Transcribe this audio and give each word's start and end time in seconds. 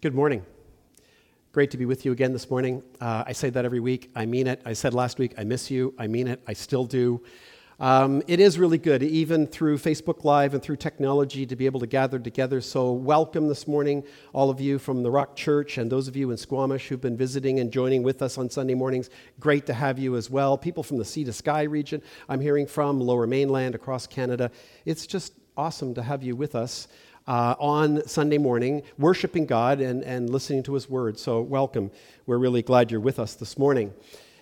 Good 0.00 0.14
morning. 0.14 0.46
Great 1.50 1.72
to 1.72 1.76
be 1.76 1.84
with 1.84 2.04
you 2.04 2.12
again 2.12 2.32
this 2.32 2.48
morning. 2.48 2.84
Uh, 3.00 3.24
I 3.26 3.32
say 3.32 3.50
that 3.50 3.64
every 3.64 3.80
week. 3.80 4.12
I 4.14 4.26
mean 4.26 4.46
it. 4.46 4.62
I 4.64 4.72
said 4.72 4.94
last 4.94 5.18
week, 5.18 5.34
I 5.36 5.42
miss 5.42 5.72
you. 5.72 5.92
I 5.98 6.06
mean 6.06 6.28
it. 6.28 6.40
I 6.46 6.52
still 6.52 6.84
do. 6.84 7.20
Um, 7.80 8.22
it 8.28 8.38
is 8.38 8.60
really 8.60 8.78
good, 8.78 9.02
even 9.02 9.48
through 9.48 9.78
Facebook 9.78 10.22
Live 10.22 10.54
and 10.54 10.62
through 10.62 10.76
technology, 10.76 11.46
to 11.46 11.56
be 11.56 11.66
able 11.66 11.80
to 11.80 11.88
gather 11.88 12.20
together. 12.20 12.60
So, 12.60 12.92
welcome 12.92 13.48
this 13.48 13.66
morning, 13.66 14.04
all 14.32 14.50
of 14.50 14.60
you 14.60 14.78
from 14.78 15.02
the 15.02 15.10
Rock 15.10 15.34
Church 15.34 15.78
and 15.78 15.90
those 15.90 16.06
of 16.06 16.14
you 16.14 16.30
in 16.30 16.36
Squamish 16.36 16.86
who've 16.86 17.00
been 17.00 17.16
visiting 17.16 17.58
and 17.58 17.72
joining 17.72 18.04
with 18.04 18.22
us 18.22 18.38
on 18.38 18.48
Sunday 18.48 18.74
mornings. 18.74 19.10
Great 19.40 19.66
to 19.66 19.74
have 19.74 19.98
you 19.98 20.14
as 20.14 20.30
well. 20.30 20.56
People 20.56 20.84
from 20.84 20.98
the 20.98 21.04
Sea 21.04 21.24
to 21.24 21.32
Sky 21.32 21.64
region, 21.64 22.02
I'm 22.28 22.40
hearing 22.40 22.68
from, 22.68 23.00
Lower 23.00 23.26
Mainland, 23.26 23.74
across 23.74 24.06
Canada. 24.06 24.52
It's 24.84 25.08
just 25.08 25.32
awesome 25.56 25.92
to 25.94 26.02
have 26.04 26.22
you 26.22 26.36
with 26.36 26.54
us. 26.54 26.86
Uh, 27.28 27.54
on 27.60 28.02
Sunday 28.08 28.38
morning, 28.38 28.82
worshiping 28.96 29.44
God 29.44 29.82
and, 29.82 30.02
and 30.02 30.30
listening 30.30 30.62
to 30.62 30.72
His 30.72 30.88
Word. 30.88 31.18
So, 31.18 31.42
welcome. 31.42 31.90
We're 32.24 32.38
really 32.38 32.62
glad 32.62 32.90
you're 32.90 33.00
with 33.00 33.18
us 33.18 33.34
this 33.34 33.58
morning. 33.58 33.92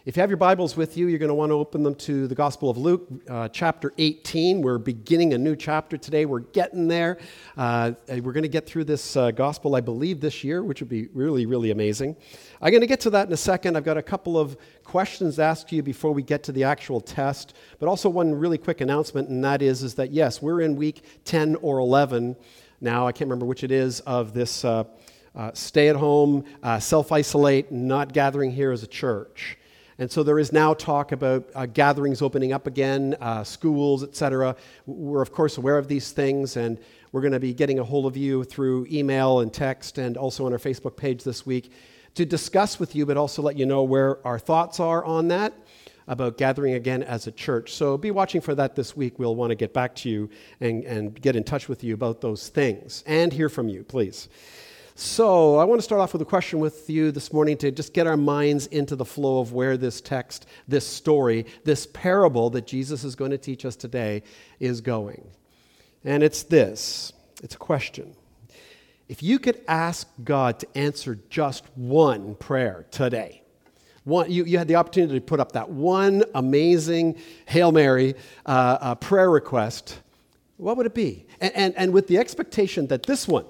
If 0.05 0.17
you 0.17 0.21
have 0.21 0.31
your 0.31 0.37
Bibles 0.37 0.77
with 0.77 0.97
you, 0.97 1.09
you're 1.09 1.19
going 1.19 1.31
to 1.31 1.35
want 1.35 1.51
to 1.51 1.55
open 1.55 1.83
them 1.83 1.97
to 1.97 2.29
the 2.29 2.35
Gospel 2.37 2.71
of 2.71 2.79
Luke, 2.79 3.09
uh, 3.29 3.49
chapter 3.49 3.93
18. 3.99 4.63
We're 4.63 4.79
beginning 4.79 5.35
a 5.35 5.39
new 5.39 5.57
chapter 5.57 5.97
today. 5.97 6.27
We're 6.27 6.39
getting 6.39 6.87
there. 6.87 7.19
Uh, 7.57 7.91
we're 8.09 8.33
going 8.33 8.45
to 8.45 8.49
get 8.49 8.67
through 8.67 8.85
this 8.85 9.17
uh, 9.17 9.33
Gospel, 9.33 9.75
I 9.75 9.81
believe, 9.81 10.21
this 10.21 10.45
year, 10.45 10.63
which 10.63 10.79
would 10.79 10.89
be 10.89 11.09
really, 11.13 11.45
really 11.45 11.73
amazing. 11.73 12.15
I'm 12.63 12.71
going 12.71 12.83
to 12.83 12.87
get 12.87 13.01
to 13.01 13.11
that 13.11 13.27
in 13.27 13.33
a 13.33 13.37
second. 13.37 13.77
I've 13.77 13.83
got 13.83 13.97
a 13.97 14.03
couple 14.03 14.39
of 14.39 14.57
questions 14.85 15.35
to 15.37 15.43
ask 15.43 15.73
you 15.73 15.83
before 15.83 16.13
we 16.13 16.23
get 16.23 16.45
to 16.45 16.53
the 16.53 16.63
actual 16.63 17.01
test, 17.01 17.55
but 17.81 17.89
also 17.89 18.09
one 18.09 18.33
really 18.33 18.59
quick 18.59 18.81
announcement, 18.81 19.29
and 19.29 19.43
that 19.43 19.61
is, 19.61 19.83
is 19.83 19.97
that 19.97 20.13
yes, 20.13 20.41
we're 20.41 20.61
in 20.61 20.77
week 20.77 21.03
10 21.25 21.57
or 21.57 21.81
11 21.81 22.37
now. 22.81 23.07
I 23.07 23.13
can't 23.13 23.29
remember 23.29 23.47
which 23.47 23.65
it 23.65 23.71
is 23.71 24.01
of 24.01 24.33
this 24.33 24.65
uh, 24.65 24.85
uh, 25.35 25.51
stay 25.55 25.89
at 25.89 25.97
home, 25.97 26.45
uh, 26.63 26.79
self 26.79 27.13
isolate, 27.13 27.71
not 27.71 28.13
gathering 28.13 28.51
here 28.51 28.73
as 28.73 28.83
a 28.83 28.87
church. 28.87 29.59
And 29.99 30.11
so 30.11 30.23
there 30.23 30.39
is 30.39 30.53
now 30.53 30.75
talk 30.75 31.13
about 31.13 31.49
uh, 31.55 31.67
gatherings 31.67 32.21
opening 32.21 32.53
up 32.53 32.67
again, 32.67 33.17
uh, 33.21 33.45
schools, 33.45 34.03
etc. 34.03 34.55
We're, 34.85 35.23
of 35.23 35.33
course, 35.33 35.57
aware 35.57 35.79
of 35.79 35.89
these 35.89 36.13
things, 36.13 36.57
and 36.57 36.79
we're 37.13 37.23
going 37.23 37.33
to 37.33 37.41
be 37.41 37.55
getting 37.55 37.79
a 37.79 37.85
hold 37.85 38.05
of 38.05 38.17
you 38.17 38.45
through 38.45 38.87
email 38.91 39.41
and 39.41 39.53
text 39.53 39.97
and 39.97 40.19
also 40.19 40.45
on 40.45 40.53
our 40.53 40.59
Facebook 40.59 40.97
page 40.97 41.25
this 41.25 41.47
week 41.47 41.73
to 42.15 42.27
discuss 42.27 42.79
with 42.79 42.95
you, 42.95 43.07
but 43.07 43.17
also 43.17 43.41
let 43.41 43.57
you 43.59 43.65
know 43.65 43.83
where 43.83 44.27
our 44.27 44.39
thoughts 44.39 44.81
are 44.81 45.05
on 45.05 45.29
that 45.29 45.55
about 46.09 46.39
gathering 46.39 46.75
again 46.75 47.03
as 47.03 47.27
a 47.27 47.33
church. 47.33 47.73
So 47.73 47.97
be 47.99 48.11
watching 48.11 48.41
for 48.41 48.55
that 48.55 48.77
this 48.77 48.97
week. 48.97 49.19
We'll 49.19 49.35
want 49.35 49.51
to 49.51 49.57
get 49.57 49.73
back 49.73 49.95
to 49.97 50.09
you 50.09 50.31
and, 50.61 50.85
and 50.85 51.21
get 51.21 51.37
in 51.37 51.45
touch 51.45 51.69
with 51.69 51.83
you 51.83 51.95
about 51.95 52.21
those 52.21 52.49
things 52.49 53.03
and 53.07 53.33
hear 53.33 53.49
from 53.49 53.69
you, 53.69 53.85
please. 53.85 54.29
So, 54.99 55.57
I 55.57 55.65
want 55.65 55.79
to 55.79 55.83
start 55.83 56.01
off 56.01 56.15
with 56.15 56.23
a 56.23 56.25
question 56.25 56.59
with 56.59 56.89
you 56.89 57.13
this 57.13 57.31
morning 57.31 57.59
to 57.59 57.71
just 57.71 57.93
get 57.93 58.07
our 58.07 58.17
minds 58.17 58.67
into 58.69 58.97
the 58.97 59.05
flow 59.05 59.41
of 59.41 59.53
where 59.53 59.77
this 59.77 60.01
text, 60.01 60.47
this 60.67 60.87
story, 60.87 61.45
this 61.65 61.87
parable 61.87 62.49
that 62.49 62.67
Jesus 62.67 63.05
is 63.05 63.15
going 63.15 63.31
to 63.31 63.37
teach 63.37 63.67
us 63.67 63.77
today 63.77 64.23
is 64.59 64.81
going. 64.81 65.29
And 66.03 66.23
it's 66.23 66.45
this 66.45 67.13
it's 67.43 67.57
a 67.57 67.59
question. 67.59 68.17
If 69.07 69.23
you 69.23 69.39
could 69.39 69.61
ask 69.69 70.09
God 70.25 70.61
to 70.61 70.79
answer 70.79 71.19
just 71.29 71.65
one 71.75 72.35
prayer 72.35 72.87
today, 72.91 73.43
one, 74.07 74.31
you, 74.31 74.45
you 74.45 74.57
had 74.57 74.69
the 74.69 74.77
opportunity 74.77 75.15
to 75.15 75.21
put 75.21 75.41
up 75.41 75.53
that 75.53 75.69
one 75.69 76.23
amazing 76.37 77.19
Hail 77.47 77.73
Mary 77.73 78.15
uh, 78.47 78.79
uh, 78.81 78.95
prayer 78.95 79.29
request, 79.29 80.01
what 80.59 80.77
would 80.77 80.87
it 80.87 80.95
be? 80.95 81.27
And, 81.41 81.53
and, 81.57 81.75
and 81.77 81.93
with 81.93 82.07
the 82.07 82.17
expectation 82.17 82.87
that 82.87 83.03
this 83.03 83.27
one, 83.27 83.45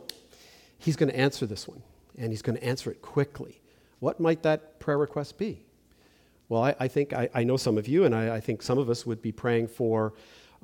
He's 0.79 0.97
going 0.97 1.11
to 1.11 1.19
answer 1.19 1.45
this 1.45 1.69
one, 1.69 1.83
and 2.17 2.33
He's 2.33 2.41
going 2.41 2.57
to 2.57 2.65
answer 2.65 2.91
it 2.91 3.03
quickly. 3.03 3.61
What 3.99 4.19
might 4.19 4.43
that 4.45 4.81
prayer 4.81 4.97
request 4.97 5.37
be? 5.37 5.61
Well, 6.49 6.63
I, 6.63 6.75
I 6.81 6.89
think 6.89 7.13
I, 7.13 7.29
I, 7.35 7.45
know 7.45 7.59
some 7.59 7.77
of 7.77 7.87
you, 7.87 8.05
and 8.05 8.15
I, 8.15 8.37
I, 8.37 8.41
think 8.41 8.63
some 8.63 8.79
of 8.79 8.89
us 8.89 9.05
would 9.05 9.21
be 9.21 9.33
praying 9.33 9.69
for 9.69 10.15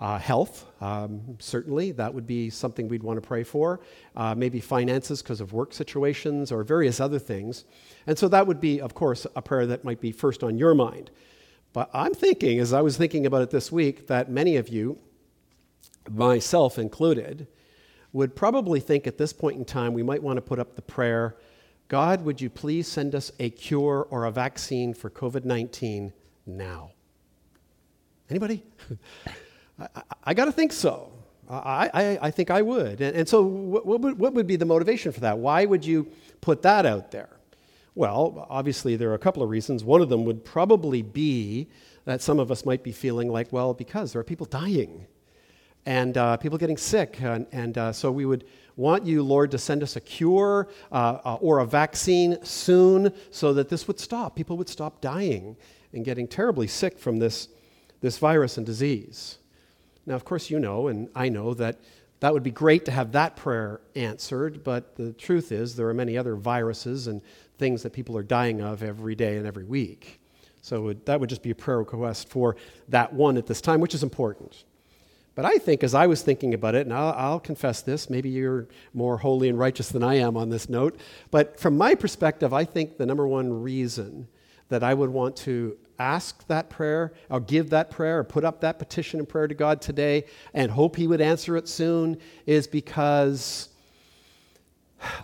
uh, 0.02 0.18
health. 0.18 0.66
Um, 0.80 1.38
certainly, 1.38 1.92
that 1.92 2.12
would 2.12 2.26
be 2.26 2.50
something 2.50 2.88
we'd 2.88 3.04
want 3.04 3.22
to 3.22 3.26
pray 3.26 3.44
for. 3.44 3.80
Uh, 4.16 4.34
maybe 4.34 4.58
finances 4.58 5.22
because 5.22 5.40
of 5.40 5.52
work 5.52 5.72
situations 5.72 6.50
or 6.50 6.64
various 6.64 6.98
other 6.98 7.20
things. 7.20 7.64
And 8.08 8.18
so 8.18 8.26
that 8.28 8.48
would 8.48 8.60
be, 8.60 8.80
of 8.80 8.94
course, 8.94 9.28
a 9.36 9.41
prayer 9.41 9.64
that 9.66 9.84
might 9.84 10.00
be 10.00 10.10
first 10.10 10.42
on 10.42 10.58
your 10.58 10.74
mind. 10.74 11.12
But 11.72 11.88
I'm 11.94 12.14
thinking, 12.14 12.58
as 12.58 12.72
I 12.72 12.82
was 12.82 12.96
thinking 12.96 13.26
about 13.26 13.42
it 13.42 13.50
this 13.50 13.70
week, 13.70 14.08
that 14.08 14.28
many 14.28 14.56
of 14.56 14.68
you, 14.68 14.98
myself 16.10 16.80
included, 16.80 17.46
would 18.12 18.34
probably 18.34 18.80
think 18.80 19.06
at 19.06 19.18
this 19.18 19.32
point 19.32 19.56
in 19.56 19.64
time 19.64 19.94
we 19.94 20.02
might 20.02 20.22
want 20.22 20.36
to 20.36 20.42
put 20.42 20.58
up 20.58 20.74
the 20.74 20.82
prayer 20.82 21.36
God, 21.88 22.24
would 22.24 22.41
you 22.41 22.48
please 22.48 22.88
send 22.88 23.14
us 23.14 23.30
a 23.38 23.50
cure 23.50 24.06
or 24.08 24.24
a 24.24 24.30
vaccine 24.30 24.94
for 24.94 25.10
COVID 25.10 25.44
19 25.44 26.14
now? 26.46 26.92
Anybody? 28.30 28.64
I, 29.78 30.03
I, 30.25 30.34
got 30.34 30.47
to 30.47 30.53
think 30.53 30.72
so. 30.72 31.10
I, 31.49 31.91
I, 31.93 32.19
I, 32.22 32.31
think 32.31 32.50
I 32.50 32.62
would. 32.62 33.00
And, 33.00 33.16
and 33.16 33.28
so, 33.28 33.43
what, 33.43 33.87
what, 33.87 34.00
would, 34.00 34.19
what 34.19 34.34
would 34.34 34.47
be 34.47 34.56
the 34.56 34.65
motivation 34.65 35.12
for 35.12 35.21
that? 35.21 35.38
Why 35.38 35.65
would 35.65 35.84
you 35.84 36.09
put 36.41 36.62
that 36.62 36.87
out 36.87 37.10
there? 37.10 37.28
Well, 37.94 38.47
obviously, 38.49 38.97
there 38.97 39.10
are 39.10 39.15
a 39.15 39.19
couple 39.19 39.43
of 39.43 39.50
reasons. 39.50 39.84
One 39.84 40.00
of 40.00 40.09
them 40.09 40.25
would 40.25 40.44
probably 40.44 41.03
be 41.03 41.69
that 42.05 42.22
some 42.22 42.38
of 42.38 42.50
us 42.50 42.65
might 42.65 42.83
be 42.83 42.93
feeling 42.93 43.31
like, 43.31 43.53
well, 43.53 43.75
because 43.75 44.12
there 44.12 44.21
are 44.21 44.25
people 44.25 44.47
dying 44.47 45.06
and 45.84 46.16
uh, 46.16 46.37
people 46.37 46.59
getting 46.59 46.77
sick. 46.77 47.21
And, 47.21 47.47
and 47.53 47.77
uh, 47.77 47.93
so 47.93 48.10
we 48.10 48.25
would 48.25 48.44
want 48.77 49.04
you, 49.04 49.22
Lord, 49.22 49.50
to 49.50 49.59
send 49.59 49.83
us 49.83 49.97
a 49.97 50.00
cure 50.00 50.69
uh, 50.91 51.19
uh, 51.25 51.34
or 51.41 51.59
a 51.59 51.66
vaccine 51.66 52.43
soon 52.44 53.12
so 53.31 53.53
that 53.54 53.69
this 53.69 53.87
would 53.87 54.00
stop. 54.00 54.37
People 54.37 54.56
would 54.56 54.69
stop 54.69 55.00
dying 55.00 55.56
and 55.93 56.04
getting 56.04 56.27
terribly 56.27 56.66
sick 56.66 56.99
from 56.99 57.19
this, 57.19 57.49
this 58.00 58.19
virus 58.19 58.56
and 58.56 58.65
disease. 58.65 59.39
Now, 60.06 60.14
of 60.14 60.24
course, 60.24 60.50
you 60.50 60.58
know, 60.58 60.88
and 60.88 61.08
I 61.14 61.28
know 61.28 61.54
that 61.54 61.78
that 62.20 62.32
would 62.32 62.42
be 62.42 62.50
great 62.50 62.84
to 62.84 62.90
have 62.90 63.12
that 63.12 63.36
prayer 63.36 63.80
answered, 63.96 64.62
but 64.62 64.94
the 64.96 65.12
truth 65.12 65.50
is 65.50 65.74
there 65.74 65.88
are 65.88 65.94
many 65.94 66.16
other 66.16 66.36
viruses 66.36 67.08
and 67.08 67.20
things 67.58 67.82
that 67.82 67.92
people 67.92 68.16
are 68.16 68.22
dying 68.22 68.60
of 68.60 68.82
every 68.82 69.14
day 69.14 69.36
and 69.36 69.46
every 69.46 69.64
week. 69.64 70.20
So 70.60 70.92
that 70.92 71.18
would 71.18 71.28
just 71.28 71.42
be 71.42 71.50
a 71.50 71.54
prayer 71.54 71.78
request 71.78 72.28
for 72.28 72.56
that 72.88 73.12
one 73.12 73.36
at 73.36 73.46
this 73.46 73.60
time, 73.60 73.80
which 73.80 73.94
is 73.94 74.04
important. 74.04 74.64
But 75.34 75.44
I 75.46 75.58
think, 75.58 75.82
as 75.82 75.94
I 75.94 76.06
was 76.06 76.22
thinking 76.22 76.54
about 76.54 76.74
it, 76.74 76.86
and 76.86 76.92
I'll, 76.92 77.14
I'll, 77.16 77.41
confess 77.41 77.80
this, 77.80 78.10
maybe 78.10 78.28
you're 78.28 78.68
more 78.92 79.16
holy 79.16 79.48
and 79.48 79.58
righteous 79.58 79.88
than 79.88 80.02
I 80.02 80.16
am 80.16 80.36
on 80.36 80.50
this 80.50 80.68
note, 80.68 81.00
but 81.30 81.58
from 81.58 81.76
my 81.76 81.94
perspective, 81.94 82.52
I 82.52 82.64
think 82.64 82.98
the 82.98 83.06
number 83.06 83.26
one 83.26 83.62
reason 83.62 84.28
that 84.72 84.83
I 84.83 84.93
would 84.94 85.10
want 85.10 85.37
to 85.37 85.77
ask 85.99 86.47
that 86.49 86.69
prayer, 86.69 87.12
or 87.31 87.41
give 87.41 87.71
that 87.71 87.91
prayer, 87.91 88.19
or 88.19 88.25
put 88.25 88.44
up 88.44 88.60
that 88.62 88.78
petition 88.78 89.21
and 89.21 89.28
prayer 89.28 89.47
to 89.47 89.55
God 89.55 89.81
today 89.81 90.25
and 90.53 90.71
hope 90.71 90.97
He 90.97 91.06
would 91.06 91.21
answer 91.21 91.56
it 91.56 91.69
soon 91.69 92.19
is 92.47 92.66
because 92.66 93.69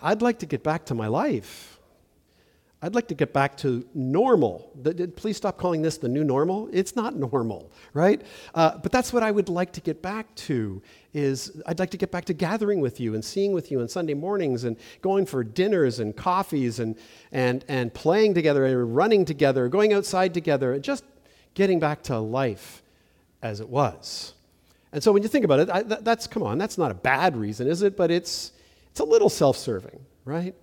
I'd 0.03 0.23
like 0.23 0.39
to 0.41 0.47
get 0.47 0.63
back 0.63 0.85
to 0.87 0.95
my 0.95 1.09
life. 1.09 1.68
I'd 2.81 2.95
like 2.95 3.09
to 3.09 3.15
get 3.15 3.33
back 3.33 3.57
to 3.59 3.85
normal. 3.93 4.71
Please 5.17 5.37
stop 5.37 5.59
calling 5.59 5.83
this 5.83 5.99
the 5.99 6.09
new 6.09 6.23
normal. 6.23 6.69
It's 6.73 6.95
not 6.95 7.17
normal, 7.17 7.73
right? 7.93 8.23
Uh, 8.55 8.79
but 8.79 8.93
that's 8.93 9.13
what 9.13 9.25
I 9.25 9.33
would 9.33 9.49
like 9.49 9.73
to 9.73 9.81
get 9.81 10.01
back 10.01 10.33
to. 10.47 10.81
Is 11.13 11.61
I'd 11.67 11.81
like 11.81 11.91
to 11.91 11.97
get 11.97 12.13
back 12.13 12.25
to 12.27 12.35
gathering 12.35 12.81
with 12.81 13.01
you 13.01 13.15
and 13.15 13.25
seeing 13.25 13.53
with 13.53 13.73
you 13.73 13.81
on 13.81 13.89
Sunday 13.89 14.15
mornings 14.15 14.63
and 14.63 14.77
going 15.03 15.27
for 15.27 15.43
dinners 15.43 15.99
and 15.99 16.17
coffees 16.17 16.79
and 16.79 16.97
and 17.33 17.65
and 17.67 17.93
playing 17.93 18.35
together 18.35 18.65
and 18.65 18.95
running 18.95 19.25
together, 19.25 19.69
going 19.69 19.93
outside 19.93 20.33
together, 20.33 20.73
and 20.75 20.85
just 20.85 21.03
getting 21.55 21.81
back 21.81 22.05
to 22.05 22.19
life 22.19 22.83
as 23.43 23.61
it 23.61 23.69
was. 23.69 24.35
And 24.93 25.03
so 25.03 25.11
when 25.11 25.25
you 25.25 25.29
think 25.29 25.45
about 25.45 25.61
it, 25.61 25.71
I, 25.71 25.83
that's 25.83 26.29
come 26.29 26.45
on, 26.45 26.59
that's 26.59 26.79
not 26.79 26.93
a 26.93 26.95
bad 26.95 27.37
reason, 27.37 27.67
is 27.67 27.83
it? 27.83 27.97
But 27.97 28.13
it's 28.13 28.53
it's 28.93 29.01
a 29.01 29.05
little 29.05 29.29
self-serving, 29.29 29.99
right? 30.25 30.55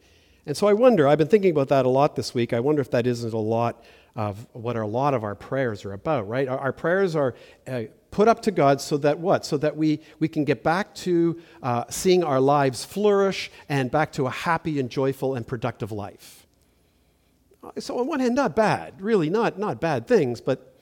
And 0.45 0.55
so 0.55 0.67
I 0.67 0.73
wonder, 0.73 1.07
I've 1.07 1.17
been 1.17 1.27
thinking 1.27 1.51
about 1.51 1.69
that 1.69 1.85
a 1.85 1.89
lot 1.89 2.15
this 2.15 2.33
week. 2.33 2.53
I 2.53 2.59
wonder 2.59 2.81
if 2.81 2.91
that 2.91 3.07
isn't 3.07 3.33
a 3.33 3.37
lot 3.37 3.83
of 4.15 4.47
what 4.53 4.75
a 4.75 4.85
lot 4.85 5.13
of 5.13 5.23
our 5.23 5.35
prayers 5.35 5.83
are 5.85 5.93
about, 5.93 6.27
right? 6.27 6.47
Our, 6.47 6.57
our 6.57 6.71
prayers 6.71 7.15
are 7.15 7.35
uh, 7.67 7.83
put 8.11 8.27
up 8.27 8.41
to 8.43 8.51
God 8.51 8.79
so 8.79 8.97
that 8.97 9.19
what? 9.19 9.45
So 9.45 9.57
that 9.57 9.75
we, 9.75 9.99
we 10.19 10.27
can 10.27 10.45
get 10.45 10.63
back 10.63 10.93
to 10.95 11.41
uh, 11.61 11.85
seeing 11.89 12.23
our 12.23 12.39
lives 12.39 12.85
flourish 12.85 13.51
and 13.67 13.91
back 13.91 14.13
to 14.13 14.27
a 14.27 14.29
happy 14.29 14.79
and 14.79 14.89
joyful 14.89 15.35
and 15.35 15.45
productive 15.45 15.91
life. 15.91 16.45
So, 17.79 17.99
on 17.99 18.05
one 18.05 18.19
hand, 18.19 18.35
not 18.35 18.55
bad, 18.55 19.01
really, 19.01 19.29
not, 19.29 19.57
not 19.57 19.81
bad 19.81 20.07
things, 20.07 20.39
but 20.39 20.74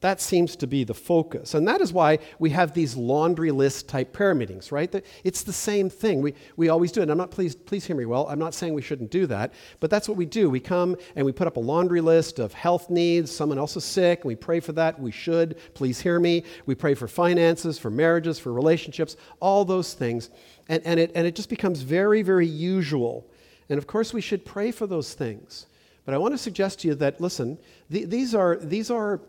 that 0.00 0.20
seems 0.20 0.56
to 0.56 0.66
be 0.66 0.82
the 0.82 0.94
focus. 0.94 1.52
And 1.52 1.68
that 1.68 1.82
is 1.82 1.92
why 1.92 2.20
we 2.38 2.50
have 2.50 2.72
these 2.72 2.96
laundry 2.96 3.50
list 3.50 3.86
type 3.86 4.14
prayer 4.14 4.34
meetings, 4.34 4.72
right? 4.72 4.94
It's 5.24 5.42
the 5.42 5.52
same 5.52 5.90
thing. 5.90 6.22
We, 6.22 6.34
we 6.56 6.70
always 6.70 6.90
do 6.90 7.00
it. 7.00 7.02
And 7.04 7.12
I'm 7.12 7.18
not, 7.18 7.30
please, 7.30 7.54
please 7.54 7.84
hear 7.84 7.96
me 7.96 8.06
well. 8.06 8.26
I'm 8.28 8.38
not 8.38 8.54
saying 8.54 8.72
we 8.72 8.80
shouldn't 8.80 9.10
do 9.10 9.26
that, 9.26 9.52
but 9.78 9.90
that's 9.90 10.08
what 10.08 10.16
we 10.16 10.24
do. 10.24 10.48
We 10.48 10.60
come 10.60 10.96
and 11.16 11.26
we 11.26 11.32
put 11.32 11.46
up 11.46 11.58
a 11.58 11.60
laundry 11.60 12.00
list 12.00 12.38
of 12.38 12.54
health 12.54 12.88
needs. 12.88 13.30
Someone 13.30 13.58
else 13.58 13.76
is 13.76 13.84
sick, 13.84 14.20
and 14.20 14.28
we 14.28 14.36
pray 14.36 14.60
for 14.60 14.72
that. 14.72 14.98
We 14.98 15.10
should. 15.10 15.58
Please 15.74 16.00
hear 16.00 16.18
me. 16.18 16.44
We 16.64 16.74
pray 16.74 16.94
for 16.94 17.06
finances, 17.06 17.78
for 17.78 17.90
marriages, 17.90 18.38
for 18.38 18.52
relationships, 18.54 19.16
all 19.38 19.66
those 19.66 19.92
things. 19.92 20.30
And, 20.68 20.82
and, 20.86 20.98
it, 20.98 21.12
and 21.14 21.26
it 21.26 21.34
just 21.34 21.50
becomes 21.50 21.82
very, 21.82 22.22
very 22.22 22.46
usual 22.46 23.26
And 23.70 23.78
of 23.78 23.86
course, 23.86 24.12
we 24.12 24.20
should 24.20 24.44
pray 24.44 24.72
for 24.72 24.86
those 24.86 25.14
things. 25.14 25.66
But 26.04 26.12
I 26.12 26.18
want 26.18 26.34
to 26.34 26.38
suggest 26.38 26.80
to 26.80 26.88
you 26.88 26.94
that, 26.96 27.20
listen, 27.20 27.56
th- 27.90 28.08
these, 28.08 28.34
are, 28.34 28.56
these 28.56 28.90
are 28.90 29.20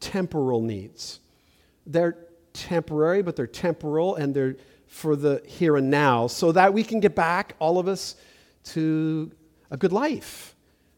temporal 0.00 0.60
needs. 0.60 1.20
They're 1.86 2.16
temporary, 2.52 3.22
but 3.22 3.36
they're 3.36 3.46
temporal 3.46 4.16
and 4.16 4.34
they're 4.34 4.56
for 4.86 5.14
the 5.14 5.40
here 5.46 5.76
and 5.76 5.88
now 5.88 6.26
so 6.26 6.50
that 6.52 6.74
we 6.74 6.82
can 6.82 6.98
get 6.98 7.14
back, 7.14 7.54
all 7.60 7.78
of 7.78 7.86
us, 7.86 8.16
to 8.64 9.30
a 9.70 9.76
good 9.76 9.92
life, 9.92 10.56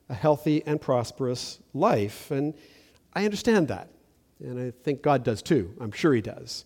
a 0.09 0.15
healthy 0.15 0.63
and 0.67 0.81
prosperous 0.81 1.59
life. 1.75 2.31
And 2.31 2.55
I 3.13 3.25
understand 3.25 3.69
that. 3.69 3.89
And 4.41 4.59
I 4.59 4.73
think 4.83 5.03
God 5.03 5.25
does 5.25 5.43
too. 5.43 5.75
I'm 5.79 5.93
sure 5.93 6.15
He 6.15 6.23
does. 6.23 6.65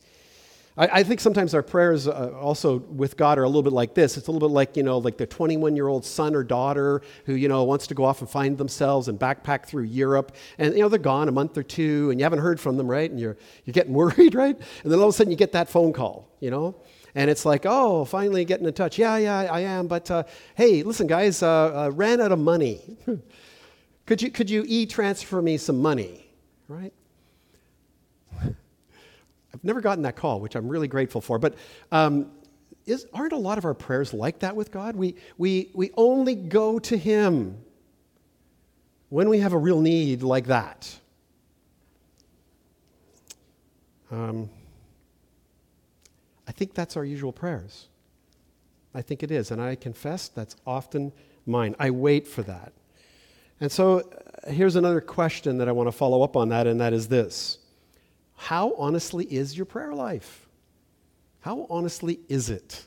I, 0.77 1.01
I 1.01 1.03
think 1.03 1.21
sometimes 1.21 1.55
our 1.55 1.63
prayers 1.63 2.07
uh, 2.07 2.33
also 2.39 2.79
with 2.79 3.17
God 3.17 3.39
are 3.39 3.45
a 3.45 3.49
little 3.49 3.63
bit 3.63 3.73
like 3.73 3.95
this. 3.95 4.17
It's 4.17 4.29
a 4.29 4.31
little 4.31 4.49
bit 4.49 4.53
like, 4.55 4.77
you 4.77 4.83
know, 4.83 4.99
like 4.99 5.17
the 5.17 5.27
21 5.27 5.77
year 5.77 5.89
old 5.89 6.05
son 6.05 6.35
or 6.35 6.45
daughter 6.45 7.03
who, 7.25 7.35
you 7.35 7.49
know, 7.49 7.65
wants 7.65 7.87
to 7.89 7.95
go 7.95 8.05
off 8.05 8.21
and 8.21 8.29
find 8.29 8.59
themselves 8.59 9.09
and 9.09 9.19
backpack 9.19 9.67
through 9.67 9.85
Europe. 9.85 10.37
And, 10.59 10.75
you 10.75 10.81
know, 10.81 10.89
they're 10.89 10.99
gone 10.99 11.29
a 11.29 11.33
month 11.33 11.57
or 11.57 11.63
two 11.63 12.11
and 12.11 12.21
you 12.21 12.25
haven't 12.25 12.41
heard 12.41 12.61
from 12.61 12.77
them, 12.77 12.89
right? 12.89 13.11
And 13.11 13.19
you're, 13.19 13.37
you're 13.65 13.73
getting 13.73 13.93
worried, 13.95 14.35
right? 14.35 14.57
And 14.83 14.93
then 14.93 14.99
all 14.99 15.09
of 15.09 15.15
a 15.15 15.17
sudden 15.17 15.31
you 15.31 15.37
get 15.37 15.53
that 15.53 15.69
phone 15.69 15.93
call, 15.93 16.29
you 16.41 16.51
know? 16.51 16.77
And 17.15 17.31
it's 17.31 17.47
like, 17.47 17.63
oh, 17.65 18.05
finally 18.05 18.45
getting 18.45 18.67
in 18.67 18.75
touch. 18.75 18.99
Yeah, 18.99 19.17
yeah, 19.17 19.49
I 19.51 19.61
am. 19.61 19.87
But 19.87 20.11
uh, 20.11 20.25
hey, 20.55 20.83
listen, 20.83 21.07
guys, 21.07 21.43
uh, 21.43 21.87
uh 21.87 21.91
ran 21.95 22.21
out 22.21 22.31
of 22.31 22.39
money. 22.39 22.99
could 24.07 24.21
you, 24.21 24.31
could 24.31 24.51
you 24.51 24.65
e 24.67 24.85
transfer 24.85 25.41
me 25.41 25.57
some 25.57 25.81
money? 25.81 26.27
Right? 26.69 26.93
Never 29.67 29.81
gotten 29.81 30.05
that 30.05 30.15
call, 30.15 30.39
which 30.41 30.55
I'm 30.55 30.69
really 30.69 30.87
grateful 30.87 31.21
for. 31.21 31.41
But 31.41 31.57
um, 31.91 32.31
is, 32.87 33.05
aren't 33.13 33.33
a 33.33 33.37
lot 33.37 33.59
of 33.59 33.65
our 33.65 33.75
prayers 33.75 34.15
like 34.15 34.39
that 34.39 34.55
with 34.55 34.71
God? 34.71 34.95
We, 34.95 35.17
we, 35.37 35.73
we 35.75 35.91
only 35.97 36.37
go 36.37 36.79
to 36.79 36.97
Him 36.97 37.59
when 39.09 39.29
we 39.29 39.41
have 39.41 39.53
a 39.53 39.59
real 39.59 39.81
need 39.81 40.23
like 40.23 40.47
that. 40.47 40.89
Um, 44.13 44.51
I 46.47 46.53
think 46.53 46.73
that's 46.73 46.97
our 46.97 47.05
usual 47.05 47.33
prayers. 47.33 47.89
I 48.95 49.03
think 49.03 49.25
it 49.25 49.33
is. 49.33 49.51
And 49.51 49.61
I 49.61 49.75
confess 49.75 50.29
that's 50.29 50.55
often 50.65 51.13
mine. 51.45 51.75
I 51.81 51.91
wait 51.91 52.29
for 52.29 52.43
that. 52.43 52.73
And 53.61 53.73
so 53.73 53.99
uh, 53.99 54.53
here's 54.53 54.77
another 54.77 55.01
question 55.01 55.59
that 55.59 55.69
I 55.69 55.73
want 55.73 55.89
to 55.89 55.93
follow 55.93 56.23
up 56.23 56.37
on 56.37 56.51
that, 56.51 56.69
and 56.69 56.81
that 56.81 56.93
is 56.93 57.09
this 57.09 57.59
How 58.37 58.75
honestly 58.77 59.25
is 59.25 59.57
your 59.57 59.67
prayer 59.67 59.95
life? 59.95 60.47
How 61.41 61.67
honestly 61.69 62.21
is 62.29 62.51
it? 62.51 62.87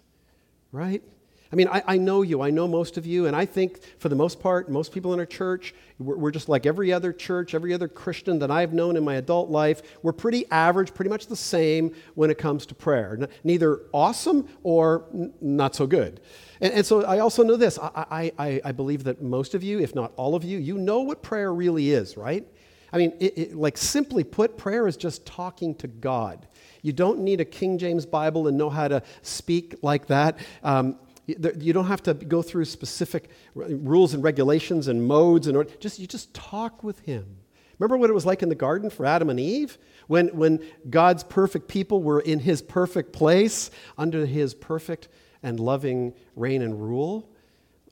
Right? 0.71 1.03
I 1.51 1.55
mean, 1.55 1.67
I, 1.67 1.81
I, 1.87 1.97
know 1.97 2.21
you, 2.21 2.43
I 2.43 2.51
know 2.51 2.67
most 2.67 2.97
of 2.97 3.07
you, 3.07 3.25
and 3.25 3.35
I 3.35 3.45
think 3.45 3.79
for 3.97 4.07
the 4.07 4.15
most 4.15 4.39
part, 4.39 4.69
most 4.69 4.91
people 4.91 5.13
in 5.13 5.19
our 5.19 5.25
church, 5.25 5.73
we're, 5.97 6.15
we're, 6.15 6.31
just 6.31 6.47
like 6.47 6.67
every 6.67 6.93
other 6.93 7.11
church, 7.11 7.55
every 7.55 7.73
other 7.73 7.87
Christian 7.87 8.37
that 8.39 8.51
I've 8.51 8.71
known 8.71 8.95
in 8.95 9.03
my 9.03 9.15
adult 9.15 9.49
life. 9.49 9.81
We're 10.03 10.13
pretty 10.13 10.45
average, 10.51 10.93
pretty 10.93 11.09
much 11.09 11.25
the 11.25 11.35
same 11.35 11.95
when 12.13 12.29
it 12.29 12.37
comes 12.37 12.67
to 12.67 12.75
prayer. 12.75 13.17
N- 13.19 13.27
neither 13.43 13.81
awesome 13.93 14.47
or 14.61 15.05
n- 15.11 15.33
not 15.41 15.73
so 15.73 15.87
good. 15.87 16.21
And, 16.61 16.71
and, 16.71 16.85
so 16.85 17.03
I 17.03 17.17
also 17.17 17.41
know 17.43 17.55
this 17.55 17.79
I, 17.81 18.31
I, 18.37 18.61
I, 18.63 18.71
believe 18.71 19.05
that 19.05 19.23
most 19.23 19.55
of 19.55 19.63
you, 19.63 19.79
if 19.79 19.95
not 19.95 20.11
all 20.17 20.35
of 20.35 20.43
you, 20.43 20.59
you 20.59 20.77
know 20.77 20.99
what 21.01 21.23
prayer 21.23 21.51
really 21.51 21.89
is, 21.89 22.15
right? 22.15 22.45
I 22.91 22.97
mean, 22.97 23.13
it, 23.19 23.37
it, 23.37 23.55
like 23.55 23.77
simply 23.77 24.23
put, 24.23 24.57
prayer 24.57 24.87
is 24.87 24.97
just 24.97 25.25
talking 25.25 25.75
to 25.75 25.87
God. 25.87 26.47
You 26.81 26.93
don't 26.93 27.19
need 27.19 27.41
a 27.41 27.45
King 27.45 27.77
James 27.77 28.05
Bible 28.05 28.47
and 28.47 28.57
know 28.57 28.69
how 28.69 28.87
to 28.87 29.03
speak 29.21 29.75
like 29.81 30.07
that. 30.07 30.39
Um, 30.63 30.97
you 31.27 31.73
don't 31.73 31.85
have 31.85 32.01
to 32.03 32.13
go 32.15 32.41
through 32.41 32.65
specific 32.65 33.29
rules 33.53 34.13
and 34.13 34.23
regulations 34.23 34.87
and 34.87 35.05
modes 35.05 35.45
and 35.45 35.67
just 35.79 35.99
you 35.99 36.07
just 36.07 36.33
talk 36.33 36.83
with 36.83 36.99
him. 37.01 37.37
Remember 37.77 37.97
what 37.97 38.09
it 38.09 38.13
was 38.13 38.25
like 38.25 38.43
in 38.43 38.49
the 38.49 38.55
garden 38.55 38.89
for 38.89 39.05
Adam 39.05 39.29
and 39.29 39.39
Eve? 39.39 39.77
When, 40.07 40.27
when 40.29 40.59
God's 40.89 41.23
perfect 41.23 41.67
people 41.67 42.01
were 42.01 42.19
in 42.19 42.39
his 42.39 42.61
perfect 42.61 43.13
place 43.13 43.71
under 43.97 44.25
his 44.25 44.53
perfect 44.53 45.07
and 45.43 45.59
loving 45.59 46.13
reign 46.35 46.61
and 46.61 46.81
rule? 46.81 47.29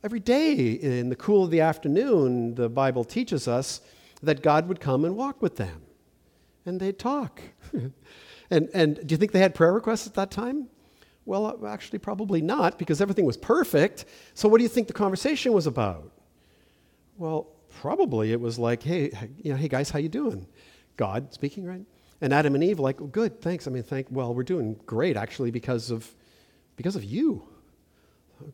Every 0.03 0.19
day 0.19 0.71
in 0.71 1.09
the 1.09 1.15
cool 1.15 1.43
of 1.43 1.51
the 1.51 1.61
afternoon, 1.61 2.55
the 2.55 2.69
Bible 2.69 3.03
teaches 3.03 3.47
us 3.47 3.81
that 4.21 4.41
God 4.41 4.67
would 4.67 4.79
come 4.79 5.05
and 5.05 5.15
walk 5.15 5.41
with 5.41 5.57
them. 5.57 5.81
And 6.65 6.79
they'd 6.79 6.99
talk. 6.99 7.41
and, 8.49 8.69
and 8.73 8.95
do 8.95 9.13
you 9.13 9.17
think 9.17 9.31
they 9.31 9.39
had 9.39 9.55
prayer 9.55 9.73
requests 9.73 10.07
at 10.07 10.15
that 10.15 10.31
time? 10.31 10.67
Well, 11.25 11.45
uh, 11.45 11.67
actually, 11.67 11.99
probably 11.99 12.41
not, 12.41 12.79
because 12.79 13.01
everything 13.01 13.25
was 13.25 13.37
perfect. 13.37 14.05
So, 14.33 14.47
what 14.47 14.57
do 14.59 14.63
you 14.63 14.69
think 14.69 14.87
the 14.87 14.93
conversation 14.93 15.51
was 15.51 15.67
about? 15.67 16.11
Well, 17.17 17.49
probably 17.81 18.31
it 18.31 18.39
was 18.39 18.57
like, 18.57 18.81
hey, 18.81 19.11
you 19.43 19.51
know, 19.51 19.57
hey 19.57 19.67
guys, 19.67 19.89
how 19.89 19.99
you 19.99 20.09
doing? 20.09 20.47
God 20.95 21.33
speaking, 21.33 21.65
right? 21.65 21.85
And 22.21 22.33
Adam 22.33 22.55
and 22.55 22.63
Eve, 22.63 22.79
like, 22.79 23.01
oh, 23.01 23.07
good, 23.07 23.41
thanks. 23.41 23.67
I 23.67 23.71
mean, 23.71 23.83
thank. 23.83 24.07
Well, 24.09 24.33
we're 24.33 24.43
doing 24.43 24.79
great, 24.85 25.17
actually, 25.17 25.51
because 25.51 25.91
of 25.91 26.09
because 26.77 26.95
of 26.95 27.03
you. 27.03 27.47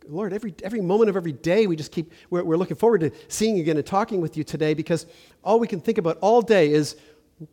Lord, 0.08 0.34
every, 0.34 0.54
every 0.64 0.82
moment 0.82 1.10
of 1.10 1.18
every 1.18 1.32
day, 1.32 1.68
we 1.68 1.76
just 1.76 1.92
keep, 1.92 2.12
we're, 2.30 2.44
we're 2.44 2.58
looking 2.58 2.78
forward 2.78 3.02
to 3.02 3.12
seeing 3.28 3.56
you 3.56 3.64
again 3.64 3.78
and 3.78 3.86
talking 3.86 4.22
with 4.22 4.38
you 4.38 4.44
today 4.44 4.74
because 4.74 5.06
all 5.44 5.60
we 5.60 5.68
can 5.68 5.80
think 5.80 5.98
about 5.98 6.18
all 6.22 6.42
day 6.42 6.72
is 6.72 6.96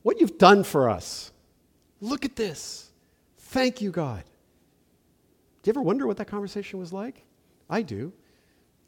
what 0.02 0.20
you've 0.20 0.38
done 0.38 0.64
for 0.64 0.88
us. 0.88 1.32
Look 2.00 2.24
at 2.24 2.36
this. 2.36 2.90
Thank 3.38 3.80
you, 3.80 3.90
God. 3.90 4.22
Do 5.62 5.68
you 5.68 5.72
ever 5.72 5.82
wonder 5.82 6.06
what 6.06 6.16
that 6.18 6.26
conversation 6.26 6.78
was 6.78 6.92
like? 6.92 7.24
I 7.68 7.82
do. 7.82 8.12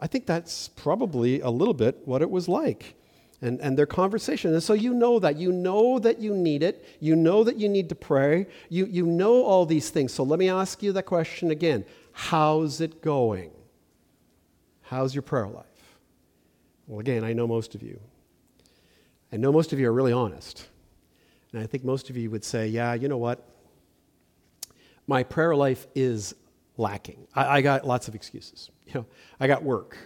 I 0.00 0.06
think 0.06 0.26
that's 0.26 0.68
probably 0.68 1.40
a 1.40 1.50
little 1.50 1.74
bit 1.74 2.00
what 2.04 2.22
it 2.22 2.30
was 2.30 2.48
like 2.48 2.94
and, 3.42 3.60
and 3.60 3.76
their 3.76 3.86
conversation. 3.86 4.52
And 4.52 4.62
so 4.62 4.72
you 4.72 4.94
know 4.94 5.18
that. 5.18 5.36
You 5.36 5.52
know 5.52 5.98
that 5.98 6.20
you 6.20 6.34
need 6.34 6.62
it. 6.62 6.84
You 7.00 7.16
know 7.16 7.44
that 7.44 7.58
you 7.58 7.68
need 7.68 7.88
to 7.90 7.94
pray. 7.94 8.46
You, 8.68 8.86
you 8.86 9.04
know 9.04 9.44
all 9.44 9.66
these 9.66 9.90
things. 9.90 10.12
So 10.14 10.22
let 10.22 10.38
me 10.38 10.48
ask 10.48 10.82
you 10.82 10.92
that 10.92 11.04
question 11.04 11.50
again 11.50 11.84
How's 12.12 12.80
it 12.80 13.02
going? 13.02 13.50
How's 14.82 15.14
your 15.14 15.22
prayer 15.22 15.46
life? 15.46 15.64
Well, 16.86 17.00
again, 17.00 17.24
I 17.24 17.32
know 17.32 17.46
most 17.46 17.74
of 17.74 17.82
you. 17.82 17.98
I 19.32 19.36
know 19.36 19.50
most 19.52 19.72
of 19.72 19.80
you 19.80 19.88
are 19.88 19.92
really 19.92 20.12
honest. 20.12 20.68
And 21.52 21.62
I 21.62 21.66
think 21.66 21.84
most 21.84 22.10
of 22.10 22.16
you 22.16 22.30
would 22.30 22.44
say, 22.44 22.66
yeah, 22.68 22.94
you 22.94 23.08
know 23.08 23.18
what? 23.18 23.46
My 25.06 25.22
prayer 25.22 25.54
life 25.56 25.86
is 25.94 26.34
lacking. 26.76 27.26
I, 27.34 27.58
I, 27.58 27.60
got 27.60 27.86
lots 27.86 28.08
of 28.08 28.14
excuses. 28.14 28.70
You 28.86 28.94
know, 28.94 29.06
I 29.40 29.46
got 29.46 29.62
work, 29.62 29.96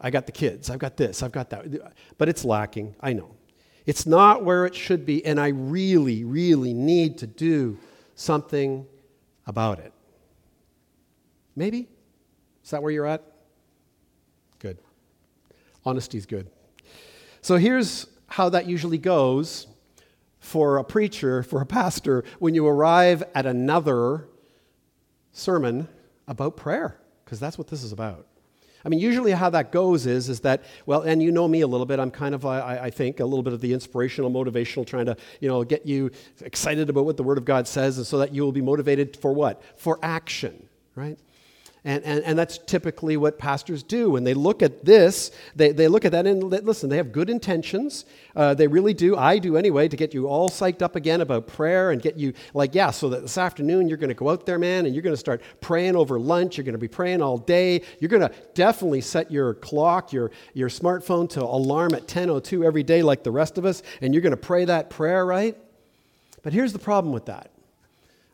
I 0.00 0.10
got 0.10 0.26
the 0.26 0.32
kids, 0.32 0.68
I've 0.68 0.80
got 0.80 0.96
this, 0.96 1.22
I've 1.22 1.30
got 1.30 1.50
that, 1.50 1.92
but 2.18 2.28
it's 2.28 2.44
lacking. 2.44 2.96
I 3.00 3.12
know. 3.12 3.36
It's 3.86 4.04
not 4.04 4.44
where 4.44 4.66
it 4.66 4.74
should 4.74 5.06
be, 5.06 5.24
and 5.24 5.38
I 5.38 5.48
really, 5.48 6.24
really 6.24 6.74
need 6.74 7.18
to 7.18 7.26
do 7.28 7.78
something 8.16 8.86
about 9.46 9.78
it. 9.78 9.92
Maybe? 11.54 11.88
Is 12.64 12.70
that 12.70 12.82
where 12.82 12.92
you're 12.92 13.06
at? 13.06 13.22
Good. 14.58 14.78
Honesty's 15.84 16.26
good. 16.26 16.48
So 17.40 17.56
here's 17.56 18.06
how 18.28 18.48
that 18.50 18.66
usually 18.66 18.98
goes 18.98 19.66
for 20.38 20.78
a 20.78 20.84
preacher, 20.84 21.42
for 21.42 21.60
a 21.60 21.66
pastor, 21.66 22.24
when 22.38 22.54
you 22.54 22.66
arrive 22.66 23.22
at 23.34 23.46
another 23.46 24.28
sermon 25.32 25.88
about 26.26 26.56
prayer, 26.56 26.98
because 27.24 27.38
that's 27.38 27.58
what 27.58 27.68
this 27.68 27.82
is 27.82 27.92
about. 27.92 28.26
I 28.84 28.88
mean, 28.88 28.98
usually 28.98 29.30
how 29.30 29.50
that 29.50 29.70
goes 29.70 30.06
is, 30.06 30.28
is 30.28 30.40
that, 30.40 30.64
well, 30.86 31.02
and 31.02 31.22
you 31.22 31.30
know 31.30 31.46
me 31.46 31.60
a 31.60 31.66
little 31.68 31.86
bit. 31.86 32.00
I'm 32.00 32.10
kind 32.10 32.34
of, 32.34 32.44
I, 32.44 32.78
I 32.84 32.90
think, 32.90 33.20
a 33.20 33.24
little 33.24 33.44
bit 33.44 33.52
of 33.52 33.60
the 33.60 33.72
inspirational, 33.72 34.30
motivational, 34.30 34.84
trying 34.84 35.06
to, 35.06 35.16
you 35.40 35.48
know, 35.48 35.62
get 35.62 35.86
you 35.86 36.10
excited 36.40 36.90
about 36.90 37.04
what 37.04 37.16
the 37.16 37.22
Word 37.22 37.38
of 37.38 37.44
God 37.44 37.68
says, 37.68 37.98
and 37.98 38.06
so 38.06 38.18
that 38.18 38.34
you 38.34 38.42
will 38.42 38.52
be 38.52 38.60
motivated 38.60 39.16
for 39.16 39.32
what? 39.32 39.62
For 39.76 40.00
action, 40.02 40.68
right? 40.96 41.18
And, 41.84 42.04
and, 42.04 42.22
and 42.22 42.38
that's 42.38 42.58
typically 42.58 43.16
what 43.16 43.40
pastors 43.40 43.82
do. 43.82 44.10
When 44.10 44.22
they 44.22 44.34
look 44.34 44.62
at 44.62 44.84
this, 44.84 45.32
they, 45.56 45.72
they 45.72 45.88
look 45.88 46.04
at 46.04 46.12
that 46.12 46.28
and 46.28 46.40
listen, 46.44 46.88
they 46.88 46.96
have 46.96 47.10
good 47.10 47.28
intentions. 47.28 48.04
Uh, 48.36 48.54
they 48.54 48.68
really 48.68 48.94
do. 48.94 49.16
I 49.16 49.38
do 49.40 49.56
anyway, 49.56 49.88
to 49.88 49.96
get 49.96 50.14
you 50.14 50.28
all 50.28 50.48
psyched 50.48 50.80
up 50.80 50.94
again 50.94 51.22
about 51.22 51.48
prayer 51.48 51.90
and 51.90 52.00
get 52.00 52.16
you, 52.16 52.34
like, 52.54 52.76
yeah, 52.76 52.92
so 52.92 53.08
that 53.08 53.22
this 53.22 53.36
afternoon 53.36 53.88
you're 53.88 53.98
going 53.98 54.08
to 54.08 54.14
go 54.14 54.30
out 54.30 54.46
there, 54.46 54.60
man, 54.60 54.86
and 54.86 54.94
you're 54.94 55.02
going 55.02 55.12
to 55.12 55.20
start 55.20 55.42
praying 55.60 55.96
over 55.96 56.20
lunch. 56.20 56.56
You're 56.56 56.64
going 56.64 56.74
to 56.74 56.78
be 56.78 56.86
praying 56.86 57.20
all 57.20 57.36
day. 57.36 57.82
You're 57.98 58.10
going 58.10 58.22
to 58.22 58.32
definitely 58.54 59.00
set 59.00 59.32
your 59.32 59.54
clock, 59.54 60.12
your, 60.12 60.30
your 60.54 60.68
smartphone 60.68 61.28
to 61.30 61.42
alarm 61.42 61.94
at 61.94 62.06
10.02 62.06 62.64
every 62.64 62.84
day, 62.84 63.02
like 63.02 63.24
the 63.24 63.32
rest 63.32 63.58
of 63.58 63.64
us, 63.64 63.82
and 64.00 64.14
you're 64.14 64.22
going 64.22 64.30
to 64.30 64.36
pray 64.36 64.64
that 64.66 64.88
prayer, 64.88 65.26
right? 65.26 65.56
But 66.44 66.52
here's 66.52 66.72
the 66.72 66.78
problem 66.78 67.12
with 67.12 67.26
that. 67.26 67.50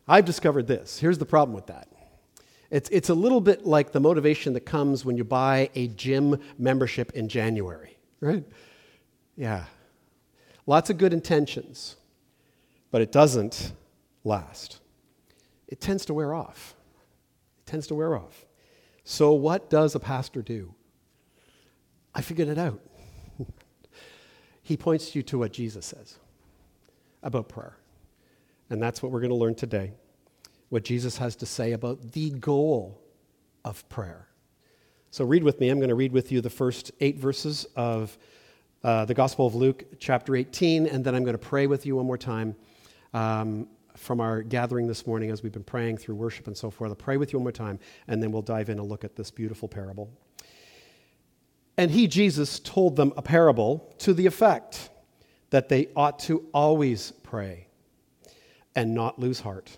I've 0.07 0.25
discovered 0.25 0.67
this. 0.67 0.99
Here's 0.99 1.17
the 1.17 1.25
problem 1.25 1.55
with 1.55 1.65
that 1.67 1.87
it's, 2.71 2.89
it's 2.89 3.09
a 3.09 3.13
little 3.13 3.41
bit 3.41 3.65
like 3.65 3.91
the 3.91 3.99
motivation 3.99 4.53
that 4.53 4.61
comes 4.61 5.03
when 5.03 5.17
you 5.17 5.23
buy 5.23 5.69
a 5.75 5.87
gym 5.87 6.39
membership 6.57 7.11
in 7.11 7.27
January, 7.27 7.97
right? 8.19 8.43
Yeah. 9.35 9.65
Lots 10.67 10.89
of 10.89 10.97
good 10.97 11.13
intentions, 11.13 11.95
but 12.91 13.01
it 13.01 13.11
doesn't 13.11 13.73
last. 14.23 14.79
It 15.67 15.81
tends 15.81 16.05
to 16.05 16.13
wear 16.13 16.33
off. 16.33 16.75
It 17.59 17.69
tends 17.69 17.87
to 17.87 17.95
wear 17.95 18.15
off. 18.15 18.45
So, 19.03 19.33
what 19.33 19.69
does 19.71 19.95
a 19.95 19.99
pastor 19.99 20.43
do? 20.43 20.75
I 22.13 22.21
figured 22.21 22.47
it 22.47 22.57
out. 22.59 22.79
he 24.61 24.77
points 24.77 25.15
you 25.15 25.23
to 25.23 25.39
what 25.39 25.51
Jesus 25.51 25.87
says 25.87 26.17
about 27.23 27.49
prayer. 27.49 27.75
And 28.69 28.81
that's 28.81 29.01
what 29.01 29.11
we're 29.11 29.21
going 29.21 29.31
to 29.31 29.35
learn 29.35 29.55
today. 29.55 29.93
What 30.69 30.83
Jesus 30.83 31.17
has 31.17 31.35
to 31.37 31.45
say 31.45 31.73
about 31.73 32.13
the 32.13 32.29
goal 32.31 33.01
of 33.65 33.87
prayer. 33.89 34.27
So 35.11 35.25
read 35.25 35.43
with 35.43 35.59
me. 35.59 35.69
I'm 35.69 35.79
going 35.79 35.89
to 35.89 35.95
read 35.95 36.11
with 36.11 36.31
you 36.31 36.41
the 36.41 36.49
first 36.49 36.91
eight 36.99 37.17
verses 37.17 37.65
of 37.75 38.17
uh, 38.83 39.05
the 39.05 39.13
Gospel 39.13 39.47
of 39.47 39.55
Luke, 39.55 39.83
chapter 39.99 40.35
18, 40.35 40.85
and 40.85 41.03
then 41.03 41.15
I'm 41.15 41.23
going 41.23 41.33
to 41.33 41.37
pray 41.37 41.67
with 41.67 41.85
you 41.85 41.95
one 41.95 42.05
more 42.05 42.17
time 42.17 42.55
um, 43.13 43.67
from 43.97 44.21
our 44.21 44.41
gathering 44.41 44.87
this 44.87 45.05
morning 45.05 45.31
as 45.31 45.43
we've 45.43 45.51
been 45.51 45.63
praying 45.63 45.97
through 45.97 46.15
worship 46.15 46.47
and 46.47 46.55
so 46.55 46.69
forth. 46.69 46.89
I'll 46.89 46.95
pray 46.95 47.17
with 47.17 47.33
you 47.33 47.39
one 47.39 47.43
more 47.43 47.51
time, 47.51 47.79
and 48.07 48.21
then 48.21 48.31
we'll 48.31 48.41
dive 48.41 48.69
in 48.69 48.79
and 48.79 48.87
look 48.87 49.03
at 49.03 49.15
this 49.15 49.31
beautiful 49.31 49.67
parable. 49.67 50.09
And 51.77 51.89
he, 51.91 52.07
Jesus, 52.07 52.59
told 52.59 52.95
them 52.95 53.13
a 53.17 53.21
parable 53.21 53.93
to 53.99 54.13
the 54.13 54.25
effect 54.25 54.89
that 55.49 55.69
they 55.69 55.89
ought 55.95 56.19
to 56.19 56.45
always 56.53 57.11
pray 57.23 57.67
and 58.75 58.93
not 58.93 59.17
lose 59.19 59.39
heart. 59.39 59.77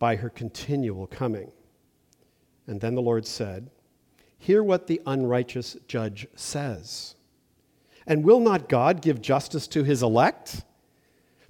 by 0.00 0.16
her 0.16 0.28
continual 0.28 1.06
coming. 1.06 1.52
And 2.66 2.80
then 2.80 2.96
the 2.96 3.02
Lord 3.02 3.24
said, 3.24 3.70
Hear 4.38 4.64
what 4.64 4.88
the 4.88 5.00
unrighteous 5.06 5.76
judge 5.86 6.26
says. 6.34 7.14
And 8.06 8.24
will 8.24 8.40
not 8.40 8.68
God 8.68 9.02
give 9.02 9.20
justice 9.20 9.68
to 9.68 9.84
his 9.84 10.02
elect, 10.02 10.64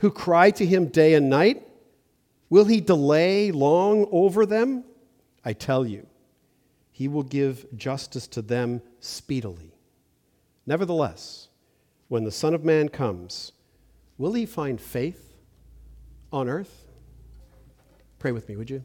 who 0.00 0.11
cry 0.11 0.50
to 0.50 0.66
him 0.66 0.87
day 0.87 1.14
and 1.14 1.30
night? 1.30 1.66
Will 2.50 2.64
he 2.64 2.80
delay 2.80 3.52
long 3.52 4.09
over 4.11 4.45
them? 4.45 4.85
I 5.45 5.52
tell 5.52 5.87
you, 5.87 6.07
he 6.90 7.07
will 7.07 7.23
give 7.23 7.64
justice 7.76 8.26
to 8.28 8.42
them 8.42 8.83
speedily. 8.99 9.73
Nevertheless, 10.66 11.49
when 12.09 12.25
the 12.25 12.33
Son 12.33 12.54
of 12.54 12.64
Man 12.64 12.88
comes, 12.88 13.52
will 14.19 14.33
he 14.33 14.47
find 14.47 14.80
faith 14.80 15.37
on 16.33 16.49
earth? 16.49 16.89
Pray 18.21 18.33
with 18.33 18.50
me, 18.50 18.57
would 18.57 18.69
you? 18.69 18.85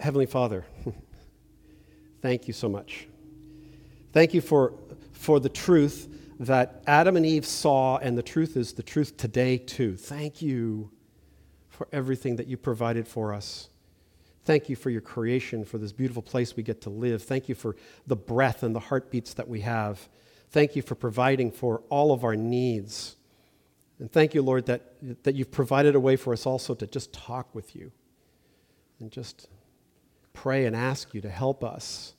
Heavenly 0.00 0.26
Father, 0.26 0.66
thank 2.20 2.48
you 2.48 2.52
so 2.52 2.68
much. 2.68 3.06
Thank 4.12 4.34
you 4.34 4.40
for, 4.40 4.74
for 5.12 5.38
the 5.38 5.48
truth 5.48 6.08
that 6.40 6.82
Adam 6.88 7.16
and 7.16 7.24
Eve 7.24 7.46
saw, 7.46 7.98
and 7.98 8.18
the 8.18 8.24
truth 8.24 8.56
is 8.56 8.72
the 8.72 8.82
truth 8.82 9.16
today, 9.16 9.56
too. 9.56 9.94
Thank 9.96 10.42
you 10.42 10.90
for 11.68 11.86
everything 11.92 12.34
that 12.36 12.48
you 12.48 12.56
provided 12.56 13.06
for 13.06 13.32
us. 13.32 13.68
Thank 14.44 14.68
you 14.68 14.74
for 14.74 14.90
your 14.90 15.02
creation, 15.02 15.64
for 15.64 15.78
this 15.78 15.92
beautiful 15.92 16.22
place 16.22 16.56
we 16.56 16.64
get 16.64 16.80
to 16.80 16.90
live. 16.90 17.22
Thank 17.22 17.48
you 17.48 17.54
for 17.54 17.76
the 18.08 18.16
breath 18.16 18.64
and 18.64 18.74
the 18.74 18.80
heartbeats 18.80 19.34
that 19.34 19.46
we 19.46 19.60
have. 19.60 20.08
Thank 20.50 20.74
you 20.74 20.82
for 20.82 20.96
providing 20.96 21.52
for 21.52 21.82
all 21.88 22.10
of 22.10 22.24
our 22.24 22.34
needs. 22.34 23.14
And 24.00 24.10
thank 24.10 24.34
you, 24.34 24.40
Lord, 24.40 24.64
that, 24.66 24.94
that 25.24 25.34
you've 25.34 25.50
provided 25.50 25.94
a 25.94 26.00
way 26.00 26.16
for 26.16 26.32
us 26.32 26.46
also 26.46 26.74
to 26.74 26.86
just 26.86 27.12
talk 27.12 27.54
with 27.54 27.76
you 27.76 27.92
and 28.98 29.10
just 29.10 29.48
pray 30.32 30.64
and 30.64 30.74
ask 30.74 31.12
you 31.12 31.20
to 31.20 31.28
help 31.28 31.62
us. 31.62 32.14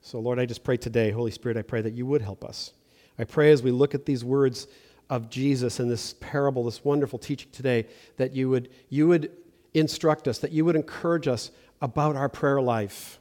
So, 0.00 0.20
Lord, 0.20 0.38
I 0.38 0.46
just 0.46 0.64
pray 0.64 0.78
today, 0.78 1.10
Holy 1.10 1.30
Spirit, 1.30 1.58
I 1.58 1.62
pray 1.62 1.82
that 1.82 1.92
you 1.92 2.06
would 2.06 2.22
help 2.22 2.44
us. 2.44 2.72
I 3.18 3.24
pray 3.24 3.52
as 3.52 3.62
we 3.62 3.70
look 3.70 3.94
at 3.94 4.06
these 4.06 4.24
words 4.24 4.68
of 5.10 5.28
Jesus 5.28 5.80
and 5.80 5.90
this 5.90 6.14
parable, 6.14 6.64
this 6.64 6.82
wonderful 6.82 7.18
teaching 7.18 7.50
today, 7.52 7.86
that 8.16 8.32
you 8.32 8.48
would, 8.48 8.70
you 8.88 9.06
would 9.06 9.30
instruct 9.74 10.28
us, 10.28 10.38
that 10.38 10.52
you 10.52 10.64
would 10.64 10.76
encourage 10.76 11.28
us 11.28 11.50
about 11.82 12.16
our 12.16 12.30
prayer 12.30 12.62
life, 12.62 13.18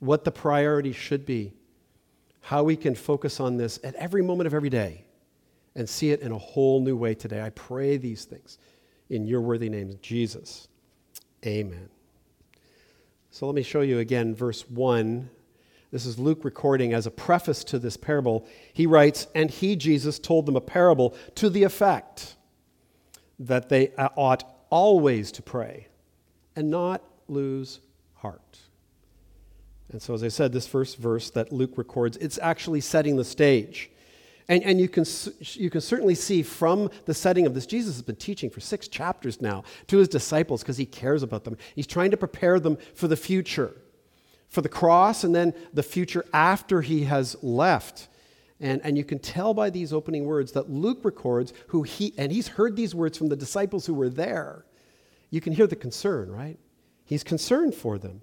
what 0.00 0.24
the 0.24 0.32
priority 0.32 0.92
should 0.92 1.24
be, 1.24 1.52
how 2.40 2.64
we 2.64 2.74
can 2.74 2.96
focus 2.96 3.38
on 3.38 3.58
this 3.58 3.78
at 3.84 3.94
every 3.94 4.22
moment 4.22 4.48
of 4.48 4.54
every 4.54 4.70
day 4.70 5.04
and 5.74 5.88
see 5.88 6.10
it 6.10 6.20
in 6.20 6.32
a 6.32 6.38
whole 6.38 6.80
new 6.80 6.96
way 6.96 7.14
today. 7.14 7.42
I 7.42 7.50
pray 7.50 7.96
these 7.96 8.24
things 8.24 8.58
in 9.08 9.26
your 9.26 9.40
worthy 9.40 9.68
name, 9.68 9.98
Jesus. 10.02 10.68
Amen. 11.44 11.88
So 13.30 13.46
let 13.46 13.54
me 13.54 13.62
show 13.62 13.80
you 13.80 13.98
again 13.98 14.34
verse 14.34 14.68
1. 14.68 15.30
This 15.90 16.06
is 16.06 16.18
Luke 16.18 16.44
recording 16.44 16.94
as 16.94 17.06
a 17.06 17.10
preface 17.10 17.64
to 17.64 17.78
this 17.78 17.96
parable. 17.96 18.46
He 18.72 18.86
writes, 18.86 19.26
And 19.34 19.50
he, 19.50 19.76
Jesus, 19.76 20.18
told 20.18 20.46
them 20.46 20.56
a 20.56 20.60
parable 20.60 21.14
to 21.36 21.50
the 21.50 21.64
effect 21.64 22.36
that 23.38 23.68
they 23.68 23.92
ought 23.96 24.44
always 24.70 25.32
to 25.32 25.42
pray 25.42 25.88
and 26.56 26.70
not 26.70 27.02
lose 27.28 27.80
heart. 28.14 28.58
And 29.90 30.00
so, 30.00 30.14
as 30.14 30.22
I 30.22 30.28
said, 30.28 30.52
this 30.52 30.66
first 30.66 30.96
verse 30.96 31.30
that 31.30 31.52
Luke 31.52 31.76
records, 31.76 32.16
it's 32.16 32.38
actually 32.38 32.80
setting 32.80 33.16
the 33.16 33.24
stage. 33.24 33.90
And, 34.48 34.62
and 34.64 34.80
you, 34.80 34.88
can, 34.88 35.04
you 35.40 35.70
can 35.70 35.80
certainly 35.80 36.14
see 36.14 36.42
from 36.42 36.90
the 37.06 37.14
setting 37.14 37.46
of 37.46 37.54
this, 37.54 37.66
Jesus 37.66 37.94
has 37.94 38.02
been 38.02 38.16
teaching 38.16 38.50
for 38.50 38.60
six 38.60 38.88
chapters 38.88 39.40
now 39.40 39.64
to 39.86 39.98
his 39.98 40.08
disciples 40.08 40.62
because 40.62 40.76
he 40.76 40.86
cares 40.86 41.22
about 41.22 41.44
them. 41.44 41.56
He's 41.74 41.86
trying 41.86 42.10
to 42.10 42.16
prepare 42.16 42.58
them 42.58 42.76
for 42.94 43.08
the 43.08 43.16
future, 43.16 43.74
for 44.48 44.60
the 44.60 44.68
cross, 44.68 45.24
and 45.24 45.34
then 45.34 45.54
the 45.72 45.82
future 45.82 46.24
after 46.32 46.82
he 46.82 47.04
has 47.04 47.36
left. 47.42 48.08
And, 48.60 48.80
and 48.84 48.98
you 48.98 49.04
can 49.04 49.18
tell 49.18 49.54
by 49.54 49.70
these 49.70 49.92
opening 49.92 50.24
words 50.24 50.52
that 50.52 50.70
Luke 50.70 51.00
records 51.04 51.52
who 51.68 51.82
he, 51.82 52.12
and 52.18 52.30
he's 52.30 52.48
heard 52.48 52.76
these 52.76 52.94
words 52.94 53.18
from 53.18 53.28
the 53.28 53.36
disciples 53.36 53.86
who 53.86 53.94
were 53.94 54.08
there. 54.08 54.64
You 55.30 55.40
can 55.40 55.52
hear 55.52 55.66
the 55.66 55.76
concern, 55.76 56.30
right? 56.30 56.58
He's 57.04 57.24
concerned 57.24 57.74
for 57.74 57.98
them. 57.98 58.22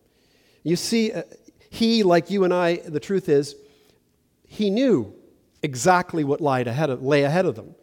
You 0.63 0.75
see, 0.75 1.11
uh, 1.11 1.23
he, 1.69 2.03
like 2.03 2.29
you 2.29 2.43
and 2.43 2.53
I, 2.53 2.77
the 2.77 2.99
truth 2.99 3.29
is, 3.29 3.55
he 4.47 4.69
knew 4.69 5.13
exactly 5.61 6.23
what 6.23 6.41
lied 6.41 6.67
ahead 6.67 6.89
of, 6.89 7.03
lay 7.03 7.23
ahead 7.23 7.45
of 7.45 7.55
them. 7.55 7.75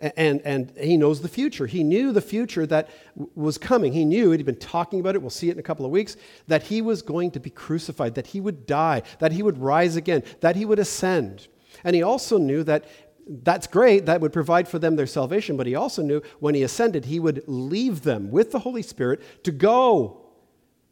And, 0.00 0.42
and 0.42 0.72
he 0.76 0.96
knows 0.96 1.22
the 1.22 1.28
future. 1.28 1.66
He 1.66 1.82
knew 1.82 2.12
the 2.12 2.20
future 2.20 2.66
that 2.66 2.90
was 3.34 3.56
coming. 3.56 3.92
He 3.92 4.04
knew, 4.04 4.32
he'd 4.32 4.44
been 4.44 4.56
talking 4.56 5.00
about 5.00 5.14
it, 5.14 5.22
we'll 5.22 5.30
see 5.30 5.48
it 5.48 5.52
in 5.52 5.58
a 5.58 5.62
couple 5.62 5.86
of 5.86 5.92
weeks, 5.92 6.16
that 6.48 6.64
he 6.64 6.82
was 6.82 7.00
going 7.00 7.30
to 7.30 7.40
be 7.40 7.48
crucified, 7.48 8.14
that 8.16 8.26
he 8.26 8.40
would 8.40 8.66
die, 8.66 9.02
that 9.20 9.32
he 9.32 9.42
would 9.42 9.58
rise 9.58 9.96
again, 9.96 10.22
that 10.40 10.56
he 10.56 10.64
would 10.64 10.78
ascend. 10.78 11.46
And 11.84 11.94
he 11.94 12.02
also 12.02 12.38
knew 12.38 12.64
that 12.64 12.84
that's 13.26 13.66
great, 13.66 14.04
that 14.06 14.20
would 14.20 14.32
provide 14.32 14.68
for 14.68 14.78
them 14.78 14.96
their 14.96 15.06
salvation, 15.06 15.56
but 15.56 15.66
he 15.66 15.74
also 15.74 16.02
knew 16.02 16.20
when 16.40 16.54
he 16.54 16.62
ascended, 16.62 17.06
he 17.06 17.20
would 17.20 17.42
leave 17.46 18.02
them 18.02 18.30
with 18.30 18.52
the 18.52 18.58
Holy 18.58 18.82
Spirit 18.82 19.22
to 19.44 19.52
go 19.52 20.20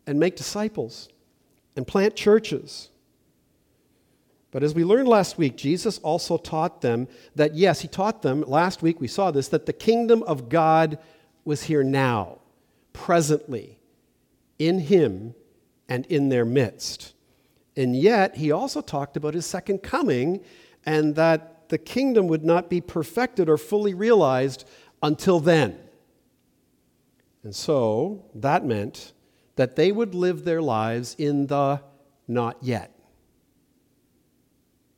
and 0.07 0.19
make 0.19 0.37
disciples 0.37 1.09
and 1.77 1.87
plant 1.87 2.17
churches 2.17 2.89
but 4.53 4.63
as 4.63 4.75
we 4.75 4.85
learned 4.85 5.09
last 5.09 5.39
week, 5.39 5.57
Jesus 5.57 5.99
also 5.99 6.37
taught 6.37 6.83
them 6.83 7.09
that, 7.35 7.55
yes, 7.55 7.81
he 7.81 7.89
taught 7.89 8.21
them, 8.21 8.43
last 8.43 8.83
week 8.83 9.01
we 9.01 9.09
saw 9.09 9.31
this, 9.31 9.49
that 9.49 9.65
the 9.65 9.73
kingdom 9.73 10.23
of 10.25 10.51
God 10.51 10.99
was 11.43 11.65
here 11.65 11.83
now, 11.83 12.39
presently, 12.93 13.81
in 14.59 14.79
him 14.79 15.35
and 15.89 16.05
in 16.07 16.29
their 16.29 16.45
midst. 16.45 17.15
And 17.79 17.97
yet, 17.97 18.37
he 18.37 18.53
also 18.53 18.83
talked 18.83 19.17
about 19.17 19.33
his 19.33 19.47
second 19.47 19.79
coming 19.79 20.45
and 20.85 21.15
that 21.15 21.71
the 21.71 21.79
kingdom 21.79 22.29
would 22.29 22.45
not 22.45 22.69
be 22.69 22.83
perfected 22.83 23.49
or 23.49 23.57
fully 23.57 23.95
realized 23.95 24.69
until 25.03 25.41
then. 25.41 25.79
And 27.43 27.55
so, 27.55 28.27
that 28.35 28.67
meant 28.67 29.15
that 29.57 29.77
they 29.77 29.91
would 29.91 30.15
live 30.15 30.45
their 30.45 30.61
lives 30.61 31.17
in 31.19 31.47
the 31.47 31.81
not 32.29 32.59
yet. 32.61 32.95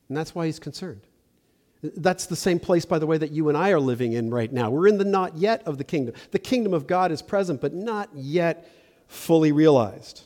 And 0.08 0.16
that's 0.16 0.34
why 0.34 0.46
he's 0.46 0.58
concerned. 0.58 1.02
That's 1.82 2.26
the 2.26 2.37
same 2.37 2.58
place, 2.58 2.84
by 2.84 2.99
the 2.99 3.06
way, 3.06 3.18
that 3.18 3.30
you 3.30 3.49
and 3.49 3.58
I 3.58 3.70
are 3.70 3.80
living 3.80 4.14
in 4.14 4.30
right 4.30 4.50
now. 4.52 4.70
We're 4.70 4.88
in 4.88 4.99
the 4.99 5.04
not 5.04 5.37
yet 5.37 5.62
of 5.66 5.76
the 5.76 5.84
kingdom. 5.84 6.14
The 6.30 6.38
kingdom 6.38 6.73
of 6.73 6.87
God 6.87 7.12
is 7.12 7.20
present, 7.20 7.61
but 7.61 7.75
not 7.75 8.08
yet 8.14 8.68
fully 9.06 9.52
realized. 9.52 10.23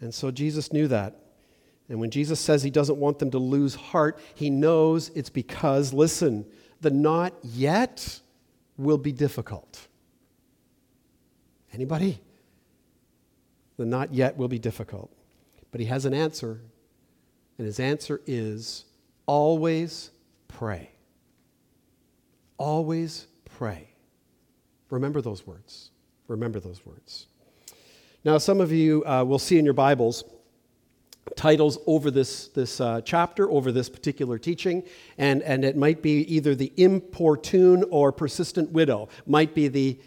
And 0.00 0.14
so 0.14 0.30
Jesus 0.30 0.72
knew 0.72 0.86
that. 0.88 1.16
And 1.88 1.98
when 1.98 2.10
Jesus 2.10 2.40
says 2.40 2.62
he 2.62 2.70
doesn't 2.70 2.98
want 2.98 3.18
them 3.18 3.30
to 3.32 3.38
lose 3.38 3.74
heart, 3.74 4.18
he 4.34 4.48
knows 4.48 5.10
it's 5.14 5.28
because, 5.28 5.92
listen, 5.92 6.46
the 6.80 6.90
not 6.90 7.34
yet 7.42 8.20
will 8.76 8.98
be 8.98 9.12
difficult. 9.12 9.88
Anybody? 11.72 12.20
The 13.76 13.86
not 13.86 14.14
yet 14.14 14.36
will 14.36 14.48
be 14.48 14.58
difficult. 14.58 15.10
But 15.72 15.80
he 15.80 15.86
has 15.88 16.04
an 16.04 16.14
answer 16.14 16.60
And 17.58 17.66
his 17.66 17.78
answer 17.78 18.20
is 18.26 18.84
always 19.26 20.10
pray. 20.48 20.90
Always 22.58 23.26
pray. 23.44 23.88
Remember 24.90 25.20
those 25.20 25.46
words. 25.46 25.90
Remember 26.28 26.60
those 26.60 26.84
words. 26.84 27.26
Now, 28.24 28.38
some 28.38 28.60
of 28.60 28.72
you 28.72 29.04
uh, 29.04 29.24
will 29.24 29.38
see 29.38 29.58
in 29.58 29.64
your 29.64 29.74
Bibles 29.74 30.24
titles 31.36 31.78
over 31.86 32.10
this, 32.10 32.48
this 32.48 32.80
uh, 32.80 33.00
chapter, 33.02 33.50
over 33.50 33.72
this 33.72 33.88
particular 33.88 34.38
teaching, 34.38 34.82
and, 35.18 35.42
and 35.42 35.64
it 35.64 35.76
might 35.76 36.02
be 36.02 36.20
either 36.34 36.54
the 36.54 36.72
importune 36.76 37.84
or 37.90 38.12
persistent 38.12 38.70
widow, 38.70 39.08
might 39.26 39.54
be 39.54 39.68
the, 39.68 39.98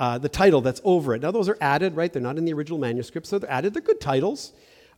uh, 0.00 0.18
the 0.18 0.28
title 0.28 0.60
that's 0.60 0.80
over 0.84 1.14
it. 1.14 1.22
Now, 1.22 1.30
those 1.30 1.48
are 1.48 1.58
added, 1.60 1.96
right? 1.96 2.12
They're 2.12 2.22
not 2.22 2.38
in 2.38 2.44
the 2.44 2.52
original 2.52 2.78
manuscript, 2.78 3.26
so 3.26 3.38
they're 3.38 3.50
added. 3.50 3.74
They're 3.74 3.82
good 3.82 4.00
titles. 4.00 4.52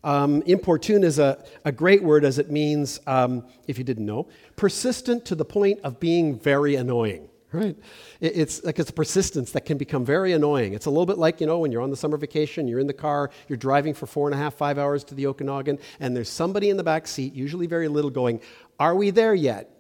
Um, 0.05 0.43
importune 0.43 1.05
is 1.05 1.19
a, 1.19 1.45
a 1.65 1.73
great 1.73 2.03
word 2.03 2.25
as 2.25 2.39
it 2.39 2.51
means, 2.51 3.01
um, 3.07 3.45
if 3.67 3.79
you 3.79 3.85
didn't 3.85 4.07
know, 4.07 4.29
persistent 4.57 5.25
to 5.27 5.35
the 5.35 5.45
point 5.45 5.81
of 5.83 5.99
being 5.99 6.39
very 6.39 6.77
annoying 6.77 7.29
right? 7.53 7.77
It's 8.21 8.63
like 8.65 8.79
it's 8.79 8.91
a 8.91 8.93
persistence 8.93 9.53
that 9.53 9.63
can 9.63 9.79
become 9.79 10.05
very 10.05 10.33
annoying. 10.33 10.75
It's 10.75 10.87
a 10.87 10.91
little 10.91 11.07
bit 11.07 11.19
like, 11.19 11.41
you 11.41 11.47
know, 11.47 11.59
when 11.59 11.73
you're 11.73 11.83
on 11.83 11.91
the 11.91 11.97
summer 11.97 12.17
vacation, 12.17 12.69
you're 12.69 12.81
in 12.81 12.87
the 12.87 12.93
car, 12.93 13.31
you're 13.49 13.57
driving 13.57 13.95
for 13.95 14.07
four 14.07 14.29
and 14.29 14.35
a 14.35 14.39
half, 14.39 14.55
five 14.55 14.79
hours 14.79 15.05
to 15.05 15.15
the 15.15 15.27
Okanagan, 15.27 15.79
and 16.01 16.17
there's 16.17 16.29
somebody 16.29 16.71
in 16.71 16.77
the 16.77 16.85
back 16.85 17.07
seat, 17.07 17.35
usually 17.35 17.67
very 17.67 17.89
little, 17.89 18.11
going, 18.11 18.41
Are 18.79 18.95
we 18.95 19.11
there 19.11 19.35
yet? 19.35 19.71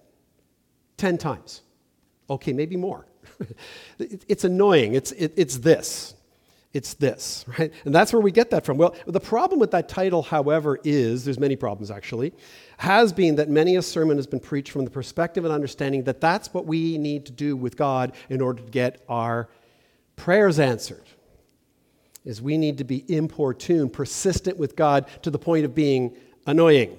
Ten 0.96 1.18
times. 1.18 1.62
Okay, 2.30 2.52
maybe 2.52 2.76
more. 2.76 3.06
it's 3.98 4.44
annoying. 4.44 4.94
It's, 4.94 5.12
it, 5.12 5.34
it's 5.36 5.58
this. 5.58 6.14
It's 6.76 6.92
this, 6.92 7.46
right? 7.58 7.72
And 7.86 7.94
that's 7.94 8.12
where 8.12 8.20
we 8.20 8.30
get 8.30 8.50
that 8.50 8.66
from. 8.66 8.76
Well, 8.76 8.94
the 9.06 9.18
problem 9.18 9.58
with 9.58 9.70
that 9.70 9.88
title, 9.88 10.22
however, 10.22 10.78
is 10.84 11.24
there's 11.24 11.40
many 11.40 11.56
problems 11.56 11.90
actually, 11.90 12.34
has 12.76 13.14
been 13.14 13.36
that 13.36 13.48
many 13.48 13.76
a 13.76 13.82
sermon 13.82 14.18
has 14.18 14.26
been 14.26 14.40
preached 14.40 14.72
from 14.72 14.84
the 14.84 14.90
perspective 14.90 15.46
and 15.46 15.54
understanding 15.54 16.04
that 16.04 16.20
that's 16.20 16.52
what 16.52 16.66
we 16.66 16.98
need 16.98 17.24
to 17.26 17.32
do 17.32 17.56
with 17.56 17.78
God 17.78 18.12
in 18.28 18.42
order 18.42 18.62
to 18.62 18.70
get 18.70 19.02
our 19.08 19.48
prayers 20.16 20.60
answered. 20.60 21.04
Is 22.26 22.42
we 22.42 22.58
need 22.58 22.76
to 22.76 22.84
be 22.84 23.10
importune, 23.10 23.88
persistent 23.88 24.58
with 24.58 24.76
God 24.76 25.06
to 25.22 25.30
the 25.30 25.38
point 25.38 25.64
of 25.64 25.74
being 25.74 26.14
annoying. 26.46 26.98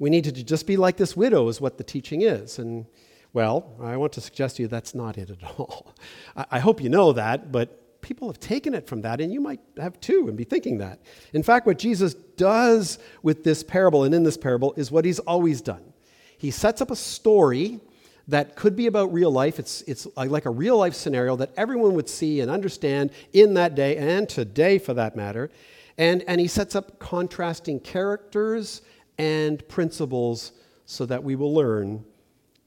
We 0.00 0.10
need 0.10 0.24
to 0.24 0.32
just 0.32 0.66
be 0.66 0.76
like 0.76 0.96
this 0.96 1.16
widow, 1.16 1.46
is 1.46 1.60
what 1.60 1.78
the 1.78 1.84
teaching 1.84 2.22
is. 2.22 2.58
And 2.58 2.86
well, 3.32 3.76
I 3.80 3.96
want 3.96 4.12
to 4.14 4.20
suggest 4.20 4.56
to 4.56 4.62
you 4.62 4.68
that's 4.68 4.92
not 4.92 5.18
it 5.18 5.30
at 5.30 5.44
all. 5.58 5.94
I 6.34 6.58
hope 6.58 6.82
you 6.82 6.88
know 6.88 7.12
that, 7.12 7.52
but 7.52 7.85
people 8.06 8.28
have 8.28 8.38
taken 8.38 8.72
it 8.72 8.86
from 8.86 9.02
that, 9.02 9.20
and 9.20 9.32
you 9.32 9.40
might 9.40 9.58
have 9.78 10.00
too 10.00 10.26
and 10.28 10.36
be 10.36 10.44
thinking 10.44 10.78
that. 10.78 11.00
In 11.32 11.42
fact, 11.42 11.66
what 11.66 11.76
Jesus 11.76 12.14
does 12.14 13.00
with 13.24 13.42
this 13.42 13.64
parable 13.64 14.04
and 14.04 14.14
in 14.14 14.22
this 14.22 14.36
parable 14.36 14.72
is 14.76 14.92
what 14.92 15.04
he's 15.04 15.18
always 15.18 15.60
done. 15.60 15.92
He 16.38 16.52
sets 16.52 16.80
up 16.80 16.92
a 16.92 16.96
story 16.96 17.80
that 18.28 18.54
could 18.54 18.76
be 18.76 18.86
about 18.86 19.12
real 19.12 19.32
life. 19.32 19.58
It's, 19.58 19.82
it's 19.82 20.06
like 20.16 20.44
a 20.44 20.50
real 20.50 20.78
life 20.78 20.94
scenario 20.94 21.34
that 21.36 21.50
everyone 21.56 21.94
would 21.94 22.08
see 22.08 22.40
and 22.40 22.48
understand 22.48 23.10
in 23.32 23.54
that 23.54 23.74
day 23.74 23.96
and 23.96 24.28
today 24.28 24.78
for 24.78 24.94
that 24.94 25.16
matter. 25.16 25.50
And, 25.98 26.22
and 26.28 26.40
he 26.40 26.46
sets 26.46 26.76
up 26.76 27.00
contrasting 27.00 27.80
characters 27.80 28.82
and 29.18 29.66
principles 29.66 30.52
so 30.84 31.06
that 31.06 31.24
we 31.24 31.34
will 31.34 31.52
learn 31.52 32.04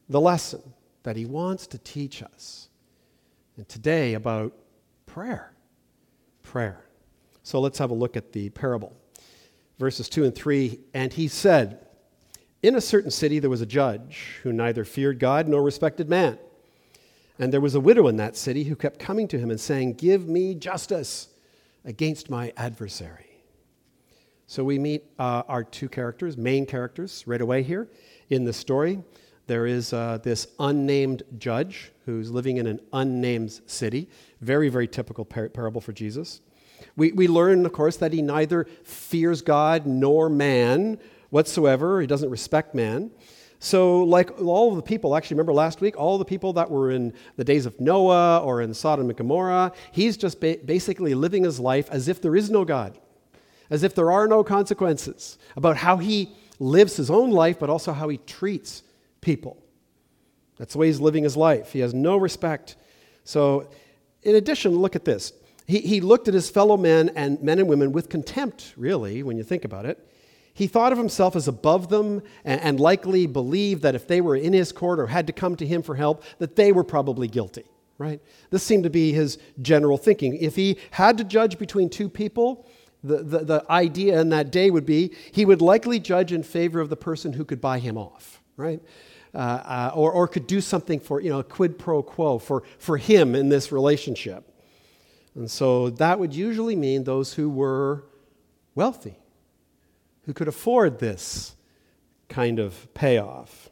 the 0.09 0.19
lesson 0.19 0.61
that 1.03 1.15
he 1.15 1.25
wants 1.25 1.65
to 1.67 1.77
teach 1.77 2.21
us. 2.23 2.67
And 3.55 3.67
today, 3.69 4.15
about 4.15 4.53
prayer. 5.09 5.51
Prayer. 6.43 6.85
So 7.43 7.59
let's 7.59 7.79
have 7.79 7.89
a 7.89 7.95
look 7.95 8.15
at 8.15 8.31
the 8.31 8.49
parable. 8.49 8.95
Verses 9.79 10.07
2 10.07 10.25
and 10.25 10.35
3 10.35 10.79
And 10.93 11.11
he 11.11 11.27
said, 11.27 11.85
In 12.61 12.75
a 12.75 12.81
certain 12.81 13.11
city 13.11 13.39
there 13.39 13.49
was 13.49 13.61
a 13.61 13.65
judge 13.65 14.39
who 14.43 14.53
neither 14.53 14.85
feared 14.85 15.19
God 15.19 15.47
nor 15.47 15.63
respected 15.63 16.09
man. 16.09 16.37
And 17.39 17.51
there 17.51 17.61
was 17.61 17.73
a 17.73 17.79
widow 17.79 18.07
in 18.07 18.17
that 18.17 18.35
city 18.35 18.65
who 18.65 18.75
kept 18.75 18.99
coming 18.99 19.27
to 19.29 19.39
him 19.39 19.49
and 19.49 19.59
saying, 19.59 19.93
Give 19.93 20.27
me 20.27 20.53
justice 20.53 21.29
against 21.85 22.29
my 22.29 22.53
adversary. 22.55 23.25
So 24.45 24.63
we 24.63 24.77
meet 24.77 25.05
uh, 25.17 25.43
our 25.47 25.63
two 25.63 25.89
characters, 25.89 26.37
main 26.37 26.65
characters, 26.65 27.23
right 27.25 27.41
away 27.41 27.63
here 27.63 27.87
in 28.29 28.45
the 28.45 28.53
story. 28.53 28.99
There 29.49 29.65
is 29.65 29.93
uh, 29.93 30.19
this 30.21 30.45
unnamed 30.59 31.23
judge 31.39 31.91
who's 32.05 32.29
living 32.29 32.57
in 32.57 32.67
an 32.67 32.79
unnamed 32.93 33.61
city. 33.65 34.07
Very, 34.41 34.69
very 34.69 34.87
typical 34.87 35.25
par- 35.25 35.49
parable 35.49 35.81
for 35.81 35.91
Jesus. 35.91 36.41
We, 36.95 37.13
we 37.13 37.27
learn, 37.27 37.65
of 37.65 37.73
course, 37.73 37.97
that 37.97 38.13
he 38.13 38.21
neither 38.21 38.67
fears 38.83 39.41
God 39.41 39.87
nor 39.87 40.29
man 40.29 40.99
whatsoever. 41.31 41.99
He 41.99 42.05
doesn't 42.05 42.29
respect 42.29 42.75
man. 42.75 43.09
So, 43.57 44.03
like 44.03 44.39
all 44.39 44.75
the 44.75 44.83
people, 44.83 45.15
actually, 45.15 45.33
remember 45.33 45.53
last 45.53 45.81
week, 45.81 45.97
all 45.97 46.19
the 46.19 46.25
people 46.25 46.53
that 46.53 46.69
were 46.69 46.91
in 46.91 47.11
the 47.35 47.43
days 47.43 47.65
of 47.65 47.81
Noah 47.81 48.43
or 48.43 48.61
in 48.61 48.71
Sodom 48.75 49.09
and 49.09 49.17
Gomorrah, 49.17 49.71
he's 49.91 50.15
just 50.15 50.39
ba- 50.39 50.59
basically 50.63 51.15
living 51.15 51.43
his 51.43 51.59
life 51.59 51.89
as 51.89 52.07
if 52.07 52.21
there 52.21 52.35
is 52.35 52.51
no 52.51 52.65
God, 52.65 52.99
as 53.71 53.81
if 53.81 53.95
there 53.95 54.11
are 54.11 54.27
no 54.27 54.43
consequences, 54.43 55.39
about 55.55 55.77
how 55.77 55.97
he 55.97 56.29
lives 56.59 56.97
his 56.97 57.09
own 57.09 57.31
life, 57.31 57.57
but 57.57 57.71
also 57.71 57.93
how 57.93 58.09
he 58.09 58.17
treats 58.27 58.83
people. 59.21 59.63
That's 60.57 60.73
the 60.73 60.79
way 60.79 60.87
he's 60.87 60.99
living 60.99 61.23
his 61.23 61.37
life. 61.37 61.71
He 61.71 61.79
has 61.79 61.93
no 61.93 62.17
respect. 62.17 62.75
So, 63.23 63.69
in 64.23 64.35
addition, 64.35 64.75
look 64.75 64.95
at 64.95 65.05
this. 65.05 65.31
He, 65.65 65.79
he 65.79 66.01
looked 66.01 66.27
at 66.27 66.33
his 66.33 66.49
fellow 66.49 66.77
men 66.77 67.09
and 67.15 67.41
men 67.41 67.59
and 67.59 67.69
women 67.69 67.91
with 67.91 68.09
contempt, 68.09 68.73
really, 68.75 69.23
when 69.23 69.37
you 69.37 69.43
think 69.43 69.65
about 69.65 69.85
it. 69.85 70.05
He 70.53 70.67
thought 70.67 70.91
of 70.91 70.97
himself 70.97 71.37
as 71.37 71.47
above 71.47 71.89
them 71.89 72.21
and, 72.43 72.59
and 72.59 72.79
likely 72.79 73.27
believed 73.27 73.83
that 73.83 73.95
if 73.95 74.07
they 74.07 74.19
were 74.19 74.35
in 74.35 74.51
his 74.51 74.73
court 74.73 74.99
or 74.99 75.07
had 75.07 75.27
to 75.27 75.33
come 75.33 75.55
to 75.55 75.65
him 75.65 75.81
for 75.81 75.95
help, 75.95 76.23
that 76.39 76.57
they 76.57 76.73
were 76.73 76.83
probably 76.83 77.29
guilty, 77.29 77.63
right? 77.97 78.19
This 78.49 78.63
seemed 78.63 78.83
to 78.83 78.89
be 78.89 79.13
his 79.13 79.37
general 79.61 79.97
thinking. 79.97 80.35
If 80.35 80.57
he 80.57 80.77
had 80.91 81.17
to 81.19 81.23
judge 81.23 81.57
between 81.57 81.89
two 81.89 82.09
people, 82.09 82.67
the, 83.03 83.23
the, 83.23 83.39
the 83.39 83.65
idea 83.69 84.19
in 84.19 84.29
that 84.29 84.51
day 84.51 84.69
would 84.69 84.85
be 84.85 85.15
he 85.31 85.45
would 85.45 85.61
likely 85.61 85.99
judge 85.99 86.33
in 86.33 86.43
favor 86.43 86.81
of 86.81 86.89
the 86.89 86.97
person 86.97 87.33
who 87.33 87.45
could 87.45 87.61
buy 87.61 87.79
him 87.79 87.97
off, 87.97 88.41
right? 88.57 88.81
Uh, 89.33 89.37
uh, 89.37 89.91
or, 89.93 90.11
or 90.11 90.27
could 90.27 90.47
do 90.47 90.61
something 90.61 90.99
for, 90.99 91.21
you 91.21 91.29
know, 91.29 91.43
quid 91.43 91.77
pro 91.77 92.01
quo 92.01 92.39
for, 92.39 92.63
for 92.77 92.97
him 92.97 93.35
in 93.35 93.49
this 93.49 93.71
relationship. 93.71 94.45
And 95.35 95.49
so 95.49 95.89
that 95.91 96.19
would 96.19 96.33
usually 96.33 96.75
mean 96.75 97.03
those 97.03 97.33
who 97.33 97.49
were 97.49 98.05
wealthy, 98.75 99.17
who 100.23 100.33
could 100.33 100.47
afford 100.47 100.99
this 100.99 101.55
kind 102.27 102.59
of 102.59 102.91
payoff. 102.93 103.69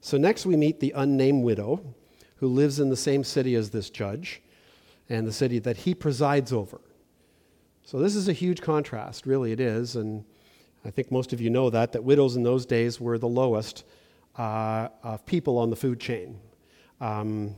So 0.00 0.16
next 0.16 0.46
we 0.46 0.56
meet 0.56 0.80
the 0.80 0.92
unnamed 0.96 1.44
widow 1.44 1.94
who 2.36 2.48
lives 2.48 2.80
in 2.80 2.88
the 2.88 2.96
same 2.96 3.22
city 3.22 3.54
as 3.54 3.70
this 3.70 3.90
judge 3.90 4.40
and 5.08 5.26
the 5.26 5.32
city 5.32 5.58
that 5.58 5.78
he 5.78 5.94
presides 5.94 6.52
over. 6.52 6.80
So 7.82 7.98
this 7.98 8.14
is 8.14 8.28
a 8.28 8.32
huge 8.32 8.62
contrast, 8.62 9.26
really 9.26 9.52
it 9.52 9.60
is, 9.60 9.96
and 9.96 10.24
I 10.84 10.90
think 10.90 11.10
most 11.10 11.32
of 11.32 11.40
you 11.40 11.50
know 11.50 11.68
that 11.70 11.92
that 11.92 12.04
widows 12.04 12.36
in 12.36 12.42
those 12.42 12.64
days 12.64 13.00
were 13.00 13.18
the 13.18 13.28
lowest 13.28 13.84
uh, 14.40 14.88
of 15.02 15.26
people 15.26 15.58
on 15.58 15.68
the 15.68 15.76
food 15.76 16.00
chain. 16.00 16.40
Um, 16.98 17.54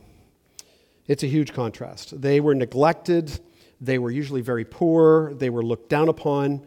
it's 1.07 1.23
a 1.23 1.27
huge 1.27 1.53
contrast. 1.53 2.19
They 2.19 2.41
were 2.41 2.53
neglected, 2.53 3.39
they 3.79 3.99
were 3.99 4.11
usually 4.11 4.41
very 4.41 4.65
poor, 4.65 5.33
they 5.33 5.49
were 5.49 5.63
looked 5.63 5.87
down 5.87 6.09
upon. 6.09 6.61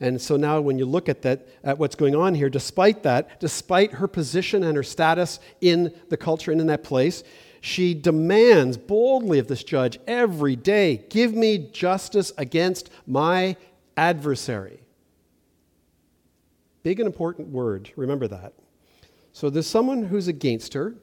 And 0.00 0.18
so 0.18 0.38
now, 0.38 0.62
when 0.62 0.78
you 0.78 0.86
look 0.86 1.10
at 1.10 1.20
that, 1.22 1.46
at 1.62 1.76
what's 1.76 1.94
going 1.94 2.14
on 2.14 2.34
here, 2.34 2.48
despite 2.48 3.02
that, 3.02 3.38
despite 3.38 3.92
her 3.92 4.08
position 4.08 4.64
and 4.64 4.74
her 4.78 4.82
status 4.82 5.40
in 5.60 5.94
the 6.08 6.16
culture 6.16 6.50
and 6.52 6.60
in 6.62 6.68
that 6.68 6.82
place, 6.82 7.22
she 7.60 7.92
demands 7.92 8.78
boldly 8.78 9.38
of 9.38 9.46
this 9.46 9.62
judge 9.62 9.98
every 10.06 10.56
day 10.56 11.04
give 11.10 11.34
me 11.34 11.58
justice 11.58 12.32
against 12.38 12.88
my 13.06 13.56
adversary. 13.94 14.80
Big 16.82 16.98
and 16.98 17.06
important 17.06 17.48
word, 17.48 17.90
remember 17.94 18.26
that. 18.26 18.54
So 19.40 19.48
there's 19.48 19.66
someone 19.66 20.02
who's 20.02 20.28
against 20.28 20.74
her. 20.74 20.96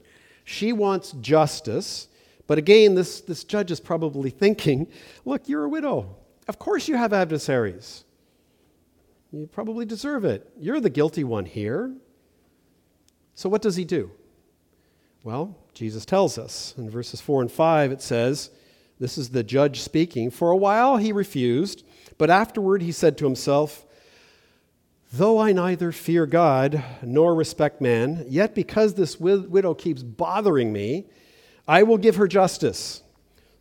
She 0.44 0.72
wants 0.72 1.14
justice. 1.14 2.08
But 2.46 2.60
again, 2.60 2.94
this, 2.94 3.20
this 3.20 3.44
judge 3.44 3.72
is 3.72 3.80
probably 3.80 4.30
thinking, 4.30 4.90
look, 5.26 5.50
you're 5.50 5.64
a 5.64 5.70
widow. 5.70 6.16
Of 6.48 6.60
course 6.60 6.88
you 6.88 6.98
have 6.98 7.14
adversaries. 7.14 8.04
You 9.32 9.48
probably 9.48 9.88
deserve 9.88 10.24
it. 10.24 10.48
You're 10.56 10.80
the 10.80 10.92
guilty 10.92 11.24
one 11.24 11.48
here. 11.48 11.96
So 13.34 13.50
what 13.50 13.64
does 13.64 13.76
he 13.76 13.86
do? 13.86 14.12
Well, 15.24 15.58
Jesus 15.74 16.06
tells 16.06 16.38
us 16.38 16.76
in 16.78 16.92
verses 16.92 17.20
4 17.20 17.42
and 17.42 17.52
5, 17.52 17.92
it 17.92 18.04
says, 18.04 18.52
This 19.00 19.18
is 19.18 19.30
the 19.30 19.44
judge 19.44 19.82
speaking. 19.82 20.30
For 20.30 20.52
a 20.52 20.56
while 20.56 20.98
he 20.98 21.12
refused, 21.12 21.84
but 22.20 22.30
afterward 22.30 22.84
he 22.84 22.92
said 22.92 23.18
to 23.18 23.26
himself, 23.26 23.87
Though 25.14 25.40
I 25.40 25.54
neither 25.54 25.92
fear 25.92 26.26
God 26.26 26.84
nor 27.02 27.34
respect 27.34 27.80
man, 27.80 28.26
yet 28.28 28.54
because 28.54 28.94
this 28.94 29.20
widow 29.20 29.74
keeps 29.74 30.04
bothering 30.04 30.74
me, 30.74 31.06
I 31.68 31.84
will 31.84 31.98
give 31.98 32.18
her 32.18 32.28
justice, 32.28 33.04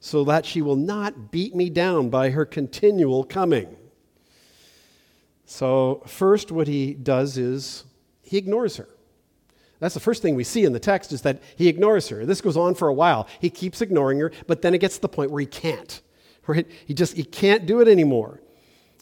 so 0.00 0.24
that 0.24 0.44
she 0.44 0.60
will 0.60 0.76
not 0.76 1.30
beat 1.30 1.54
me 1.54 1.70
down 1.70 2.10
by 2.10 2.30
her 2.30 2.44
continual 2.44 3.24
coming. 3.24 3.76
So, 5.44 6.02
first, 6.06 6.50
what 6.50 6.66
he 6.66 6.94
does 6.94 7.38
is 7.38 7.84
he 8.22 8.36
ignores 8.36 8.76
her. 8.76 8.88
That's 9.78 9.94
the 9.94 10.00
first 10.00 10.22
thing 10.22 10.34
we 10.34 10.42
see 10.42 10.64
in 10.64 10.72
the 10.72 10.80
text 10.80 11.12
is 11.12 11.22
that 11.22 11.40
he 11.54 11.68
ignores 11.68 12.08
her. 12.08 12.26
This 12.26 12.40
goes 12.40 12.56
on 12.56 12.74
for 12.74 12.88
a 12.88 12.94
while. 12.94 13.28
He 13.40 13.50
keeps 13.50 13.80
ignoring 13.80 14.18
her, 14.18 14.32
but 14.48 14.62
then 14.62 14.74
it 14.74 14.78
gets 14.78 14.96
to 14.96 15.02
the 15.02 15.08
point 15.08 15.30
where 15.30 15.40
he 15.40 15.46
can't. 15.46 16.00
Right? 16.46 16.66
He 16.86 16.94
just 16.94 17.16
he 17.16 17.24
can't 17.24 17.66
do 17.66 17.80
it 17.80 17.88
anymore. 17.88 18.40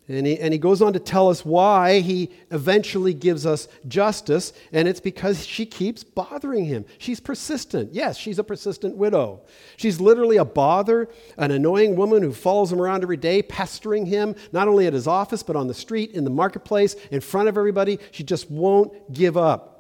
And 0.06 0.26
he, 0.26 0.38
and 0.38 0.52
he 0.52 0.58
goes 0.58 0.82
on 0.82 0.92
to 0.92 0.98
tell 0.98 1.30
us 1.30 1.46
why 1.46 2.00
he 2.00 2.30
eventually 2.50 3.14
gives 3.14 3.46
us 3.46 3.68
justice, 3.88 4.52
and 4.70 4.86
it's 4.86 5.00
because 5.00 5.46
she 5.46 5.64
keeps 5.64 6.04
bothering 6.04 6.66
him. 6.66 6.84
She's 6.98 7.20
persistent. 7.20 7.94
Yes, 7.94 8.18
she's 8.18 8.38
a 8.38 8.44
persistent 8.44 8.96
widow. 8.96 9.40
She's 9.78 10.02
literally 10.02 10.36
a 10.36 10.44
bother, 10.44 11.08
an 11.38 11.52
annoying 11.52 11.96
woman 11.96 12.22
who 12.22 12.34
follows 12.34 12.70
him 12.70 12.82
around 12.82 13.02
every 13.02 13.16
day, 13.16 13.40
pestering 13.40 14.04
him, 14.04 14.34
not 14.52 14.68
only 14.68 14.86
at 14.86 14.92
his 14.92 15.06
office, 15.06 15.42
but 15.42 15.56
on 15.56 15.68
the 15.68 15.74
street, 15.74 16.10
in 16.10 16.24
the 16.24 16.30
marketplace, 16.30 16.96
in 17.10 17.22
front 17.22 17.48
of 17.48 17.56
everybody. 17.56 17.98
She 18.10 18.24
just 18.24 18.50
won't 18.50 19.10
give 19.10 19.38
up. 19.38 19.70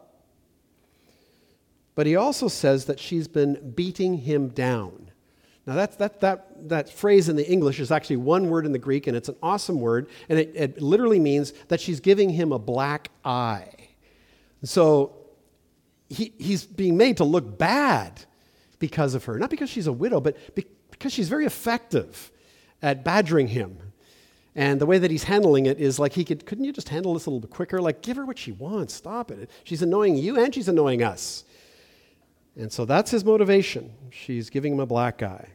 But 1.94 2.06
he 2.06 2.16
also 2.16 2.48
says 2.48 2.86
that 2.86 2.98
she's 2.98 3.28
been 3.28 3.72
beating 3.76 4.18
him 4.18 4.48
down. 4.48 5.10
Now, 5.66 5.76
that, 5.76 5.98
that, 5.98 6.20
that, 6.20 6.68
that 6.68 6.90
phrase 6.90 7.28
in 7.28 7.36
the 7.36 7.50
English 7.50 7.80
is 7.80 7.90
actually 7.90 8.18
one 8.18 8.50
word 8.50 8.66
in 8.66 8.72
the 8.72 8.78
Greek, 8.78 9.06
and 9.06 9.16
it's 9.16 9.30
an 9.30 9.36
awesome 9.42 9.80
word, 9.80 10.08
and 10.28 10.38
it, 10.38 10.52
it 10.54 10.82
literally 10.82 11.18
means 11.18 11.52
that 11.68 11.80
she's 11.80 12.00
giving 12.00 12.28
him 12.28 12.52
a 12.52 12.58
black 12.58 13.10
eye. 13.24 13.70
So 14.62 15.14
he, 16.10 16.34
he's 16.38 16.64
being 16.64 16.96
made 16.96 17.16
to 17.16 17.24
look 17.24 17.58
bad 17.58 18.24
because 18.78 19.14
of 19.14 19.24
her. 19.24 19.38
Not 19.38 19.48
because 19.48 19.70
she's 19.70 19.86
a 19.86 19.92
widow, 19.92 20.20
but 20.20 20.36
because 20.90 21.12
she's 21.12 21.28
very 21.28 21.46
effective 21.46 22.30
at 22.82 23.02
badgering 23.02 23.48
him. 23.48 23.78
And 24.54 24.80
the 24.80 24.86
way 24.86 24.98
that 24.98 25.10
he's 25.10 25.24
handling 25.24 25.66
it 25.66 25.80
is 25.80 25.98
like 25.98 26.12
he 26.12 26.24
could, 26.24 26.46
couldn't 26.46 26.64
you 26.64 26.72
just 26.72 26.88
handle 26.88 27.14
this 27.14 27.26
a 27.26 27.30
little 27.30 27.40
bit 27.40 27.50
quicker? 27.50 27.80
Like, 27.80 28.02
give 28.02 28.16
her 28.16 28.24
what 28.24 28.38
she 28.38 28.52
wants. 28.52 28.94
Stop 28.94 29.30
it. 29.30 29.50
She's 29.64 29.82
annoying 29.82 30.16
you 30.16 30.38
and 30.38 30.54
she's 30.54 30.68
annoying 30.68 31.02
us. 31.02 31.44
And 32.56 32.72
so 32.72 32.84
that's 32.84 33.10
his 33.10 33.24
motivation. 33.24 33.92
She's 34.10 34.50
giving 34.50 34.74
him 34.74 34.80
a 34.80 34.86
black 34.86 35.22
eye. 35.22 35.48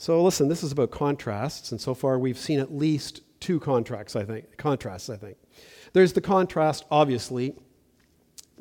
So 0.00 0.22
listen, 0.22 0.46
this 0.46 0.62
is 0.62 0.70
about 0.70 0.92
contrasts, 0.92 1.72
and 1.72 1.80
so 1.80 1.92
far 1.92 2.20
we've 2.20 2.38
seen 2.38 2.60
at 2.60 2.72
least 2.72 3.22
two 3.40 3.58
contracts, 3.58 4.14
I 4.14 4.24
think, 4.24 4.56
contrasts, 4.56 5.10
I 5.10 5.16
think. 5.16 5.36
There's 5.92 6.12
the 6.12 6.20
contrast, 6.20 6.84
obviously, 6.88 7.56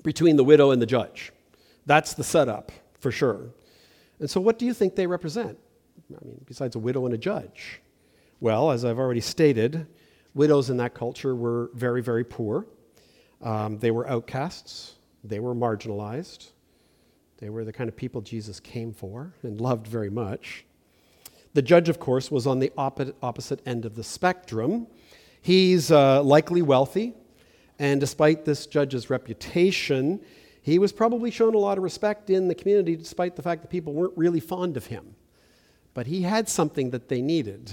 between 0.03 0.35
the 0.35 0.43
widow 0.43 0.71
and 0.71 0.81
the 0.81 0.87
judge. 0.87 1.31
That's 1.85 2.15
the 2.15 2.23
setup, 2.23 2.71
for 2.99 3.11
sure. 3.11 3.51
And 4.19 4.27
so 4.27 4.41
what 4.41 4.57
do 4.57 4.65
you 4.65 4.73
think 4.73 4.95
they 4.95 5.05
represent? 5.05 5.59
I 6.09 6.25
mean, 6.25 6.41
besides 6.47 6.75
a 6.75 6.79
widow 6.79 7.05
and 7.05 7.13
a 7.13 7.19
judge? 7.19 7.81
Well, 8.39 8.71
as 8.71 8.83
I've 8.83 8.97
already 8.97 9.21
stated, 9.21 9.85
widows 10.33 10.71
in 10.71 10.77
that 10.77 10.95
culture 10.95 11.35
were 11.35 11.69
very, 11.75 12.01
very 12.01 12.23
poor. 12.23 12.65
Um, 13.43 13.77
they 13.77 13.91
were 13.91 14.09
outcasts. 14.09 14.95
They 15.23 15.39
were 15.39 15.53
marginalized. 15.53 16.49
They 17.37 17.51
were 17.51 17.63
the 17.63 17.73
kind 17.73 17.89
of 17.89 17.95
people 17.95 18.21
Jesus 18.21 18.59
came 18.59 18.91
for 18.91 19.35
and 19.43 19.61
loved 19.61 19.85
very 19.85 20.09
much. 20.09 20.63
The 21.57 21.63
judge, 21.63 21.89
of 21.89 21.99
course, 21.99 22.29
was 22.29 22.45
on 22.45 22.59
the 22.59 22.71
opposite 22.77 23.63
end 23.65 23.85
of 23.85 23.95
the 23.95 24.03
spectrum. 24.03 24.85
He's 25.41 25.89
uh, 25.89 26.21
likely 26.21 26.61
wealthy, 26.61 27.15
and 27.79 27.99
despite 27.99 28.45
this 28.45 28.67
judge's 28.67 29.09
reputation, 29.09 30.19
he 30.61 30.77
was 30.77 30.91
probably 30.91 31.31
shown 31.31 31.55
a 31.55 31.57
lot 31.57 31.79
of 31.79 31.83
respect 31.83 32.29
in 32.29 32.47
the 32.47 32.53
community 32.53 32.95
despite 32.95 33.35
the 33.35 33.41
fact 33.41 33.63
that 33.63 33.69
people 33.69 33.91
weren't 33.93 34.15
really 34.15 34.39
fond 34.39 34.77
of 34.77 34.85
him. 34.85 35.15
But 35.95 36.05
he 36.05 36.21
had 36.21 36.47
something 36.47 36.91
that 36.91 37.09
they 37.09 37.23
needed, 37.23 37.71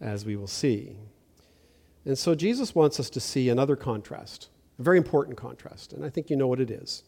as 0.00 0.24
we 0.24 0.34
will 0.34 0.46
see. 0.46 0.96
And 2.06 2.16
so 2.16 2.34
Jesus 2.34 2.74
wants 2.74 2.98
us 2.98 3.10
to 3.10 3.20
see 3.20 3.50
another 3.50 3.76
contrast, 3.76 4.48
a 4.78 4.82
very 4.82 4.96
important 4.96 5.36
contrast, 5.36 5.92
and 5.92 6.06
I 6.06 6.08
think 6.08 6.30
you 6.30 6.36
know 6.36 6.48
what 6.48 6.58
it 6.58 6.70
is. 6.70 7.02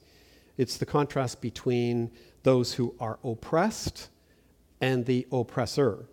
It's 0.58 0.76
the 0.76 0.84
contrast 0.84 1.40
between 1.40 2.10
those 2.42 2.74
who 2.74 2.94
are 3.00 3.18
oppressed 3.24 4.10
and 4.80 5.04
the 5.06 5.26
oppressor. 5.32 6.06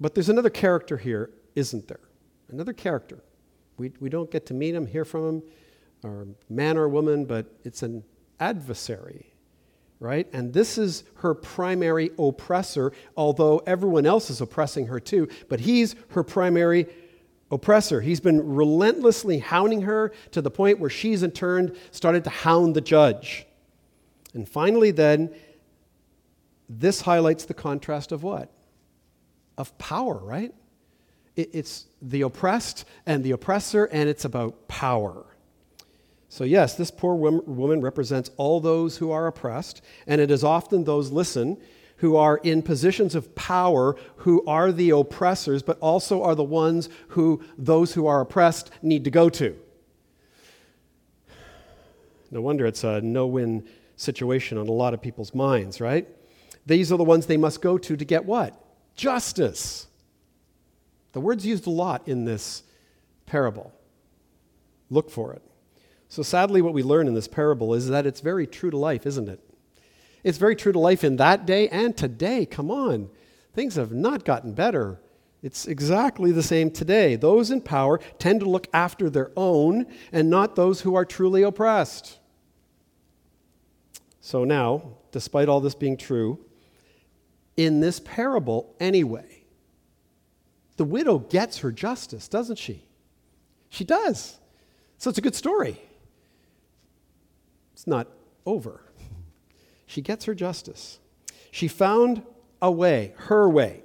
But 0.00 0.14
there's 0.14 0.28
another 0.28 0.50
character 0.50 0.96
here, 0.96 1.30
isn't 1.54 1.88
there? 1.88 2.00
Another 2.48 2.72
character. 2.72 3.22
We, 3.76 3.92
we 4.00 4.08
don't 4.08 4.30
get 4.30 4.46
to 4.46 4.54
meet 4.54 4.74
him, 4.74 4.86
hear 4.86 5.04
from 5.04 5.28
him, 5.28 5.42
or 6.02 6.26
man 6.48 6.76
or 6.76 6.88
woman, 6.88 7.24
but 7.24 7.46
it's 7.64 7.82
an 7.82 8.04
adversary, 8.40 9.32
right? 10.00 10.28
And 10.32 10.52
this 10.52 10.78
is 10.78 11.04
her 11.16 11.34
primary 11.34 12.10
oppressor, 12.18 12.92
although 13.16 13.58
everyone 13.66 14.06
else 14.06 14.30
is 14.30 14.40
oppressing 14.40 14.86
her 14.86 14.98
too, 14.98 15.28
but 15.48 15.60
he's 15.60 15.94
her 16.08 16.24
primary 16.24 16.86
oppressor. 17.50 18.00
He's 18.00 18.20
been 18.20 18.54
relentlessly 18.54 19.38
hounding 19.38 19.82
her 19.82 20.12
to 20.32 20.42
the 20.42 20.50
point 20.50 20.80
where 20.80 20.90
she's 20.90 21.22
in 21.22 21.30
turn 21.30 21.76
started 21.90 22.24
to 22.24 22.30
hound 22.30 22.74
the 22.74 22.80
judge. 22.80 23.46
And 24.34 24.48
finally, 24.48 24.90
then, 24.90 25.32
this 26.80 27.02
highlights 27.02 27.44
the 27.44 27.54
contrast 27.54 28.12
of 28.12 28.22
what? 28.22 28.50
Of 29.58 29.76
power, 29.78 30.16
right? 30.16 30.54
It's 31.36 31.86
the 32.00 32.22
oppressed 32.22 32.84
and 33.06 33.24
the 33.24 33.30
oppressor, 33.30 33.86
and 33.86 34.08
it's 34.08 34.24
about 34.24 34.68
power. 34.68 35.24
So, 36.28 36.44
yes, 36.44 36.76
this 36.76 36.90
poor 36.90 37.14
woman 37.14 37.80
represents 37.80 38.30
all 38.36 38.60
those 38.60 38.96
who 38.96 39.10
are 39.10 39.26
oppressed, 39.26 39.82
and 40.06 40.20
it 40.20 40.30
is 40.30 40.44
often 40.44 40.84
those, 40.84 41.10
listen, 41.10 41.58
who 41.98 42.16
are 42.16 42.38
in 42.38 42.62
positions 42.62 43.14
of 43.14 43.34
power 43.34 43.96
who 44.16 44.44
are 44.46 44.72
the 44.72 44.90
oppressors, 44.90 45.62
but 45.62 45.78
also 45.78 46.22
are 46.22 46.34
the 46.34 46.42
ones 46.42 46.88
who 47.08 47.42
those 47.56 47.94
who 47.94 48.06
are 48.06 48.20
oppressed 48.20 48.70
need 48.82 49.04
to 49.04 49.10
go 49.10 49.28
to. 49.28 49.56
No 52.30 52.40
wonder 52.40 52.66
it's 52.66 52.82
a 52.82 53.00
no 53.02 53.26
win 53.26 53.68
situation 53.96 54.58
on 54.58 54.68
a 54.68 54.72
lot 54.72 54.94
of 54.94 55.00
people's 55.00 55.34
minds, 55.34 55.80
right? 55.80 56.08
These 56.66 56.92
are 56.92 56.98
the 56.98 57.04
ones 57.04 57.26
they 57.26 57.36
must 57.36 57.60
go 57.60 57.78
to 57.78 57.96
to 57.96 58.04
get 58.04 58.24
what? 58.24 58.58
Justice. 58.94 59.86
The 61.12 61.20
word's 61.20 61.46
used 61.46 61.66
a 61.66 61.70
lot 61.70 62.06
in 62.06 62.24
this 62.24 62.62
parable. 63.26 63.72
Look 64.90 65.10
for 65.10 65.32
it. 65.32 65.42
So, 66.08 66.22
sadly, 66.22 66.60
what 66.60 66.74
we 66.74 66.82
learn 66.82 67.08
in 67.08 67.14
this 67.14 67.28
parable 67.28 67.74
is 67.74 67.88
that 67.88 68.06
it's 68.06 68.20
very 68.20 68.46
true 68.46 68.70
to 68.70 68.76
life, 68.76 69.06
isn't 69.06 69.28
it? 69.28 69.40
It's 70.22 70.38
very 70.38 70.54
true 70.54 70.72
to 70.72 70.78
life 70.78 71.04
in 71.04 71.16
that 71.16 71.46
day 71.46 71.68
and 71.68 71.96
today. 71.96 72.46
Come 72.46 72.70
on. 72.70 73.08
Things 73.54 73.76
have 73.76 73.92
not 73.92 74.24
gotten 74.24 74.52
better. 74.52 75.00
It's 75.42 75.66
exactly 75.66 76.30
the 76.30 76.42
same 76.42 76.70
today. 76.70 77.16
Those 77.16 77.50
in 77.50 77.62
power 77.62 77.98
tend 78.18 78.40
to 78.40 78.48
look 78.48 78.68
after 78.72 79.10
their 79.10 79.32
own 79.36 79.86
and 80.12 80.30
not 80.30 80.54
those 80.54 80.82
who 80.82 80.94
are 80.94 81.04
truly 81.04 81.42
oppressed. 81.42 82.18
So 84.20 84.44
now, 84.44 84.98
despite 85.10 85.48
all 85.48 85.60
this 85.60 85.74
being 85.74 85.96
true, 85.96 86.38
in 87.56 87.80
this 87.80 88.00
parable 88.00 88.74
anyway, 88.80 89.44
the 90.76 90.84
widow 90.84 91.18
gets 91.18 91.58
her 91.58 91.70
justice, 91.70 92.28
doesn't 92.28 92.58
she? 92.58 92.84
She 93.68 93.84
does. 93.84 94.38
So 94.98 95.10
it's 95.10 95.18
a 95.18 95.22
good 95.22 95.34
story. 95.34 95.80
It's 97.72 97.86
not 97.86 98.08
over. 98.46 98.82
She 99.86 100.00
gets 100.00 100.24
her 100.24 100.34
justice. 100.34 100.98
She 101.50 101.68
found 101.68 102.22
a 102.60 102.70
way, 102.70 103.12
her 103.16 103.48
way. 103.48 103.82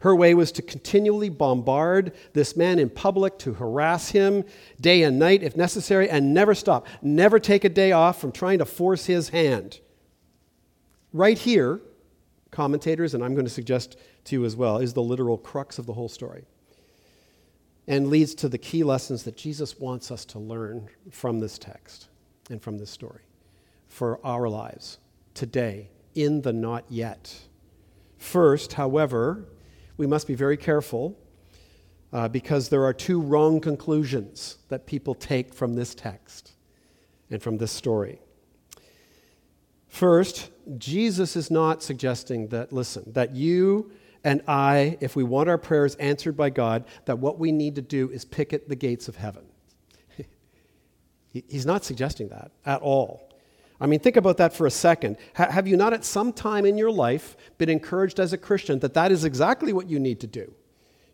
Her 0.00 0.14
way 0.14 0.34
was 0.34 0.52
to 0.52 0.62
continually 0.62 1.28
bombard 1.28 2.14
this 2.32 2.56
man 2.56 2.78
in 2.78 2.88
public, 2.88 3.38
to 3.40 3.54
harass 3.54 4.10
him 4.10 4.44
day 4.80 5.02
and 5.02 5.18
night 5.18 5.42
if 5.42 5.56
necessary, 5.56 6.08
and 6.08 6.32
never 6.32 6.54
stop. 6.54 6.86
Never 7.02 7.40
take 7.40 7.64
a 7.64 7.68
day 7.68 7.90
off 7.90 8.20
from 8.20 8.30
trying 8.30 8.58
to 8.58 8.64
force 8.64 9.06
his 9.06 9.30
hand. 9.30 9.80
Right 11.12 11.38
here, 11.38 11.80
commentators, 12.50 13.14
and 13.14 13.24
I'm 13.24 13.34
going 13.34 13.46
to 13.46 13.52
suggest 13.52 13.96
to 14.24 14.36
you 14.36 14.44
as 14.44 14.56
well, 14.56 14.78
is 14.78 14.94
the 14.94 15.02
literal 15.02 15.38
crux 15.38 15.78
of 15.78 15.86
the 15.86 15.92
whole 15.92 16.08
story 16.08 16.44
and 17.88 18.08
leads 18.08 18.34
to 18.34 18.48
the 18.48 18.58
key 18.58 18.84
lessons 18.84 19.22
that 19.24 19.36
Jesus 19.36 19.78
wants 19.80 20.10
us 20.10 20.26
to 20.26 20.38
learn 20.38 20.88
from 21.10 21.40
this 21.40 21.58
text 21.58 22.08
and 22.50 22.62
from 22.62 22.78
this 22.78 22.90
story 22.90 23.22
for 23.88 24.20
our 24.24 24.48
lives 24.48 24.98
today 25.32 25.88
in 26.14 26.42
the 26.42 26.52
not 26.52 26.84
yet. 26.90 27.34
First, 28.18 28.74
however, 28.74 29.46
we 29.96 30.06
must 30.06 30.26
be 30.26 30.34
very 30.34 30.58
careful 30.58 31.18
uh, 32.12 32.28
because 32.28 32.68
there 32.68 32.84
are 32.84 32.92
two 32.92 33.20
wrong 33.20 33.60
conclusions 33.60 34.58
that 34.68 34.86
people 34.86 35.14
take 35.14 35.54
from 35.54 35.74
this 35.74 35.94
text 35.94 36.52
and 37.30 37.42
from 37.42 37.56
this 37.56 37.72
story. 37.72 38.20
First, 39.98 40.50
Jesus 40.78 41.34
is 41.34 41.50
not 41.50 41.82
suggesting 41.82 42.46
that, 42.50 42.72
listen, 42.72 43.02
that 43.14 43.34
you 43.34 43.90
and 44.22 44.42
I, 44.46 44.96
if 45.00 45.16
we 45.16 45.24
want 45.24 45.48
our 45.48 45.58
prayers 45.58 45.96
answered 45.96 46.36
by 46.36 46.50
God, 46.50 46.84
that 47.06 47.18
what 47.18 47.40
we 47.40 47.50
need 47.50 47.74
to 47.74 47.82
do 47.82 48.08
is 48.10 48.24
picket 48.24 48.68
the 48.68 48.76
gates 48.76 49.08
of 49.08 49.16
heaven. 49.16 49.42
He's 51.32 51.66
not 51.66 51.84
suggesting 51.84 52.28
that 52.28 52.52
at 52.64 52.80
all. 52.80 53.28
I 53.80 53.86
mean, 53.86 53.98
think 53.98 54.16
about 54.16 54.36
that 54.36 54.52
for 54.52 54.66
a 54.66 54.70
second. 54.70 55.16
Ha- 55.34 55.50
have 55.50 55.66
you 55.66 55.76
not 55.76 55.92
at 55.92 56.04
some 56.04 56.32
time 56.32 56.64
in 56.64 56.78
your 56.78 56.92
life 56.92 57.36
been 57.58 57.68
encouraged 57.68 58.20
as 58.20 58.32
a 58.32 58.38
Christian 58.38 58.78
that 58.78 58.94
that 58.94 59.10
is 59.10 59.24
exactly 59.24 59.72
what 59.72 59.90
you 59.90 59.98
need 59.98 60.20
to 60.20 60.28
do? 60.28 60.54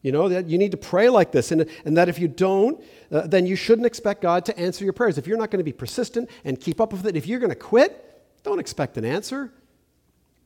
You 0.02 0.12
know, 0.12 0.28
that 0.28 0.50
you 0.50 0.58
need 0.58 0.72
to 0.72 0.76
pray 0.76 1.08
like 1.08 1.32
this, 1.32 1.52
and, 1.52 1.64
and 1.86 1.96
that 1.96 2.10
if 2.10 2.18
you 2.18 2.28
don't, 2.28 2.84
uh, 3.10 3.26
then 3.26 3.46
you 3.46 3.56
shouldn't 3.56 3.86
expect 3.86 4.20
God 4.20 4.44
to 4.44 4.58
answer 4.58 4.84
your 4.84 4.92
prayers. 4.92 5.16
If 5.16 5.26
you're 5.26 5.38
not 5.38 5.50
going 5.50 5.60
to 5.60 5.64
be 5.64 5.72
persistent 5.72 6.28
and 6.44 6.60
keep 6.60 6.82
up 6.82 6.92
with 6.92 7.06
it, 7.06 7.16
if 7.16 7.26
you're 7.26 7.40
going 7.40 7.48
to 7.48 7.56
quit, 7.56 8.10
don't 8.44 8.61
expect 8.61 8.96
an 8.96 9.04
answer. 9.04 9.52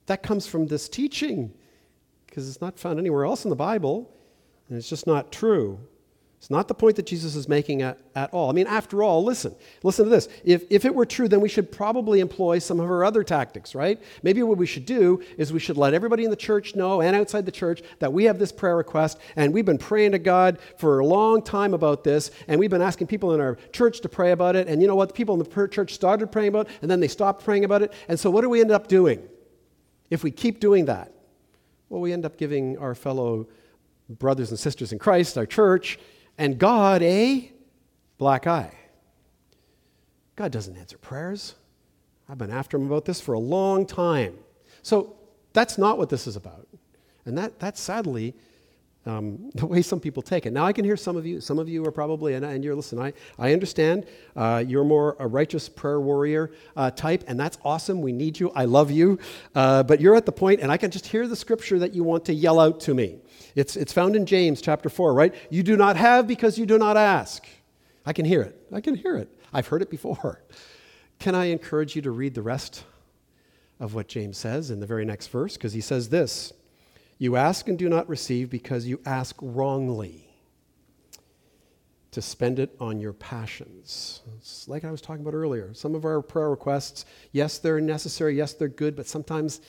That 0.07 0.23
comes 0.23 0.47
from 0.47 0.69
this 0.69 0.89
teaching 0.89 1.53
because 2.27 2.49
it's 2.49 2.63
not 2.63 2.79
found 2.79 2.99
anywhere 2.99 3.25
else 3.25 3.45
in 3.45 3.51
the 3.51 3.57
Bible, 3.57 4.11
and 4.69 4.79
it's 4.79 4.89
just 4.89 5.07
not 5.07 5.31
true. 5.31 5.81
It's 6.39 6.51
not 6.51 6.69
the 6.69 6.75
point 6.75 6.95
that 6.97 7.07
Jesus 7.07 7.35
is 7.35 7.49
making 7.49 7.83
at, 7.83 7.99
at 8.15 8.33
all. 8.33 8.49
I 8.49 8.53
mean, 8.53 8.69
after 8.69 9.03
all, 9.03 9.25
listen, 9.25 9.57
listen 9.83 10.05
to 10.05 10.11
this. 10.11 10.29
If, 10.45 10.63
if 10.71 10.85
it 10.85 10.95
were 10.95 11.05
true, 11.05 11.27
then 11.27 11.41
we 11.41 11.49
should 11.49 11.73
probably 11.73 12.21
employ 12.21 12.61
some 12.61 12.79
of 12.79 12.89
our 12.89 13.05
other 13.05 13.25
tactics, 13.25 13.75
right? 13.75 14.01
Maybe 14.23 14.45
what 14.45 14.57
we 14.57 14.67
should 14.67 14.87
do 14.87 15.21
is 15.37 15.53
we 15.53 15.59
should 15.59 15.77
let 15.77 15.95
everybody 15.95 16.23
in 16.23 16.31
the 16.31 16.37
church 16.37 16.77
know 16.77 17.01
and 17.01 17.17
outside 17.17 17.45
the 17.45 17.51
church 17.53 17.83
that 17.99 18.13
we 18.13 18.25
have 18.25 18.39
this 18.39 18.53
prayer 18.53 18.77
request, 18.77 19.19
and 19.35 19.53
we've 19.53 19.65
been 19.65 19.79
praying 19.79 20.13
to 20.13 20.21
God 20.21 20.59
for 20.77 21.01
a 21.01 21.07
long 21.07 21.43
time 21.43 21.75
about 21.75 22.05
this, 22.05 22.31
and 22.47 22.61
we've 22.61 22.71
been 22.71 22.83
asking 22.83 23.09
people 23.09 23.35
in 23.35 23.41
our 23.41 23.57
church 23.73 24.01
to 24.03 24.09
pray 24.09 24.31
about 24.31 24.55
it. 24.55 24.69
And 24.69 24.81
you 24.81 24.87
know 24.87 24.95
what? 24.95 25.09
The 25.09 25.15
people 25.15 25.35
in 25.35 25.41
the 25.41 25.69
church 25.69 25.93
started 25.93 26.31
praying 26.31 26.51
about 26.51 26.69
it, 26.69 26.73
and 26.83 26.91
then 26.91 27.01
they 27.01 27.09
stopped 27.09 27.45
praying 27.45 27.65
about 27.65 27.83
it. 27.83 27.93
And 28.07 28.19
so, 28.19 28.31
what 28.31 28.43
do 28.43 28.49
we 28.49 28.61
end 28.61 28.71
up 28.71 28.87
doing 28.87 29.29
if 30.09 30.23
we 30.23 30.31
keep 30.31 30.61
doing 30.61 30.85
that? 30.85 31.13
Well, 31.89 32.01
we 32.01 32.13
end 32.13 32.25
up 32.25 32.37
giving 32.37 32.79
our 32.79 32.95
fellow 32.95 33.49
brothers 34.09 34.51
and 34.51 34.59
sisters 34.59 34.93
in 34.93 34.99
Christ, 34.99 35.37
our 35.37 35.47
church, 35.47 35.99
and 36.39 36.59
God 36.59 37.03
a 37.03 37.53
black 38.17 38.47
eye. 38.47 38.73
God 40.37 40.53
doesn't 40.53 40.77
answer 40.77 40.97
prayers. 40.97 41.57
I've 42.29 42.39
been 42.39 42.51
after 42.51 42.77
him 42.77 42.87
about 42.87 43.05
this 43.05 43.21
for 43.21 43.33
a 43.33 43.39
long 43.39 43.85
time. 43.85 44.39
So 44.83 45.17
that's 45.53 45.79
not 45.79 45.99
what 45.99 46.09
this 46.09 46.27
is 46.27 46.37
about. 46.37 46.69
And 47.25 47.37
that, 47.37 47.59
that's 47.59 47.81
sadly 47.81 48.35
um, 49.09 49.51
the 49.55 49.67
way 49.67 49.83
some 49.83 49.99
people 49.99 50.23
take 50.23 50.47
it. 50.47 50.53
Now, 50.53 50.65
I 50.65 50.73
can 50.73 50.85
hear 50.85 50.97
some 50.97 51.17
of 51.17 51.27
you, 51.27 51.41
some 51.41 51.59
of 51.59 51.69
you 51.69 51.85
are 51.87 51.91
probably, 51.91 52.35
and, 52.35 52.45
and 52.45 52.63
you're, 52.63 52.75
listen, 52.75 52.99
I, 52.99 53.13
I 53.39 53.53
understand 53.53 54.07
uh, 54.37 54.63
you're 54.67 54.85
more 54.85 55.17
a 55.19 55.27
righteous 55.27 55.69
prayer 55.69 56.01
warrior 56.01 56.53
uh, 56.77 56.91
type, 56.91 57.25
and 57.27 57.39
that's 57.41 57.59
awesome. 57.65 58.01
We 58.01 58.13
need 58.13 58.39
you. 58.39 58.51
I 58.51 58.67
love 58.67 58.91
you. 58.91 59.19
Uh, 59.55 59.83
but 59.83 60.01
you're 60.01 60.15
at 60.15 60.27
the 60.27 60.33
point, 60.33 60.61
and 60.61 60.71
I 60.71 60.77
can 60.77 60.91
just 60.91 61.07
hear 61.07 61.27
the 61.27 61.37
scripture 61.37 61.79
that 61.79 61.95
you 61.95 62.05
want 62.05 62.25
to 62.27 62.35
yell 62.35 62.61
out 62.61 62.81
to 62.81 62.95
me. 62.95 63.19
It's, 63.59 63.75
it's 63.75 63.93
found 63.93 64.15
in 64.15 64.25
James 64.25 64.61
chapter 64.61 64.89
4, 64.89 65.13
right? 65.13 65.35
You 65.51 65.65
do 65.65 65.77
not 65.77 65.97
have 65.97 66.29
because 66.29 66.59
you 66.59 66.65
do 66.65 66.79
not 66.79 66.97
ask. 66.97 67.45
I 68.07 68.13
can 68.13 68.25
hear 68.25 68.41
it. 68.41 68.57
I 68.73 68.81
can 68.81 68.95
hear 68.95 69.17
it. 69.17 69.29
I've 69.53 69.67
heard 69.67 69.83
it 69.83 69.91
before. 69.91 70.45
Can 71.19 71.35
I 71.35 71.47
encourage 71.47 71.97
you 71.97 72.03
to 72.03 72.13
read 72.13 72.35
the 72.35 72.43
rest 72.43 72.85
of 73.81 73.95
what 73.95 74.07
James 74.07 74.39
says 74.39 74.71
in 74.71 74.79
the 74.79 74.87
very 74.87 75.05
next 75.05 75.27
verse? 75.27 75.55
Because 75.55 75.73
he 75.73 75.81
says 75.81 76.09
this 76.09 76.53
You 77.19 77.35
ask 77.35 77.67
and 77.67 77.77
do 77.77 77.89
not 77.89 78.09
receive 78.09 78.49
because 78.49 78.87
you 78.87 79.01
ask 79.05 79.35
wrongly 79.43 80.29
to 82.13 82.23
spend 82.23 82.61
it 82.61 82.77
on 82.79 83.01
your 83.01 83.13
passions. 83.13 84.21
It's 84.37 84.69
like 84.69 84.85
I 84.85 84.93
was 84.93 85.01
talking 85.01 85.23
about 85.23 85.35
earlier. 85.35 85.75
Some 85.75 85.97
of 85.97 86.05
our 86.05 86.23
prayer 86.23 86.51
requests, 86.51 87.05
yes, 87.33 87.59
they're 87.59 87.81
necessary, 87.81 88.37
yes, 88.37 88.55
they're 88.55 88.69
good, 88.69 88.95
but 88.95 89.09
sometimes 89.09 89.61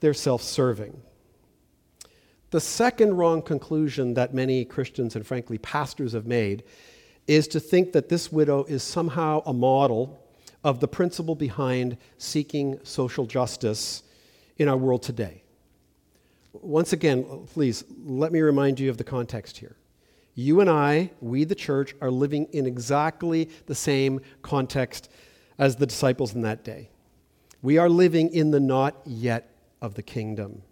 they're 0.00 0.14
self 0.14 0.42
serving. 0.42 0.98
The 2.50 2.60
second 2.60 3.16
wrong 3.16 3.42
conclusion 3.42 4.14
that 4.14 4.32
many 4.32 4.64
Christians 4.64 5.14
and 5.14 5.26
frankly 5.26 5.58
pastors 5.58 6.12
have 6.14 6.26
made 6.26 6.64
is 7.26 7.46
to 7.48 7.60
think 7.60 7.92
that 7.92 8.08
this 8.08 8.32
widow 8.32 8.64
is 8.64 8.82
somehow 8.82 9.42
a 9.44 9.52
model 9.52 10.18
of 10.64 10.80
the 10.80 10.88
principle 10.88 11.34
behind 11.34 11.98
seeking 12.16 12.78
social 12.82 13.26
justice 13.26 14.02
in 14.56 14.66
our 14.66 14.76
world 14.76 15.02
today. 15.02 15.42
Once 16.54 16.92
again, 16.94 17.46
please 17.52 17.84
let 18.04 18.32
me 18.32 18.40
remind 18.40 18.80
you 18.80 18.88
of 18.88 18.96
the 18.96 19.04
context 19.04 19.58
here. 19.58 19.76
You 20.34 20.60
and 20.60 20.70
I, 20.70 21.10
we 21.20 21.44
the 21.44 21.54
church, 21.54 21.94
are 22.00 22.10
living 22.10 22.46
in 22.52 22.64
exactly 22.64 23.50
the 23.66 23.74
same 23.74 24.20
context 24.40 25.10
as 25.58 25.76
the 25.76 25.86
disciples 25.86 26.34
in 26.34 26.42
that 26.42 26.64
day. 26.64 26.90
We 27.60 27.76
are 27.76 27.88
living 27.88 28.32
in 28.32 28.52
the 28.52 28.60
not 28.60 28.96
yet 29.04 29.50
of 29.82 29.94
the 29.94 30.02
kingdom. 30.02 30.62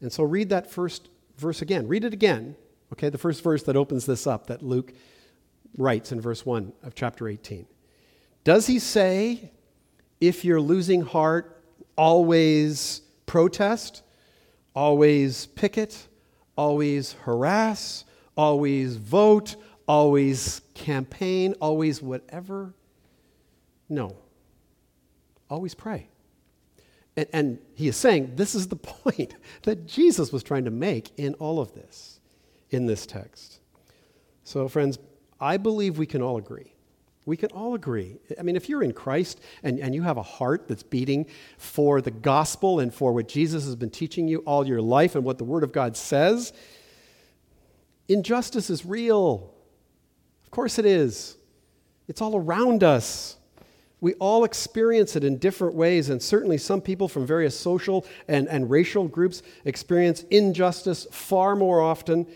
And 0.00 0.12
so 0.12 0.22
read 0.22 0.48
that 0.50 0.70
first 0.70 1.08
verse 1.36 1.62
again. 1.62 1.88
Read 1.88 2.04
it 2.04 2.12
again. 2.12 2.56
Okay, 2.92 3.08
the 3.08 3.18
first 3.18 3.42
verse 3.42 3.62
that 3.64 3.76
opens 3.76 4.06
this 4.06 4.26
up 4.26 4.46
that 4.46 4.62
Luke 4.62 4.92
writes 5.76 6.12
in 6.12 6.20
verse 6.20 6.46
1 6.46 6.72
of 6.82 6.94
chapter 6.94 7.28
18. 7.28 7.66
Does 8.44 8.66
he 8.66 8.78
say, 8.78 9.50
if 10.20 10.44
you're 10.44 10.60
losing 10.60 11.02
heart, 11.02 11.62
always 11.96 13.02
protest, 13.26 14.02
always 14.74 15.46
picket, 15.46 16.08
always 16.56 17.12
harass, 17.24 18.04
always 18.36 18.96
vote, 18.96 19.56
always 19.86 20.62
campaign, 20.74 21.54
always 21.60 22.00
whatever? 22.00 22.74
No. 23.88 24.16
Always 25.50 25.74
pray. 25.74 26.08
And, 27.18 27.26
and 27.32 27.58
he 27.74 27.88
is 27.88 27.96
saying 27.96 28.36
this 28.36 28.54
is 28.54 28.68
the 28.68 28.76
point 28.76 29.34
that 29.64 29.86
Jesus 29.86 30.32
was 30.32 30.44
trying 30.44 30.64
to 30.66 30.70
make 30.70 31.10
in 31.18 31.34
all 31.34 31.58
of 31.58 31.74
this, 31.74 32.20
in 32.70 32.86
this 32.86 33.06
text. 33.06 33.58
So, 34.44 34.68
friends, 34.68 34.98
I 35.40 35.56
believe 35.56 35.98
we 35.98 36.06
can 36.06 36.22
all 36.22 36.36
agree. 36.36 36.72
We 37.26 37.36
can 37.36 37.50
all 37.50 37.74
agree. 37.74 38.18
I 38.38 38.42
mean, 38.42 38.54
if 38.54 38.68
you're 38.68 38.84
in 38.84 38.92
Christ 38.92 39.40
and, 39.64 39.80
and 39.80 39.94
you 39.94 40.02
have 40.02 40.16
a 40.16 40.22
heart 40.22 40.68
that's 40.68 40.84
beating 40.84 41.26
for 41.58 42.00
the 42.00 42.12
gospel 42.12 42.78
and 42.78 42.94
for 42.94 43.12
what 43.12 43.28
Jesus 43.28 43.64
has 43.64 43.74
been 43.74 43.90
teaching 43.90 44.28
you 44.28 44.38
all 44.40 44.66
your 44.66 44.80
life 44.80 45.16
and 45.16 45.24
what 45.24 45.38
the 45.38 45.44
Word 45.44 45.64
of 45.64 45.72
God 45.72 45.96
says, 45.96 46.52
injustice 48.06 48.70
is 48.70 48.86
real. 48.86 49.52
Of 50.44 50.52
course 50.52 50.78
it 50.78 50.86
is. 50.86 51.36
It's 52.06 52.22
all 52.22 52.36
around 52.36 52.84
us. 52.84 53.37
We 54.00 54.14
all 54.14 54.44
experience 54.44 55.16
it 55.16 55.24
in 55.24 55.38
different 55.38 55.74
ways, 55.74 56.08
and 56.08 56.22
certainly 56.22 56.58
some 56.58 56.80
people 56.80 57.08
from 57.08 57.26
various 57.26 57.58
social 57.58 58.06
and, 58.28 58.48
and 58.48 58.70
racial 58.70 59.08
groups 59.08 59.42
experience 59.64 60.22
injustice 60.30 61.06
far 61.10 61.56
more 61.56 61.80
often 61.80 62.26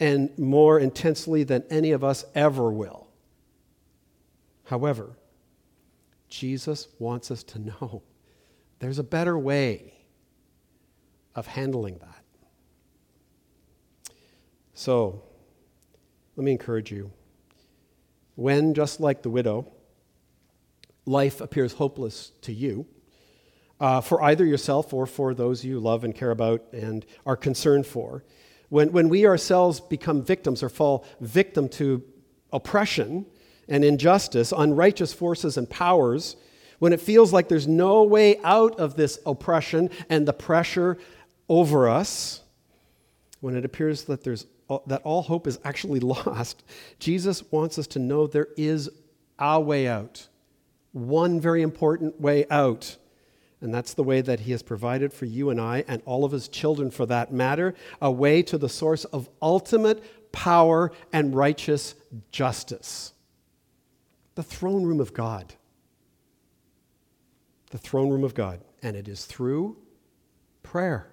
and 0.00 0.36
more 0.36 0.80
intensely 0.80 1.44
than 1.44 1.62
any 1.70 1.92
of 1.92 2.02
us 2.02 2.24
ever 2.34 2.72
will. 2.72 3.06
However, 4.64 5.10
Jesus 6.28 6.88
wants 6.98 7.30
us 7.30 7.44
to 7.44 7.60
know 7.60 8.02
there's 8.80 8.98
a 8.98 9.04
better 9.04 9.38
way 9.38 9.94
of 11.34 11.46
handling 11.46 11.98
that. 11.98 12.24
So, 14.74 15.22
let 16.36 16.44
me 16.44 16.50
encourage 16.50 16.90
you. 16.90 17.12
When, 18.34 18.74
just 18.74 18.98
like 18.98 19.22
the 19.22 19.30
widow, 19.30 19.70
life 21.06 21.40
appears 21.40 21.74
hopeless 21.74 22.32
to 22.42 22.52
you, 22.52 22.86
uh, 23.80 24.00
for 24.00 24.22
either 24.22 24.44
yourself 24.44 24.92
or 24.92 25.06
for 25.06 25.34
those 25.34 25.64
you 25.64 25.80
love 25.80 26.04
and 26.04 26.14
care 26.14 26.30
about 26.30 26.62
and 26.72 27.04
are 27.26 27.36
concerned 27.36 27.86
for, 27.86 28.24
when, 28.68 28.92
when 28.92 29.08
we 29.08 29.26
ourselves 29.26 29.80
become 29.80 30.22
victims 30.22 30.62
or 30.62 30.68
fall 30.68 31.04
victim 31.20 31.68
to 31.68 32.02
oppression 32.52 33.26
and 33.68 33.84
injustice, 33.84 34.52
unrighteous 34.56 35.12
forces 35.12 35.56
and 35.56 35.68
powers, 35.68 36.36
when 36.78 36.92
it 36.92 37.00
feels 37.00 37.32
like 37.32 37.48
there's 37.48 37.68
no 37.68 38.02
way 38.02 38.38
out 38.42 38.78
of 38.80 38.96
this 38.96 39.18
oppression 39.26 39.90
and 40.08 40.26
the 40.26 40.32
pressure 40.32 40.98
over 41.48 41.88
us, 41.88 42.40
when 43.40 43.56
it 43.56 43.64
appears 43.64 44.04
that, 44.04 44.24
there's, 44.24 44.46
that 44.86 45.02
all 45.02 45.22
hope 45.22 45.46
is 45.46 45.58
actually 45.64 46.00
lost, 46.26 46.62
Jesus 46.98 47.42
wants 47.52 47.78
us 47.78 47.86
to 47.88 47.98
know 47.98 48.26
there 48.26 48.48
is 48.56 48.88
a 49.38 49.60
way 49.60 49.86
out 49.86 50.28
one 50.92 51.40
very 51.40 51.62
important 51.62 52.20
way 52.20 52.46
out. 52.50 52.96
And 53.60 53.72
that's 53.72 53.94
the 53.94 54.02
way 54.02 54.20
that 54.20 54.40
He 54.40 54.52
has 54.52 54.62
provided 54.62 55.12
for 55.12 55.24
you 55.24 55.50
and 55.50 55.60
I, 55.60 55.84
and 55.88 56.02
all 56.04 56.24
of 56.24 56.32
His 56.32 56.48
children 56.48 56.90
for 56.90 57.06
that 57.06 57.32
matter, 57.32 57.74
a 58.00 58.10
way 58.10 58.42
to 58.42 58.58
the 58.58 58.68
source 58.68 59.04
of 59.06 59.28
ultimate 59.40 60.32
power 60.32 60.92
and 61.12 61.34
righteous 61.34 61.94
justice 62.30 63.12
the 64.34 64.42
throne 64.42 64.84
room 64.84 65.00
of 65.00 65.12
God. 65.12 65.54
The 67.70 67.78
throne 67.78 68.10
room 68.10 68.24
of 68.24 68.34
God. 68.34 68.60
And 68.82 68.96
it 68.96 69.08
is 69.08 69.24
through 69.24 69.76
prayer. 70.62 71.10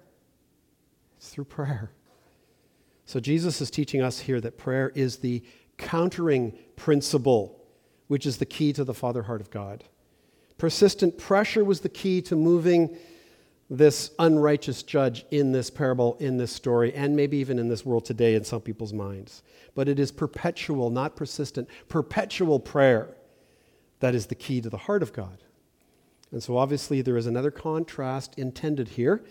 It's 1.16 1.28
through 1.28 1.44
prayer. 1.44 1.92
So 3.04 3.20
Jesus 3.20 3.60
is 3.60 3.70
teaching 3.70 4.02
us 4.02 4.20
here 4.20 4.40
that 4.40 4.56
prayer 4.56 4.90
is 4.94 5.18
the 5.18 5.42
countering 5.76 6.56
principle 6.76 7.59
which 8.10 8.26
is 8.26 8.38
the 8.38 8.44
key 8.44 8.72
to 8.72 8.82
the 8.82 8.92
father 8.92 9.22
heart 9.22 9.40
of 9.40 9.52
God. 9.52 9.84
Persistent 10.58 11.16
pressure 11.16 11.64
was 11.64 11.78
the 11.78 11.88
key 11.88 12.20
to 12.22 12.34
moving 12.34 12.96
this 13.70 14.10
unrighteous 14.18 14.82
judge 14.82 15.24
in 15.30 15.52
this 15.52 15.70
parable, 15.70 16.16
in 16.18 16.36
this 16.36 16.50
story, 16.50 16.92
and 16.92 17.14
maybe 17.14 17.36
even 17.36 17.56
in 17.56 17.68
this 17.68 17.86
world 17.86 18.04
today 18.04 18.34
in 18.34 18.42
some 18.42 18.62
people's 18.62 18.92
minds. 18.92 19.44
But 19.76 19.88
it 19.88 20.00
is 20.00 20.10
perpetual, 20.10 20.90
not 20.90 21.14
persistent, 21.14 21.68
perpetual 21.88 22.58
prayer 22.58 23.14
that 24.00 24.16
is 24.16 24.26
the 24.26 24.34
key 24.34 24.60
to 24.60 24.68
the 24.68 24.76
heart 24.76 25.04
of 25.04 25.12
God. 25.12 25.38
And 26.32 26.42
so 26.42 26.56
obviously 26.56 27.02
there 27.02 27.16
is 27.16 27.28
another 27.28 27.52
contrast 27.52 28.36
intended 28.36 28.88
here. 28.88 29.22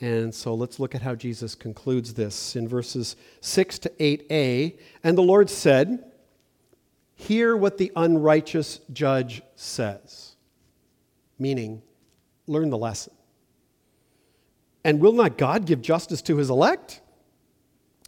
And 0.00 0.32
so 0.32 0.54
let's 0.54 0.78
look 0.78 0.94
at 0.94 1.02
how 1.02 1.16
Jesus 1.16 1.56
concludes 1.56 2.14
this 2.14 2.54
in 2.54 2.68
verses 2.68 3.16
6 3.40 3.80
to 3.80 3.88
8a. 3.98 4.78
And 5.02 5.18
the 5.18 5.22
Lord 5.22 5.50
said, 5.50 6.12
Hear 7.16 7.56
what 7.56 7.78
the 7.78 7.92
unrighteous 7.94 8.80
judge 8.92 9.42
says. 9.56 10.36
Meaning, 11.38 11.82
learn 12.46 12.70
the 12.70 12.78
lesson. 12.78 13.14
And 14.84 15.00
will 15.00 15.12
not 15.12 15.38
God 15.38 15.64
give 15.64 15.80
justice 15.80 16.20
to 16.22 16.36
his 16.36 16.50
elect, 16.50 17.00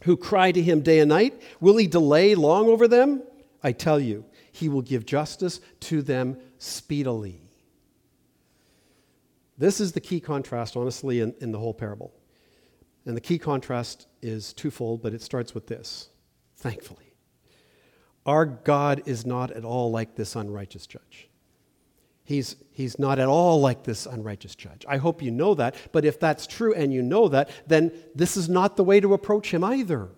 who 0.03 0.15
cry 0.15 0.51
to 0.51 0.61
him 0.61 0.81
day 0.81 0.99
and 0.99 1.09
night? 1.09 1.41
Will 1.59 1.77
he 1.77 1.87
delay 1.87 2.35
long 2.35 2.67
over 2.67 2.87
them? 2.87 3.23
I 3.63 3.71
tell 3.71 3.99
you, 3.99 4.25
he 4.51 4.69
will 4.69 4.83
give 4.83 5.05
justice 5.05 5.59
to 5.81 6.01
them 6.01 6.37
speedily. 6.59 7.41
This 9.57 9.79
is 9.79 9.93
the 9.93 9.99
key 9.99 10.19
contrast, 10.19 10.77
honestly, 10.77 11.19
in, 11.19 11.33
in 11.41 11.51
the 11.51 11.57
whole 11.57 11.73
parable. 11.73 12.13
And 13.05 13.17
the 13.17 13.21
key 13.21 13.39
contrast 13.39 14.07
is 14.21 14.53
twofold, 14.53 15.01
but 15.01 15.13
it 15.13 15.21
starts 15.21 15.55
with 15.55 15.67
this 15.67 16.09
thankfully. 16.57 17.06
Our 18.27 18.45
God 18.45 19.03
is 19.05 19.25
not 19.25 19.51
at 19.51 19.63
all 19.63 19.89
like 19.89 20.15
this 20.15 20.35
unrighteous 20.35 20.85
judge. 20.85 21.29
He's, 22.25 22.57
he's 22.71 22.99
not 22.99 23.19
at 23.19 23.29
all 23.29 23.61
like 23.61 23.83
this 23.83 24.05
unrighteous 24.05 24.53
judge. 24.53 24.85
I 24.85 24.97
hope 24.97 25.21
you 25.21 25.31
know 25.31 25.55
that. 25.55 25.75
But 25.93 26.03
if 26.03 26.19
that's 26.19 26.45
true 26.45 26.73
and 26.73 26.93
you 26.93 27.01
know 27.01 27.29
that, 27.29 27.49
then 27.67 27.93
this 28.13 28.35
is 28.35 28.49
not 28.49 28.75
the 28.75 28.83
way 28.83 28.99
to 28.99 29.13
approach 29.13 29.51
him 29.53 29.63
either. 29.63 30.09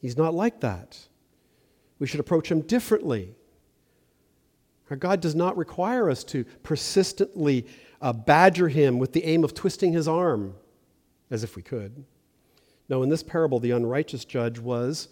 He's 0.00 0.16
not 0.16 0.34
like 0.34 0.58
that. 0.60 0.98
We 2.00 2.08
should 2.08 2.18
approach 2.18 2.50
him 2.50 2.62
differently. 2.62 3.36
Our 4.90 4.96
God 4.96 5.20
does 5.20 5.36
not 5.36 5.56
require 5.56 6.10
us 6.10 6.24
to 6.24 6.44
persistently 6.64 7.66
uh, 8.02 8.12
badger 8.12 8.68
him 8.68 8.98
with 8.98 9.12
the 9.12 9.24
aim 9.24 9.44
of 9.44 9.54
twisting 9.54 9.92
his 9.92 10.08
arm, 10.08 10.54
as 11.30 11.44
if 11.44 11.54
we 11.54 11.62
could. 11.62 12.04
No, 12.88 13.04
in 13.04 13.08
this 13.08 13.22
parable, 13.22 13.60
the 13.60 13.70
unrighteous 13.70 14.24
judge 14.24 14.58
was 14.58 15.08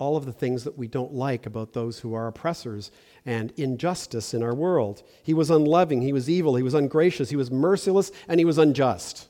all 0.00 0.16
of 0.16 0.24
the 0.24 0.32
things 0.32 0.64
that 0.64 0.76
we 0.76 0.88
don't 0.88 1.12
like 1.12 1.46
about 1.46 1.74
those 1.74 2.00
who 2.00 2.14
are 2.14 2.26
oppressors 2.26 2.90
and 3.26 3.52
injustice 3.56 4.32
in 4.32 4.42
our 4.42 4.54
world. 4.54 5.02
He 5.22 5.34
was 5.34 5.50
unloving, 5.50 6.00
he 6.00 6.12
was 6.12 6.28
evil, 6.28 6.56
he 6.56 6.62
was 6.62 6.74
ungracious, 6.74 7.30
he 7.30 7.36
was 7.36 7.50
merciless, 7.50 8.10
and 8.26 8.40
he 8.40 8.46
was 8.46 8.56
unjust. 8.58 9.28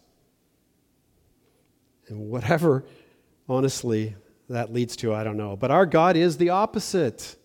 And 2.08 2.30
whatever, 2.30 2.84
honestly, 3.48 4.14
that 4.48 4.72
leads 4.72 4.96
to, 4.96 5.12
I 5.12 5.24
don't 5.24 5.36
know. 5.36 5.56
But 5.56 5.70
our 5.70 5.86
God 5.86 6.16
is 6.16 6.36
the 6.38 6.50
opposite. 6.50 7.36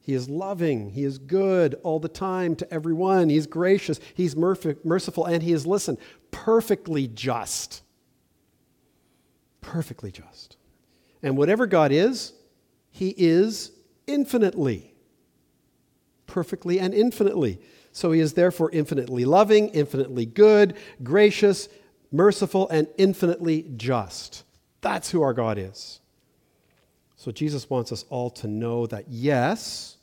He 0.00 0.12
is 0.12 0.28
loving. 0.28 0.90
He 0.90 1.04
is 1.04 1.18
good 1.18 1.76
all 1.82 1.98
the 1.98 2.08
time 2.08 2.56
to 2.56 2.74
everyone. 2.74 3.30
He's 3.30 3.46
gracious. 3.46 3.98
He's 4.14 4.36
merciful. 4.36 5.24
And 5.24 5.42
he 5.42 5.52
is, 5.52 5.66
listen, 5.66 5.98
perfectly 6.30 7.08
just. 7.08 7.82
Perfectly 9.60 10.12
just. 10.12 10.56
And 11.24 11.38
whatever 11.38 11.66
God 11.66 11.90
is, 11.90 12.34
He 12.90 13.14
is 13.16 13.72
infinitely, 14.06 14.94
perfectly 16.26 16.78
and 16.78 16.92
infinitely. 16.92 17.58
So 17.92 18.12
He 18.12 18.20
is 18.20 18.34
therefore 18.34 18.70
infinitely 18.72 19.24
loving, 19.24 19.70
infinitely 19.70 20.26
good, 20.26 20.76
gracious, 21.02 21.70
merciful, 22.12 22.68
and 22.68 22.88
infinitely 22.98 23.64
just. 23.76 24.44
That's 24.82 25.10
who 25.10 25.22
our 25.22 25.32
God 25.32 25.56
is. 25.56 26.00
So 27.16 27.32
Jesus 27.32 27.70
wants 27.70 27.90
us 27.90 28.04
all 28.10 28.28
to 28.28 28.46
know 28.46 28.86
that 28.88 29.06
yes, 29.08 29.96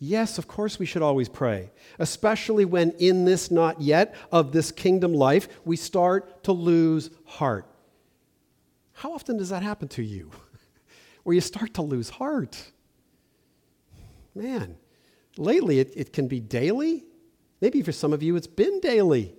yes, 0.00 0.36
of 0.36 0.48
course 0.48 0.80
we 0.80 0.86
should 0.86 1.02
always 1.02 1.28
pray, 1.28 1.70
especially 2.00 2.64
when 2.64 2.90
in 2.98 3.24
this 3.24 3.52
not 3.52 3.80
yet 3.80 4.16
of 4.32 4.50
this 4.50 4.72
kingdom 4.72 5.14
life 5.14 5.46
we 5.64 5.76
start 5.76 6.42
to 6.42 6.50
lose 6.50 7.10
heart. 7.24 7.68
How 8.94 9.12
often 9.12 9.36
does 9.36 9.50
that 9.50 9.62
happen 9.62 9.88
to 9.88 10.02
you? 10.02 10.30
Where 11.22 11.34
you 11.34 11.40
start 11.40 11.74
to 11.74 11.82
lose 11.82 12.10
heart? 12.10 12.72
Man, 14.34 14.76
lately 15.36 15.78
it, 15.78 15.92
it 15.94 16.12
can 16.12 16.26
be 16.28 16.40
daily. 16.40 17.04
Maybe 17.60 17.82
for 17.82 17.92
some 17.92 18.12
of 18.12 18.22
you 18.22 18.36
it's 18.36 18.46
been 18.46 18.80
daily 18.80 19.34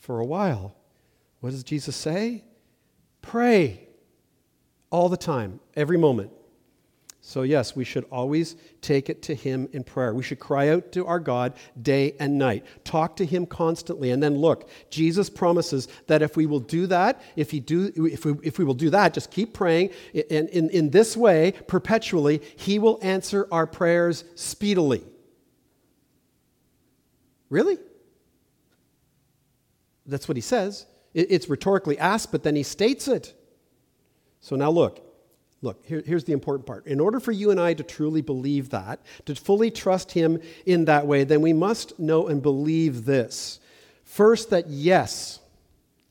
for 0.00 0.20
a 0.20 0.24
while. 0.24 0.76
What 1.40 1.50
does 1.50 1.64
Jesus 1.64 1.96
say? 1.96 2.44
Pray 3.20 3.88
all 4.90 5.08
the 5.08 5.16
time, 5.16 5.60
every 5.74 5.96
moment. 5.96 6.30
So, 7.24 7.42
yes, 7.42 7.76
we 7.76 7.84
should 7.84 8.04
always 8.10 8.56
take 8.80 9.08
it 9.08 9.22
to 9.22 9.34
Him 9.36 9.68
in 9.72 9.84
prayer. 9.84 10.12
We 10.12 10.24
should 10.24 10.40
cry 10.40 10.70
out 10.70 10.90
to 10.90 11.06
our 11.06 11.20
God 11.20 11.54
day 11.80 12.16
and 12.18 12.36
night. 12.36 12.66
Talk 12.82 13.14
to 13.16 13.24
Him 13.24 13.46
constantly. 13.46 14.10
And 14.10 14.20
then 14.20 14.38
look, 14.38 14.68
Jesus 14.90 15.30
promises 15.30 15.86
that 16.08 16.20
if 16.20 16.36
we 16.36 16.46
will 16.46 16.58
do 16.58 16.88
that, 16.88 17.22
if, 17.36 17.52
he 17.52 17.60
do, 17.60 17.92
if, 17.94 18.24
we, 18.24 18.34
if 18.42 18.58
we 18.58 18.64
will 18.64 18.74
do 18.74 18.90
that, 18.90 19.14
just 19.14 19.30
keep 19.30 19.54
praying 19.54 19.90
in, 20.12 20.48
in, 20.48 20.70
in 20.70 20.90
this 20.90 21.16
way 21.16 21.52
perpetually, 21.68 22.42
He 22.56 22.80
will 22.80 22.98
answer 23.02 23.46
our 23.52 23.68
prayers 23.68 24.24
speedily. 24.34 25.04
Really? 27.50 27.78
That's 30.06 30.26
what 30.26 30.36
He 30.36 30.42
says. 30.42 30.86
It's 31.14 31.48
rhetorically 31.48 32.00
asked, 32.00 32.32
but 32.32 32.42
then 32.42 32.56
He 32.56 32.64
states 32.64 33.06
it. 33.06 33.32
So 34.40 34.56
now 34.56 34.70
look. 34.70 35.11
Look, 35.62 35.86
here, 35.86 36.02
here's 36.04 36.24
the 36.24 36.32
important 36.32 36.66
part. 36.66 36.86
In 36.86 36.98
order 36.98 37.20
for 37.20 37.30
you 37.30 37.52
and 37.52 37.60
I 37.60 37.72
to 37.74 37.84
truly 37.84 38.20
believe 38.20 38.70
that, 38.70 39.00
to 39.26 39.34
fully 39.36 39.70
trust 39.70 40.10
Him 40.10 40.40
in 40.66 40.86
that 40.86 41.06
way, 41.06 41.22
then 41.22 41.40
we 41.40 41.52
must 41.52 41.98
know 42.00 42.26
and 42.26 42.42
believe 42.42 43.04
this. 43.04 43.60
First, 44.04 44.50
that 44.50 44.68
yes, 44.68 45.38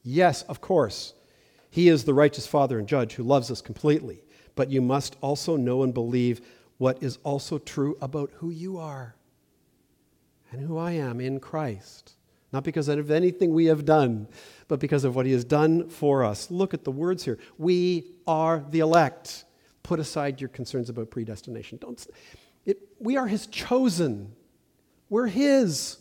yes, 0.03 0.43
of 0.43 0.61
course, 0.61 1.13
He 1.69 1.89
is 1.89 2.05
the 2.05 2.13
righteous 2.13 2.47
Father 2.47 2.79
and 2.79 2.87
Judge 2.87 3.13
who 3.13 3.23
loves 3.23 3.51
us 3.51 3.61
completely. 3.61 4.23
But 4.55 4.71
you 4.71 4.81
must 4.81 5.17
also 5.21 5.57
know 5.57 5.83
and 5.83 5.93
believe 5.93 6.41
what 6.77 7.03
is 7.03 7.19
also 7.23 7.57
true 7.57 7.97
about 8.01 8.31
who 8.35 8.49
you 8.49 8.77
are 8.77 9.15
and 10.51 10.61
who 10.61 10.77
I 10.77 10.93
am 10.93 11.21
in 11.21 11.39
Christ. 11.39 12.13
Not 12.51 12.63
because 12.63 12.89
of 12.89 13.11
anything 13.11 13.53
we 13.53 13.65
have 13.65 13.85
done, 13.85 14.27
but 14.71 14.79
because 14.79 15.03
of 15.03 15.17
what 15.17 15.25
he 15.25 15.33
has 15.33 15.43
done 15.43 15.89
for 15.89 16.23
us. 16.23 16.49
Look 16.49 16.73
at 16.73 16.85
the 16.85 16.93
words 16.93 17.25
here. 17.25 17.37
We 17.57 18.13
are 18.25 18.63
the 18.69 18.79
elect. 18.79 19.43
Put 19.83 19.99
aside 19.99 20.39
your 20.39 20.47
concerns 20.47 20.89
about 20.89 21.11
predestination. 21.11 21.77
Don't, 21.77 22.07
it, 22.65 22.77
we 22.97 23.17
are 23.17 23.27
his 23.27 23.47
chosen. 23.47 24.31
We're 25.09 25.27
his. 25.27 25.97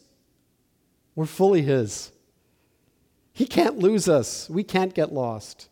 We're 1.17 1.27
fully 1.27 1.63
his. 1.63 2.13
He 3.33 3.45
can't 3.45 3.79
lose 3.79 4.09
us. 4.09 4.49
We 4.49 4.63
can't 4.63 4.95
get 4.95 5.13
lost 5.13 5.69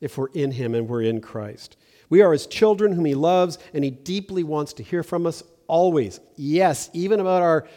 if 0.00 0.18
we're 0.18 0.32
in 0.34 0.50
him 0.50 0.74
and 0.74 0.88
we're 0.88 1.02
in 1.02 1.20
Christ. 1.20 1.76
We 2.08 2.22
are 2.22 2.32
his 2.32 2.48
children 2.48 2.90
whom 2.90 3.04
he 3.04 3.14
loves, 3.14 3.56
and 3.72 3.84
he 3.84 3.92
deeply 3.92 4.42
wants 4.42 4.72
to 4.72 4.82
hear 4.82 5.04
from 5.04 5.28
us 5.28 5.44
always. 5.68 6.18
Yes, 6.34 6.90
even 6.92 7.20
about 7.20 7.42
our 7.42 7.68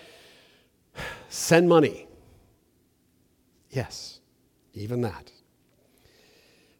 send 1.29 1.69
money. 1.69 2.07
Yes 3.69 4.21
even 4.73 5.01
that. 5.01 5.31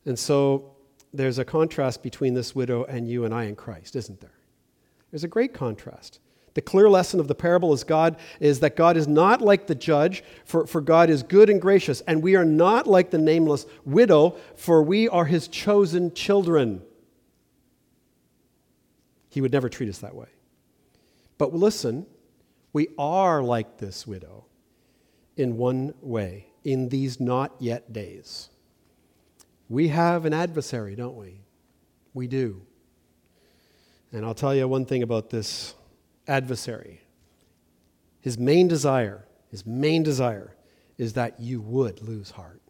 And 0.06 0.18
so 0.18 0.76
there's 1.14 1.38
a 1.38 1.46
contrast 1.46 2.04
between 2.04 2.34
this 2.34 2.56
widow 2.56 2.84
and 2.86 3.08
you 3.08 3.26
and 3.26 3.34
I 3.34 3.44
in 3.44 3.56
Christ, 3.56 3.96
isn't 3.96 4.20
there? 4.20 4.34
There's 5.12 5.24
a 5.24 5.30
great 5.30 5.54
contrast. 5.54 6.20
The 6.56 6.62
clear 6.62 6.90
lesson 6.90 7.20
of 7.20 7.28
the 7.28 7.36
parable 7.36 7.74
is 7.74 7.84
God 7.84 8.18
is 8.40 8.60
that 8.60 8.76
God 8.76 8.96
is 8.98 9.08
not 9.08 9.42
like 9.42 9.68
the 9.68 9.76
judge, 9.76 10.24
for, 10.46 10.68
for 10.68 10.82
God 10.82 11.10
is 11.10 11.24
good 11.24 11.50
and 11.50 11.62
gracious, 11.62 12.02
and 12.02 12.22
we 12.22 12.36
are 12.36 12.46
not 12.46 12.86
like 12.86 13.10
the 13.10 13.18
nameless 13.18 13.66
widow, 13.86 14.38
for 14.56 14.84
we 14.84 15.10
are 15.10 15.26
his 15.26 15.48
chosen 15.48 16.14
children. 16.14 16.82
He 19.30 19.42
would 19.42 19.52
never 19.52 19.70
treat 19.70 19.90
us 19.90 20.00
that 20.00 20.14
way. 20.14 20.28
But 21.40 21.54
listen, 21.54 22.06
we 22.72 22.90
are 22.98 23.42
like 23.42 23.78
this 23.78 24.06
widow 24.06 24.46
in 25.36 25.58
one 25.58 25.96
way 26.02 26.53
in 26.64 26.90
these 26.90 27.20
not 27.20 27.54
yet 27.60 27.92
days. 27.94 28.50
We 29.70 29.90
have 29.90 30.26
an 30.26 30.34
adversary, 30.34 30.96
don't 30.96 31.16
we? 31.16 31.42
We 32.14 32.28
do. 32.28 32.62
And 34.12 34.26
I'll 34.26 34.36
tell 34.36 34.54
you 34.54 34.68
one 34.68 34.86
thing 34.86 35.02
about 35.02 35.30
this 35.30 35.74
adversary. 36.28 37.02
His 38.22 38.38
main 38.38 38.68
desire, 38.68 39.26
his 39.50 39.66
main 39.66 40.04
desire 40.04 40.56
is 40.98 41.14
that 41.14 41.40
you 41.40 41.60
would 41.62 42.02
lose 42.02 42.32
heart 42.32 42.62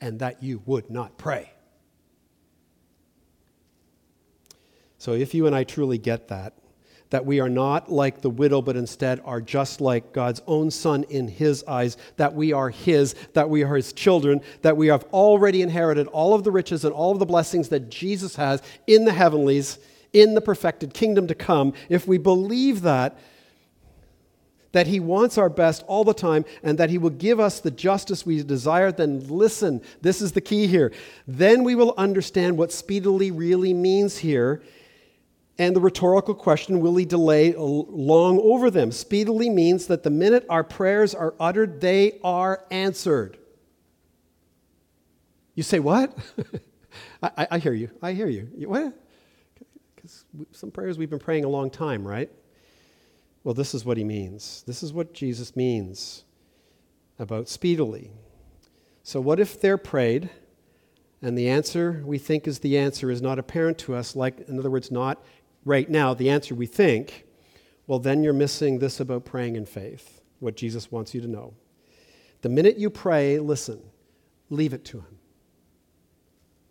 and 0.00 0.18
that 0.18 0.42
you 0.42 0.62
would 0.66 0.90
not 0.90 1.18
pray. 1.18 1.52
So 4.98 5.12
if 5.12 5.34
you 5.34 5.46
and 5.46 5.54
I 5.54 5.64
truly 5.64 5.98
get 5.98 6.28
that, 6.28 6.54
that 7.10 7.24
we 7.24 7.40
are 7.40 7.48
not 7.48 7.90
like 7.90 8.20
the 8.20 8.30
widow, 8.30 8.60
but 8.60 8.76
instead 8.76 9.20
are 9.24 9.40
just 9.40 9.80
like 9.80 10.12
God's 10.12 10.42
own 10.46 10.70
Son 10.70 11.04
in 11.04 11.28
His 11.28 11.62
eyes, 11.64 11.96
that 12.16 12.34
we 12.34 12.52
are 12.52 12.70
His, 12.70 13.14
that 13.34 13.48
we 13.48 13.62
are 13.62 13.76
His 13.76 13.92
children, 13.92 14.40
that 14.62 14.76
we 14.76 14.88
have 14.88 15.04
already 15.12 15.62
inherited 15.62 16.08
all 16.08 16.34
of 16.34 16.44
the 16.44 16.50
riches 16.50 16.84
and 16.84 16.92
all 16.92 17.12
of 17.12 17.18
the 17.18 17.26
blessings 17.26 17.68
that 17.68 17.90
Jesus 17.90 18.36
has 18.36 18.62
in 18.86 19.04
the 19.04 19.12
heavenlies, 19.12 19.78
in 20.12 20.34
the 20.34 20.40
perfected 20.40 20.94
kingdom 20.94 21.26
to 21.28 21.34
come. 21.34 21.72
If 21.88 22.08
we 22.08 22.18
believe 22.18 22.82
that, 22.82 23.18
that 24.72 24.88
He 24.88 25.00
wants 25.00 25.38
our 25.38 25.48
best 25.48 25.84
all 25.86 26.04
the 26.04 26.12
time, 26.12 26.44
and 26.62 26.76
that 26.78 26.90
He 26.90 26.98
will 26.98 27.10
give 27.10 27.38
us 27.38 27.60
the 27.60 27.70
justice 27.70 28.26
we 28.26 28.42
desire, 28.42 28.90
then 28.90 29.26
listen. 29.28 29.80
This 30.02 30.20
is 30.20 30.32
the 30.32 30.40
key 30.40 30.66
here. 30.66 30.92
Then 31.26 31.62
we 31.62 31.74
will 31.74 31.94
understand 31.96 32.58
what 32.58 32.72
speedily 32.72 33.30
really 33.30 33.72
means 33.72 34.18
here. 34.18 34.62
And 35.58 35.74
the 35.74 35.80
rhetorical 35.80 36.34
question, 36.34 36.80
will 36.80 36.96
He 36.96 37.04
delay 37.04 37.54
long 37.56 38.38
over 38.40 38.70
them? 38.70 38.92
Speedily 38.92 39.48
means 39.48 39.86
that 39.86 40.02
the 40.02 40.10
minute 40.10 40.44
our 40.50 40.64
prayers 40.64 41.14
are 41.14 41.34
uttered, 41.40 41.80
they 41.80 42.18
are 42.22 42.64
answered. 42.70 43.38
You 45.54 45.62
say, 45.62 45.80
What? 45.80 46.16
I, 47.22 47.48
I, 47.52 47.58
hear 47.58 47.72
you. 47.72 47.90
I 48.02 48.12
hear 48.12 48.28
you. 48.28 48.48
What? 48.68 48.92
Because 49.94 50.24
some 50.52 50.70
prayers 50.70 50.98
we've 50.98 51.10
been 51.10 51.18
praying 51.18 51.44
a 51.44 51.48
long 51.48 51.70
time, 51.70 52.06
right? 52.06 52.30
Well, 53.42 53.54
this 53.54 53.74
is 53.74 53.84
what 53.84 53.96
he 53.96 54.04
means. 54.04 54.64
This 54.66 54.82
is 54.82 54.92
what 54.92 55.14
Jesus 55.14 55.56
means 55.56 56.24
about 57.18 57.48
speedily. 57.48 58.10
So, 59.02 59.20
what 59.20 59.40
if 59.40 59.60
they're 59.60 59.78
prayed 59.78 60.30
and 61.22 61.36
the 61.38 61.48
answer 61.48 62.02
we 62.04 62.18
think 62.18 62.46
is 62.46 62.58
the 62.58 62.76
answer 62.76 63.10
is 63.10 63.22
not 63.22 63.38
apparent 63.38 63.78
to 63.78 63.94
us, 63.94 64.14
like, 64.14 64.48
in 64.48 64.58
other 64.58 64.70
words, 64.70 64.90
not 64.90 65.24
right 65.66 65.90
now, 65.90 66.14
the 66.14 66.30
answer 66.30 66.54
we 66.54 66.64
think? 66.64 67.26
Well, 67.86 67.98
then 67.98 68.22
you're 68.22 68.32
missing 68.32 68.78
this 68.78 69.00
about 69.00 69.26
praying 69.26 69.56
in 69.56 69.66
faith, 69.66 70.22
what 70.40 70.56
Jesus 70.56 70.90
wants 70.90 71.14
you 71.14 71.20
to 71.20 71.28
know. 71.28 71.52
The 72.40 72.48
minute 72.48 72.78
you 72.78 72.88
pray, 72.88 73.38
listen, 73.38 73.82
leave 74.48 74.72
it 74.72 74.84
to 74.86 74.98
Him. 74.98 75.18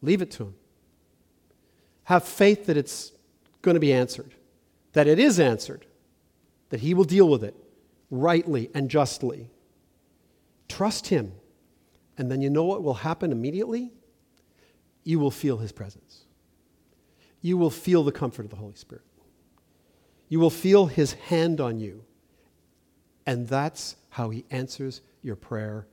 Leave 0.02 0.22
it 0.24 0.32
to 0.32 0.44
Him. 0.46 0.56
Have 2.06 2.24
faith 2.24 2.66
that 2.66 2.78
it's 2.78 3.12
going 3.62 3.76
to 3.76 3.80
be 3.80 3.94
answered, 3.94 4.34
that 4.94 5.08
it 5.08 5.20
is 5.20 5.40
answered 5.40 5.86
that 6.70 6.80
He 6.80 6.94
will 6.94 7.04
deal 7.04 7.30
with 7.30 7.44
it 7.44 7.56
rightly 8.10 8.70
and 8.74 8.90
justly. 8.90 9.50
Trust 10.70 11.08
Him. 11.08 11.34
And 12.18 12.32
then 12.32 12.42
you 12.42 12.50
know 12.50 12.64
what 12.64 12.82
will 12.82 12.94
happen 12.94 13.32
immediately? 13.32 13.92
You 15.04 15.20
will 15.20 15.32
feel 15.32 15.58
His 15.58 15.72
presence. 15.72 16.05
You 17.46 17.58
will 17.58 17.70
feel 17.70 18.02
the 18.02 18.12
comfort 18.12 18.46
of 18.46 18.50
the 18.50 18.56
Holy 18.56 18.74
Spirit. 18.74 19.04
You 20.30 20.40
will 20.40 20.50
feel 20.50 20.88
His 20.88 21.14
hand 21.14 21.62
on 21.62 21.80
you. 21.80 22.04
And 23.28 23.48
that's 23.48 23.98
how 24.10 24.32
He 24.32 24.46
answers 24.50 25.02
your 25.22 25.36
prayer 25.36 25.86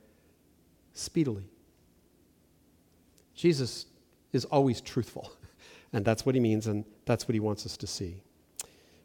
speedily. 0.93 1.43
Jesus 3.35 3.85
is 4.31 4.45
always 4.45 4.81
truthful. 4.81 5.31
And 5.95 6.03
that's 6.03 6.25
what 6.25 6.33
he 6.33 6.41
means, 6.41 6.65
and 6.65 6.85
that's 7.05 7.27
what 7.27 7.35
he 7.35 7.39
wants 7.39 7.67
us 7.67 7.77
to 7.77 7.85
see. 7.85 8.23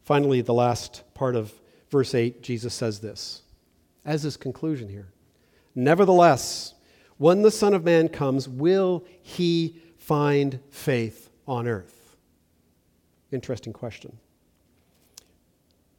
Finally, 0.05 0.40
the 0.40 0.55
last 0.55 1.03
part 1.12 1.36
of 1.36 1.53
verse 1.90 2.14
8, 2.14 2.42
Jesus 2.42 2.72
says 2.72 3.01
this 3.01 3.42
as 4.07 4.22
his 4.22 4.38
conclusion 4.38 4.88
here 4.88 5.09
Nevertheless, 5.74 6.72
when 7.18 7.42
the 7.42 7.51
Son 7.51 7.74
of 7.74 7.84
Man 7.84 8.09
comes, 8.09 8.49
will 8.49 9.05
he 9.20 9.76
find 9.99 10.61
faith 10.70 11.28
on 11.46 11.68
earth? 11.68 11.97
Interesting 13.30 13.72
question. 13.72 14.18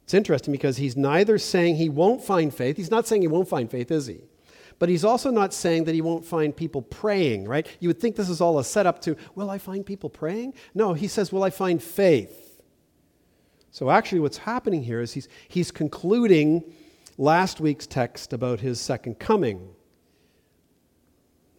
It's 0.04 0.14
interesting 0.14 0.50
because 0.52 0.76
he's 0.76 0.96
neither 0.96 1.38
saying 1.38 1.76
he 1.76 1.88
won't 1.88 2.24
find 2.24 2.52
faith, 2.52 2.76
he's 2.76 2.90
not 2.90 3.06
saying 3.06 3.22
he 3.22 3.28
won't 3.28 3.48
find 3.48 3.70
faith, 3.70 3.90
is 3.90 4.06
he? 4.06 4.22
But 4.80 4.88
he's 4.88 5.04
also 5.04 5.30
not 5.30 5.52
saying 5.52 5.84
that 5.84 5.94
he 5.94 6.00
won't 6.00 6.24
find 6.24 6.56
people 6.56 6.82
praying, 6.82 7.46
right? 7.46 7.66
You 7.80 7.90
would 7.90 8.00
think 8.00 8.16
this 8.16 8.30
is 8.30 8.40
all 8.40 8.58
a 8.58 8.64
setup 8.64 9.00
to, 9.02 9.16
will 9.34 9.50
I 9.50 9.58
find 9.58 9.84
people 9.84 10.08
praying? 10.08 10.54
No, 10.74 10.94
he 10.94 11.06
says, 11.06 11.30
will 11.30 11.44
I 11.44 11.50
find 11.50 11.82
faith? 11.82 12.62
So, 13.70 13.90
actually, 13.90 14.20
what's 14.20 14.38
happening 14.38 14.82
here 14.82 15.00
is 15.00 15.12
he's, 15.12 15.28
he's 15.46 15.70
concluding 15.70 16.64
last 17.18 17.60
week's 17.60 17.86
text 17.86 18.32
about 18.32 18.60
his 18.60 18.80
second 18.80 19.20
coming. 19.20 19.68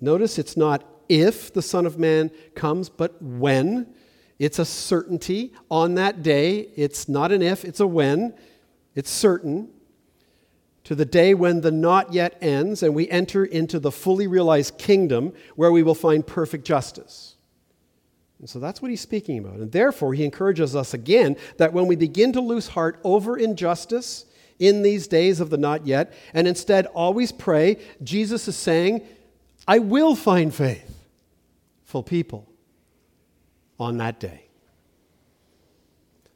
Notice 0.02 0.38
it's 0.38 0.58
not 0.58 0.84
if 1.08 1.54
the 1.54 1.62
Son 1.62 1.86
of 1.86 1.98
Man 2.00 2.32
comes, 2.56 2.90
but 2.90 3.22
when. 3.22 3.94
It's 4.42 4.58
a 4.58 4.66
certainty 4.66 5.54
on 5.70 5.94
that 5.96 6.24
day. 6.24 6.70
It's 6.76 7.08
not 7.08 7.32
an 7.32 7.44
if, 7.44 7.64
it's 7.64 7.80
a 7.80 7.86
when. 7.86 8.34
It's 8.96 9.12
certain. 9.12 9.70
To 10.86 10.96
the 10.96 11.06
day 11.06 11.36
when 11.36 11.62
the 11.62 11.70
not 11.70 12.12
yet 12.12 12.40
ends 12.42 12.82
and 12.82 12.96
we 12.96 13.08
enter 13.12 13.46
into 13.46 13.78
the 13.80 13.92
fully 13.92 14.26
realized 14.26 14.80
kingdom 14.80 15.34
where 15.56 15.72
we 15.72 15.84
will 15.84 15.94
find 15.94 16.26
perfect 16.26 16.66
justice. 16.66 17.36
And 18.40 18.50
so 18.50 18.58
that's 18.58 18.82
what 18.82 18.90
he's 18.90 19.00
speaking 19.00 19.38
about. 19.38 19.58
And 19.58 19.72
therefore, 19.72 20.16
he 20.16 20.26
encourages 20.26 20.76
us 20.76 20.96
again 20.96 21.38
that 21.58 21.72
when 21.72 21.86
we 21.86 21.96
begin 21.96 22.34
to 22.34 22.42
lose 22.42 22.70
heart 22.70 23.00
over 23.04 23.38
injustice 23.38 24.26
in 24.58 24.82
these 24.82 25.06
days 25.06 25.40
of 25.40 25.52
the 25.52 25.58
not 25.58 25.86
yet, 25.86 26.14
and 26.34 26.48
instead 26.48 26.88
always 26.88 27.32
pray, 27.32 27.78
Jesus 28.02 28.48
is 28.48 28.56
saying, 28.56 29.06
I 29.68 29.78
will 29.78 30.16
find 30.16 30.52
faithful 30.52 32.02
people 32.02 32.51
on 33.82 33.98
that 33.98 34.20
day. 34.20 34.48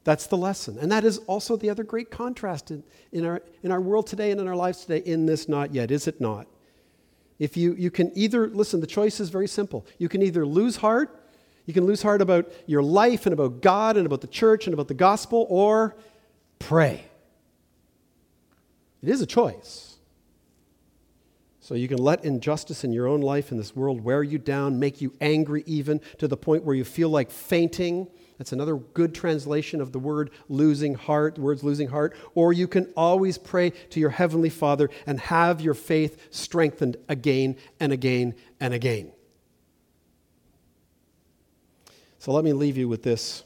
That's 0.04 0.28
the 0.28 0.38
lesson. 0.38 0.78
And 0.80 0.92
that 0.92 1.04
is 1.04 1.20
also 1.20 1.56
the 1.56 1.70
other 1.70 1.84
great 1.84 2.12
contrast 2.12 2.72
in, 2.72 2.84
in, 3.12 3.26
our, 3.26 3.42
in 3.64 3.72
our 3.72 3.82
world 3.82 4.08
today 4.08 4.32
and 4.32 4.40
in 4.40 4.48
our 4.48 4.56
lives 4.56 4.82
today 4.86 5.00
in 5.10 5.26
this 5.26 5.48
not 5.48 5.74
yet, 5.74 5.92
is 5.92 6.08
it 6.08 6.20
not? 6.20 6.48
If 7.40 7.58
you, 7.58 7.74
you 7.76 7.90
can 7.90 8.12
either, 8.16 8.48
listen, 8.48 8.82
the 8.82 8.88
choice 8.88 9.20
is 9.20 9.30
very 9.30 9.48
simple. 9.48 9.86
You 9.98 10.10
can 10.10 10.22
either 10.22 10.46
lose 10.46 10.78
heart 10.78 11.22
you 11.66 11.74
can 11.74 11.86
lose 11.86 12.02
heart 12.02 12.22
about 12.22 12.52
your 12.68 12.84
life 12.84 13.26
and 13.26 13.34
about 13.34 13.62
God 13.62 13.98
and 13.98 14.06
about 14.06 14.22
the 14.22 14.28
church 14.28 14.68
and 14.68 14.74
about 14.74 14.88
the 14.88 14.94
gospel, 14.94 15.48
or 15.50 15.96
pray. 16.60 17.06
It 19.02 19.10
is 19.10 19.22
a 19.22 19.26
choice. 19.26 19.95
So 21.66 21.74
you 21.74 21.88
can 21.88 21.98
let 21.98 22.24
injustice 22.24 22.84
in 22.84 22.94
your 22.94 23.08
own 23.08 23.22
life 23.22 23.52
in 23.52 23.58
this 23.58 23.76
world 23.76 24.02
wear 24.04 24.22
you 24.22 24.38
down, 24.38 24.78
make 24.78 25.02
you 25.02 25.12
angry 25.20 25.64
even 25.66 26.00
to 26.20 26.28
the 26.28 26.38
point 26.38 26.64
where 26.64 26.76
you 26.76 26.84
feel 26.84 27.10
like 27.10 27.32
fainting. 27.32 28.08
That's 28.38 28.52
another 28.52 28.76
good 28.76 29.16
translation 29.16 29.82
of 29.82 29.92
the 29.92 29.98
word 29.98 30.30
losing 30.48 30.94
heart, 30.94 31.34
the 31.34 31.42
words 31.42 31.64
losing 31.64 31.88
heart. 31.88 32.16
Or 32.36 32.54
you 32.54 32.68
can 32.68 32.94
always 32.96 33.40
pray 33.40 33.72
to 33.72 34.00
your 34.00 34.12
heavenly 34.12 34.52
Father 34.52 34.92
and 35.08 35.20
have 35.22 35.60
your 35.60 35.74
faith 35.74 36.28
strengthened 36.30 36.98
again 37.10 37.56
and 37.80 37.92
again 37.92 38.36
and 38.60 38.72
again. 38.72 39.12
So 42.20 42.32
let 42.32 42.44
me 42.44 42.54
leave 42.54 42.78
you 42.78 42.88
with 42.88 43.02
this, 43.02 43.44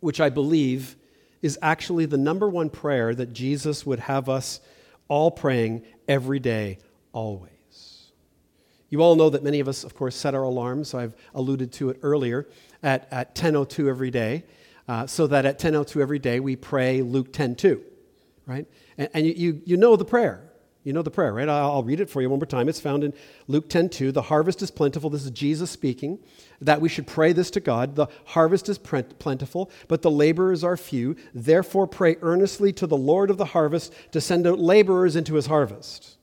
which 0.00 0.18
I 0.18 0.30
believe 0.30 0.96
is 1.42 1.58
actually 1.60 2.06
the 2.06 2.16
number 2.16 2.48
one 2.48 2.70
prayer 2.70 3.14
that 3.14 3.34
Jesus 3.34 3.84
would 3.84 4.00
have 4.00 4.30
us 4.30 4.60
all 5.08 5.30
praying 5.30 5.84
every 6.08 6.38
day, 6.38 6.78
always. 7.16 8.10
You 8.90 9.02
all 9.02 9.16
know 9.16 9.30
that 9.30 9.42
many 9.42 9.58
of 9.58 9.68
us, 9.68 9.84
of 9.84 9.94
course, 9.94 10.14
set 10.14 10.34
our 10.34 10.42
alarms. 10.42 10.92
I've 10.92 11.14
alluded 11.34 11.72
to 11.72 11.88
it 11.88 11.98
earlier 12.02 12.46
at, 12.82 13.08
at 13.10 13.34
10.02 13.34 13.88
every 13.88 14.10
day, 14.10 14.44
uh, 14.86 15.06
so 15.06 15.26
that 15.26 15.46
at 15.46 15.58
10.02 15.58 16.00
every 16.00 16.18
day 16.18 16.40
we 16.40 16.56
pray 16.56 17.00
Luke 17.00 17.32
10.2, 17.32 17.80
right? 18.44 18.66
And, 18.98 19.08
and 19.14 19.26
you, 19.26 19.32
you, 19.32 19.62
you 19.64 19.76
know 19.78 19.96
the 19.96 20.04
prayer. 20.04 20.42
You 20.84 20.92
know 20.92 21.02
the 21.02 21.10
prayer, 21.10 21.32
right? 21.32 21.48
I'll 21.48 21.82
read 21.82 22.00
it 22.00 22.10
for 22.10 22.20
you 22.20 22.28
one 22.28 22.38
more 22.38 22.46
time. 22.46 22.68
It's 22.68 22.78
found 22.78 23.02
in 23.02 23.14
Luke 23.48 23.70
10.2. 23.70 24.12
The 24.12 24.22
harvest 24.22 24.60
is 24.60 24.70
plentiful. 24.70 25.08
This 25.08 25.24
is 25.24 25.30
Jesus 25.30 25.70
speaking. 25.70 26.18
That 26.60 26.82
we 26.82 26.90
should 26.90 27.06
pray 27.06 27.32
this 27.32 27.50
to 27.52 27.60
God. 27.60 27.96
The 27.96 28.08
harvest 28.26 28.68
is 28.68 28.78
plentiful, 28.78 29.70
but 29.88 30.02
the 30.02 30.10
laborers 30.10 30.62
are 30.62 30.76
few. 30.76 31.16
Therefore, 31.34 31.86
pray 31.88 32.18
earnestly 32.20 32.74
to 32.74 32.86
the 32.86 32.96
Lord 32.96 33.30
of 33.30 33.38
the 33.38 33.46
harvest 33.46 33.94
to 34.12 34.20
send 34.20 34.46
out 34.46 34.60
laborers 34.60 35.16
into 35.16 35.34
his 35.34 35.46
harvest. 35.46 36.15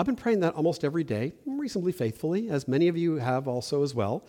I've 0.00 0.06
been 0.06 0.16
praying 0.16 0.40
that 0.40 0.54
almost 0.54 0.82
every 0.82 1.04
day, 1.04 1.34
reasonably 1.44 1.92
faithfully, 1.92 2.48
as 2.48 2.66
many 2.66 2.88
of 2.88 2.96
you 2.96 3.16
have 3.16 3.46
also 3.46 3.82
as 3.82 3.94
well, 3.94 4.24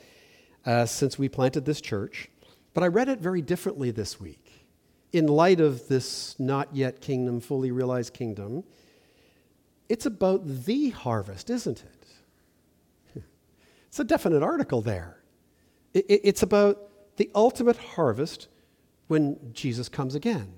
uh, 0.66 0.86
since 0.86 1.18
we 1.18 1.30
planted 1.30 1.64
this 1.64 1.80
church. 1.80 2.30
But 2.74 2.84
I 2.84 2.88
read 2.88 3.08
it 3.08 3.20
very 3.20 3.42
differently 3.42 3.90
this 3.90 4.20
week 4.20 4.68
in 5.14 5.28
light 5.28 5.62
of 5.62 5.88
this 5.88 6.38
not 6.38 6.76
yet 6.76 7.00
kingdom, 7.00 7.40
fully 7.40 7.72
realized 7.72 8.14
kingdom, 8.14 8.66
it's 9.88 10.06
about 10.06 10.42
the 10.46 10.90
harvest, 10.90 11.50
isn't 11.50 11.86
it? 13.16 13.24
It's 13.88 14.00
a 14.02 14.04
definite 14.04 14.44
article 14.44 14.82
there. 14.82 15.24
It's 15.94 16.44
about 16.44 17.16
the 17.16 17.32
ultimate 17.34 17.78
harvest 17.78 18.50
when 19.08 19.38
Jesus 19.54 19.88
comes 19.88 20.16
again. 20.16 20.52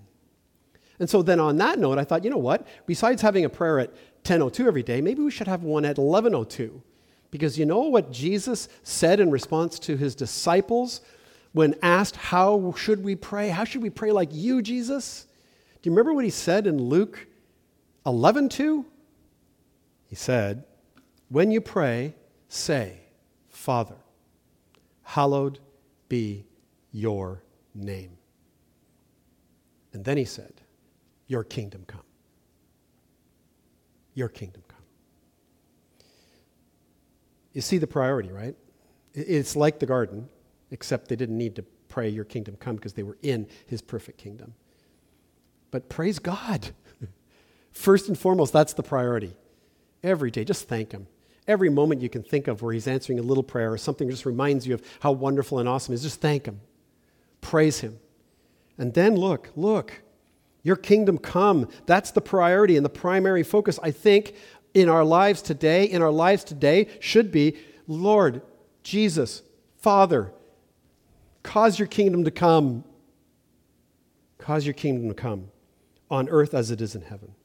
And 0.99 1.07
so 1.07 1.21
then 1.21 1.39
on 1.39 1.57
that 1.57 1.77
note, 1.77 1.99
I 1.99 2.03
thought, 2.03 2.23
you 2.23 2.31
know 2.31 2.37
what? 2.37 2.65
Besides 2.87 3.21
having 3.21 3.45
a 3.45 3.49
prayer 3.49 3.79
at 3.79 3.93
10:02 4.23 4.67
every 4.67 4.83
day, 4.83 5.01
maybe 5.01 5.21
we 5.21 5.31
should 5.31 5.47
have 5.47 5.63
one 5.63 5.85
at 5.85 5.97
11:02. 5.97 6.81
Because 7.31 7.57
you 7.57 7.65
know 7.65 7.81
what 7.81 8.11
Jesus 8.11 8.69
said 8.83 9.19
in 9.19 9.31
response 9.31 9.79
to 9.79 9.97
his 9.97 10.13
disciples 10.13 11.01
when 11.51 11.75
asked, 11.81 12.15
How 12.15 12.73
should 12.77 13.03
we 13.03 13.15
pray? 13.15 13.49
How 13.49 13.63
should 13.63 13.81
we 13.81 13.89
pray 13.89 14.11
like 14.11 14.29
you, 14.31 14.61
Jesus? 14.61 15.25
Do 15.81 15.89
you 15.89 15.93
remember 15.93 16.13
what 16.13 16.25
he 16.25 16.29
said 16.29 16.67
in 16.67 16.77
Luke 16.77 17.27
11 18.05 18.49
2? 18.49 18.85
He 20.05 20.15
said, 20.15 20.65
When 21.29 21.49
you 21.49 21.59
pray, 21.59 22.15
say, 22.49 22.99
Father, 23.49 23.97
hallowed 25.01 25.59
be 26.09 26.45
your 26.91 27.41
name. 27.73 28.17
And 29.91 30.05
then 30.05 30.17
he 30.17 30.25
said, 30.25 30.53
Your 31.27 31.43
kingdom 31.43 31.83
come. 31.87 32.03
Your 34.13 34.29
kingdom 34.29 34.63
come. 34.67 34.79
You 37.53 37.61
see 37.61 37.77
the 37.77 37.87
priority, 37.87 38.31
right? 38.31 38.55
It's 39.13 39.55
like 39.55 39.79
the 39.79 39.85
garden, 39.85 40.27
except 40.71 41.07
they 41.07 41.15
didn't 41.15 41.37
need 41.37 41.55
to 41.55 41.63
pray, 41.87 42.09
Your 42.09 42.25
kingdom 42.25 42.57
come, 42.59 42.75
because 42.75 42.93
they 42.93 43.03
were 43.03 43.17
in 43.21 43.47
His 43.67 43.81
perfect 43.81 44.17
kingdom. 44.17 44.53
But 45.71 45.89
praise 45.89 46.19
God. 46.19 46.69
First 47.71 48.07
and 48.07 48.17
foremost, 48.17 48.53
that's 48.53 48.73
the 48.73 48.83
priority. 48.83 49.35
Every 50.03 50.31
day, 50.31 50.43
just 50.43 50.67
thank 50.67 50.91
Him. 50.91 51.07
Every 51.47 51.69
moment 51.69 52.01
you 52.01 52.09
can 52.09 52.23
think 52.23 52.47
of 52.47 52.61
where 52.61 52.73
He's 52.73 52.87
answering 52.87 53.19
a 53.19 53.23
little 53.23 53.43
prayer 53.43 53.71
or 53.71 53.77
something 53.77 54.09
just 54.09 54.25
reminds 54.25 54.65
you 54.65 54.73
of 54.75 54.83
how 55.01 55.11
wonderful 55.11 55.59
and 55.59 55.69
awesome 55.69 55.91
He 55.91 55.95
is, 55.95 56.03
just 56.03 56.21
thank 56.21 56.45
Him. 56.45 56.61
Praise 57.41 57.81
Him. 57.81 57.99
And 58.77 58.93
then 58.93 59.15
look, 59.15 59.51
look, 59.55 60.01
your 60.63 60.77
kingdom 60.77 61.17
come. 61.17 61.67
That's 61.85 62.11
the 62.11 62.21
priority 62.21 62.75
and 62.77 62.85
the 62.85 62.89
primary 62.89 63.43
focus, 63.43 63.79
I 63.83 63.91
think, 63.91 64.33
in 64.73 64.89
our 64.89 65.03
lives 65.03 65.41
today, 65.41 65.85
in 65.85 66.01
our 66.01 66.11
lives 66.11 66.43
today, 66.43 66.87
should 66.99 67.31
be 67.31 67.57
Lord, 67.85 68.41
Jesus, 68.81 69.43
Father, 69.77 70.31
cause 71.43 71.77
your 71.77 71.87
kingdom 71.87 72.23
to 72.23 72.31
come. 72.31 72.85
Cause 74.37 74.65
your 74.65 74.73
kingdom 74.73 75.09
to 75.09 75.13
come 75.13 75.51
on 76.09 76.27
earth 76.29 76.53
as 76.53 76.71
it 76.71 76.81
is 76.81 76.95
in 76.95 77.01
heaven. 77.01 77.35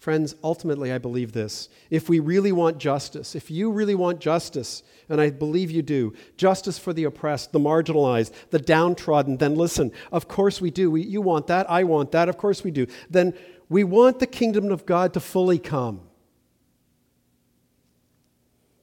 Friends, 0.00 0.34
ultimately, 0.42 0.90
I 0.90 0.96
believe 0.96 1.32
this. 1.32 1.68
If 1.90 2.08
we 2.08 2.20
really 2.20 2.52
want 2.52 2.78
justice, 2.78 3.34
if 3.34 3.50
you 3.50 3.70
really 3.70 3.94
want 3.94 4.18
justice, 4.18 4.82
and 5.10 5.20
I 5.20 5.28
believe 5.28 5.70
you 5.70 5.82
do, 5.82 6.14
justice 6.38 6.78
for 6.78 6.94
the 6.94 7.04
oppressed, 7.04 7.52
the 7.52 7.58
marginalized, 7.58 8.32
the 8.48 8.58
downtrodden, 8.58 9.36
then 9.36 9.56
listen, 9.56 9.92
of 10.10 10.26
course 10.26 10.58
we 10.58 10.70
do. 10.70 10.90
We, 10.90 11.02
you 11.02 11.20
want 11.20 11.48
that, 11.48 11.70
I 11.70 11.84
want 11.84 12.12
that, 12.12 12.30
of 12.30 12.38
course 12.38 12.64
we 12.64 12.70
do. 12.70 12.86
Then 13.10 13.34
we 13.68 13.84
want 13.84 14.20
the 14.20 14.26
kingdom 14.26 14.70
of 14.72 14.86
God 14.86 15.12
to 15.12 15.20
fully 15.20 15.58
come. 15.58 16.00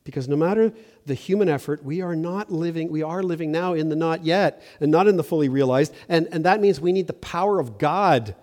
Because 0.03 0.29
no 0.29 0.35
matter 0.35 0.71
the 1.07 1.15
human 1.15 1.49
effort, 1.49 1.83
we 1.83 1.99
are 1.99 2.15
not 2.15 2.51
living, 2.51 2.91
we 2.91 3.01
are 3.01 3.23
living 3.23 3.51
now 3.51 3.73
in 3.73 3.89
the 3.89 3.95
not 3.95 4.23
yet 4.23 4.61
and 4.79 4.91
not 4.91 5.07
in 5.07 5.17
the 5.17 5.23
fully 5.23 5.49
realized. 5.49 5.95
And, 6.07 6.27
and 6.31 6.45
that 6.45 6.61
means 6.61 6.79
we 6.79 6.91
need 6.91 7.07
the 7.07 7.13
power 7.13 7.59
of 7.59 7.79
God 7.79 8.35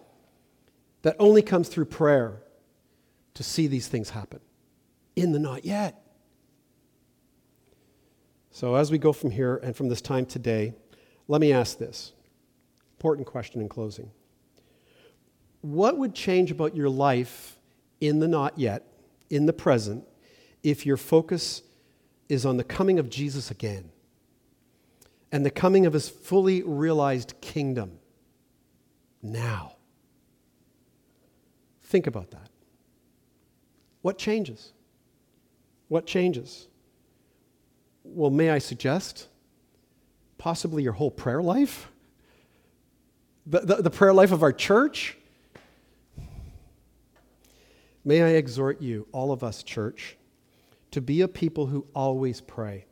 that 1.03 1.15
only 1.21 1.41
comes 1.41 1.69
through 1.69 1.85
prayer 1.85 2.41
to 3.35 3.43
see 3.43 3.67
these 3.67 3.89
things 3.89 4.11
happen 4.11 4.41
in 5.17 5.33
the 5.33 5.39
not 5.39 5.65
yet. 5.65 6.01
So, 8.51 8.77
as 8.77 8.91
we 8.91 8.99
go 8.99 9.13
from 9.13 9.31
here 9.31 9.57
and 9.57 9.75
from 9.75 9.89
this 9.89 10.01
time 10.01 10.27
today, 10.27 10.75
let 11.27 11.41
me 11.41 11.53
ask 11.53 11.79
this 11.79 12.13
important 12.97 13.27
question 13.27 13.61
in 13.61 13.69
closing. 13.69 14.11
What 15.61 15.99
would 15.99 16.15
change 16.15 16.51
about 16.51 16.77
your 16.77 16.89
life 16.89 17.59
in 18.01 18.21
the 18.21 18.29
not 18.29 18.59
yet, 18.59 18.87
in 19.31 19.47
the 19.47 19.53
present, 19.53 20.05
if 20.63 20.87
your 20.87 20.97
focus 20.97 21.63
is 22.29 22.47
on 22.47 22.57
the 22.57 22.65
coming 22.65 22.99
of 22.99 23.11
Jesus 23.11 23.51
again 23.51 23.91
and 25.33 25.45
the 25.45 25.51
coming 25.51 25.85
of 25.85 25.93
his 25.93 26.09
fully 26.09 26.63
realized 26.63 27.35
kingdom 27.41 27.99
now? 29.21 29.73
Think 31.83 32.07
about 32.07 32.31
that. 32.31 32.51
What 34.05 34.19
changes? 34.19 34.75
What 35.89 36.05
changes? 36.05 36.69
Well, 38.05 38.31
may 38.31 38.51
I 38.51 38.59
suggest 38.59 39.29
possibly 40.37 40.83
your 40.83 40.93
whole 40.93 41.11
prayer 41.11 41.41
life? 41.41 41.91
The, 43.47 43.61
the, 43.61 43.75
the, 43.77 43.91
prayer 43.91 44.13
life 44.13 44.31
of 44.31 44.43
our 44.43 44.53
church? 44.53 45.17
May 48.05 48.21
I 48.21 48.29
exhort 48.33 48.83
you, 48.83 49.09
all 49.11 49.33
of 49.33 49.43
us, 49.43 49.63
church, 49.63 50.19
to 50.91 51.01
be 51.01 51.23
a 51.23 51.29
people 51.29 51.65
who 51.65 51.87
always 51.95 52.43
pray 52.43 52.85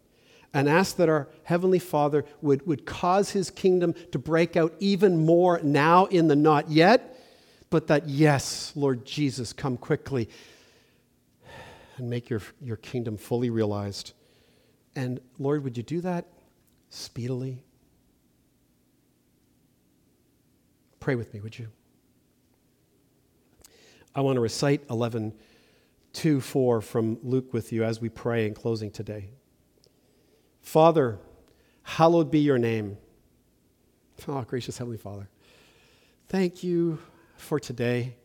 and 0.55 0.67
ask 0.67 0.97
that 0.97 1.11
our 1.11 1.29
Heavenly 1.43 1.79
Father 1.79 2.25
would, 2.41 2.67
would 2.67 2.87
cause 2.87 3.33
His 3.33 3.51
kingdom 3.51 3.95
to 4.13 4.19
break 4.19 4.57
out 4.57 4.73
even 4.81 5.27
more 5.27 5.61
now 5.63 6.07
in 6.07 6.29
the 6.29 6.37
not 6.37 6.71
yet, 6.71 7.23
but 7.69 7.89
that, 7.89 8.09
yes, 8.09 8.73
Lord 8.75 9.05
Jesus, 9.05 9.53
come 9.53 9.77
quickly 9.77 10.31
and 11.97 12.09
make 12.09 12.31
your, 12.31 12.41
your 12.61 12.77
kingdom 12.77 13.17
fully 13.17 13.51
realized. 13.51 14.13
And 14.95 15.21
Lord, 15.39 15.65
would 15.65 15.77
you 15.77 15.83
do 15.83 16.01
that 16.03 16.27
speedily? 16.91 17.63
Pray 21.01 21.15
with 21.15 21.33
me, 21.35 21.41
would 21.41 21.59
you? 21.59 21.69
I 24.15 24.21
want 24.21 24.37
to 24.37 24.41
recite 24.41 24.83
11, 24.91 25.33
2, 26.13 26.41
4 26.41 26.81
from 26.81 27.19
Luke 27.23 27.53
with 27.53 27.73
you 27.73 27.83
as 27.83 28.01
we 28.01 28.09
pray 28.09 28.47
in 28.47 28.55
closing 28.55 28.91
today. 28.91 29.31
Father, 30.61 31.19
hallowed 31.83 32.31
be 32.31 32.41
your 32.41 32.59
name. 32.59 32.99
Oh, 34.29 34.43
gracious 34.43 34.79
Heavenly 34.79 34.99
Father, 34.99 35.29
thank 36.29 36.63
you 36.63 36.99
for 37.37 37.59
today. 37.59 38.17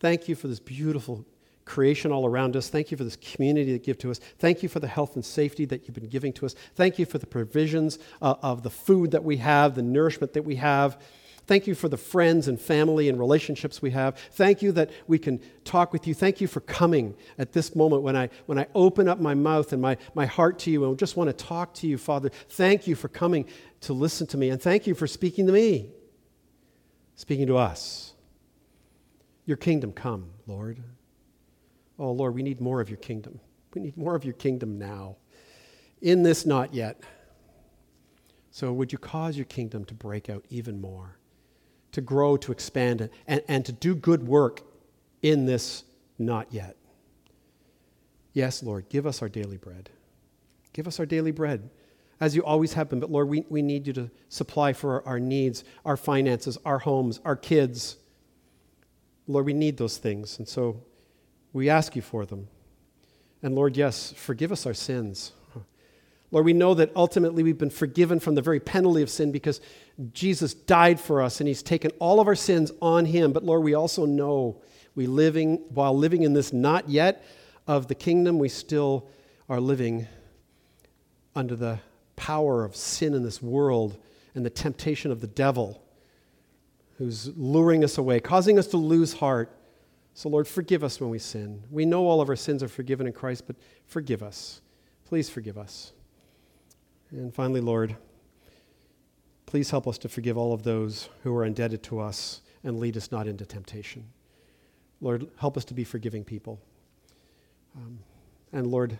Thank 0.00 0.28
you 0.28 0.34
for 0.34 0.48
this 0.48 0.60
beautiful 0.60 1.24
creation 1.70 2.10
all 2.10 2.26
around 2.26 2.56
us. 2.56 2.68
Thank 2.68 2.90
you 2.90 2.96
for 2.96 3.04
this 3.04 3.16
community 3.16 3.72
that 3.72 3.78
you 3.78 3.84
give 3.84 3.98
to 3.98 4.10
us. 4.10 4.18
Thank 4.38 4.62
you 4.62 4.68
for 4.68 4.80
the 4.80 4.88
health 4.88 5.14
and 5.14 5.24
safety 5.24 5.64
that 5.66 5.86
you've 5.86 5.94
been 5.94 6.08
giving 6.08 6.32
to 6.34 6.46
us. 6.46 6.54
Thank 6.74 6.98
you 6.98 7.06
for 7.06 7.18
the 7.18 7.26
provisions 7.26 7.98
uh, 8.20 8.34
of 8.42 8.64
the 8.64 8.70
food 8.70 9.12
that 9.12 9.22
we 9.22 9.36
have, 9.36 9.76
the 9.76 9.82
nourishment 9.82 10.32
that 10.32 10.44
we 10.44 10.56
have. 10.56 11.00
Thank 11.46 11.66
you 11.66 11.74
for 11.74 11.88
the 11.88 11.96
friends 11.96 12.48
and 12.48 12.60
family 12.60 13.08
and 13.08 13.18
relationships 13.18 13.80
we 13.80 13.90
have. 13.90 14.16
Thank 14.32 14.62
you 14.62 14.72
that 14.72 14.90
we 15.06 15.18
can 15.18 15.40
talk 15.64 15.92
with 15.92 16.06
you. 16.06 16.14
Thank 16.14 16.40
you 16.40 16.46
for 16.46 16.60
coming 16.60 17.14
at 17.38 17.52
this 17.52 17.74
moment 17.74 18.02
when 18.02 18.16
I, 18.16 18.30
when 18.46 18.58
I 18.58 18.66
open 18.74 19.08
up 19.08 19.20
my 19.20 19.34
mouth 19.34 19.72
and 19.72 19.80
my, 19.80 19.96
my 20.14 20.26
heart 20.26 20.58
to 20.60 20.70
you 20.70 20.84
and 20.84 20.98
just 20.98 21.16
want 21.16 21.28
to 21.28 21.44
talk 21.44 21.74
to 21.74 21.86
you, 21.86 21.98
Father. 21.98 22.30
Thank 22.50 22.86
you 22.86 22.94
for 22.94 23.08
coming 23.08 23.46
to 23.82 23.92
listen 23.92 24.26
to 24.28 24.36
me. 24.36 24.50
And 24.50 24.60
thank 24.60 24.86
you 24.86 24.94
for 24.94 25.06
speaking 25.06 25.46
to 25.46 25.52
me, 25.52 25.90
speaking 27.14 27.46
to 27.46 27.56
us. 27.56 28.12
Your 29.44 29.56
kingdom 29.56 29.92
come, 29.92 30.30
Lord. 30.46 30.80
Oh, 32.00 32.12
Lord, 32.12 32.34
we 32.34 32.42
need 32.42 32.62
more 32.62 32.80
of 32.80 32.88
your 32.88 32.96
kingdom. 32.96 33.40
We 33.74 33.82
need 33.82 33.94
more 33.94 34.14
of 34.14 34.24
your 34.24 34.32
kingdom 34.32 34.78
now. 34.78 35.16
In 36.00 36.22
this, 36.22 36.46
not 36.46 36.72
yet. 36.72 37.02
So, 38.50 38.72
would 38.72 38.90
you 38.90 38.98
cause 38.98 39.36
your 39.36 39.44
kingdom 39.44 39.84
to 39.84 39.94
break 39.94 40.30
out 40.30 40.46
even 40.48 40.80
more, 40.80 41.18
to 41.92 42.00
grow, 42.00 42.38
to 42.38 42.52
expand, 42.52 43.10
and, 43.26 43.42
and 43.46 43.66
to 43.66 43.72
do 43.72 43.94
good 43.94 44.26
work 44.26 44.62
in 45.20 45.44
this, 45.44 45.84
not 46.18 46.52
yet? 46.52 46.76
Yes, 48.32 48.62
Lord, 48.62 48.88
give 48.88 49.06
us 49.06 49.20
our 49.20 49.28
daily 49.28 49.58
bread. 49.58 49.90
Give 50.72 50.88
us 50.88 50.98
our 51.00 51.06
daily 51.06 51.32
bread, 51.32 51.68
as 52.18 52.34
you 52.34 52.42
always 52.42 52.72
have 52.72 52.88
been. 52.88 53.00
But, 53.00 53.10
Lord, 53.10 53.28
we, 53.28 53.44
we 53.50 53.60
need 53.60 53.86
you 53.86 53.92
to 53.92 54.10
supply 54.30 54.72
for 54.72 54.94
our, 54.94 55.06
our 55.06 55.20
needs, 55.20 55.64
our 55.84 55.98
finances, 55.98 56.56
our 56.64 56.78
homes, 56.78 57.20
our 57.26 57.36
kids. 57.36 57.98
Lord, 59.28 59.44
we 59.44 59.52
need 59.52 59.76
those 59.76 59.98
things. 59.98 60.38
And 60.38 60.48
so, 60.48 60.82
we 61.52 61.68
ask 61.68 61.96
you 61.96 62.02
for 62.02 62.24
them. 62.26 62.48
And 63.42 63.54
Lord, 63.54 63.76
yes, 63.76 64.12
forgive 64.16 64.52
us 64.52 64.66
our 64.66 64.74
sins. 64.74 65.32
Lord, 66.30 66.44
we 66.44 66.52
know 66.52 66.74
that 66.74 66.92
ultimately 66.94 67.42
we've 67.42 67.58
been 67.58 67.70
forgiven 67.70 68.20
from 68.20 68.36
the 68.36 68.42
very 68.42 68.60
penalty 68.60 69.02
of 69.02 69.10
sin 69.10 69.32
because 69.32 69.60
Jesus 70.12 70.54
died 70.54 71.00
for 71.00 71.20
us 71.22 71.40
and 71.40 71.48
he's 71.48 71.62
taken 71.62 71.90
all 71.98 72.20
of 72.20 72.28
our 72.28 72.36
sins 72.36 72.70
on 72.80 73.04
him. 73.04 73.32
But 73.32 73.44
Lord, 73.44 73.64
we 73.64 73.74
also 73.74 74.06
know 74.06 74.62
we 74.94 75.06
living 75.06 75.56
while 75.70 75.96
living 75.96 76.22
in 76.22 76.32
this 76.32 76.52
not 76.52 76.88
yet 76.88 77.24
of 77.66 77.88
the 77.88 77.94
kingdom, 77.94 78.38
we 78.38 78.48
still 78.48 79.08
are 79.48 79.60
living 79.60 80.06
under 81.34 81.56
the 81.56 81.80
power 82.14 82.64
of 82.64 82.76
sin 82.76 83.14
in 83.14 83.22
this 83.22 83.42
world 83.42 83.96
and 84.34 84.44
the 84.44 84.50
temptation 84.50 85.10
of 85.10 85.20
the 85.20 85.26
devil 85.26 85.82
who's 86.98 87.36
luring 87.36 87.82
us 87.82 87.98
away, 87.98 88.20
causing 88.20 88.58
us 88.58 88.68
to 88.68 88.76
lose 88.76 89.14
heart 89.14 89.56
so, 90.14 90.28
Lord, 90.28 90.48
forgive 90.48 90.84
us 90.84 91.00
when 91.00 91.10
we 91.10 91.18
sin. 91.18 91.62
We 91.70 91.84
know 91.84 92.06
all 92.06 92.20
of 92.20 92.28
our 92.28 92.36
sins 92.36 92.62
are 92.62 92.68
forgiven 92.68 93.06
in 93.06 93.12
Christ, 93.12 93.44
but 93.46 93.56
forgive 93.86 94.22
us. 94.22 94.60
Please 95.06 95.30
forgive 95.30 95.56
us. 95.56 95.92
And 97.10 97.34
finally, 97.34 97.60
Lord, 97.60 97.96
please 99.46 99.70
help 99.70 99.86
us 99.86 99.98
to 99.98 100.08
forgive 100.08 100.36
all 100.36 100.52
of 100.52 100.62
those 100.62 101.08
who 101.22 101.34
are 101.34 101.44
indebted 101.44 101.82
to 101.84 102.00
us 102.00 102.42
and 102.62 102.78
lead 102.78 102.96
us 102.96 103.10
not 103.10 103.26
into 103.26 103.46
temptation. 103.46 104.04
Lord, 105.00 105.28
help 105.38 105.56
us 105.56 105.64
to 105.66 105.74
be 105.74 105.84
forgiving 105.84 106.24
people. 106.24 106.60
Um, 107.76 107.98
and 108.52 108.66
Lord, 108.66 108.98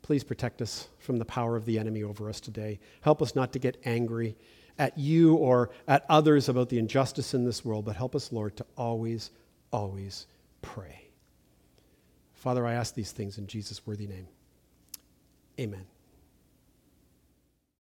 please 0.00 0.24
protect 0.24 0.62
us 0.62 0.88
from 0.98 1.18
the 1.18 1.24
power 1.24 1.56
of 1.56 1.66
the 1.66 1.78
enemy 1.78 2.02
over 2.02 2.28
us 2.28 2.40
today. 2.40 2.80
Help 3.02 3.20
us 3.20 3.36
not 3.36 3.52
to 3.52 3.58
get 3.58 3.76
angry 3.84 4.36
at 4.78 4.96
you 4.96 5.34
or 5.34 5.70
at 5.86 6.04
others 6.08 6.48
about 6.48 6.68
the 6.68 6.78
injustice 6.78 7.34
in 7.34 7.44
this 7.44 7.64
world, 7.64 7.84
but 7.84 7.94
help 7.94 8.16
us, 8.16 8.32
Lord, 8.32 8.56
to 8.56 8.66
always, 8.76 9.30
always 9.70 10.26
pray. 10.62 11.08
Father, 12.34 12.66
I 12.66 12.74
ask 12.74 12.94
these 12.94 13.12
things 13.12 13.38
in 13.38 13.46
Jesus' 13.46 13.86
worthy 13.86 14.06
name. 14.06 14.26
Amen. 15.60 15.86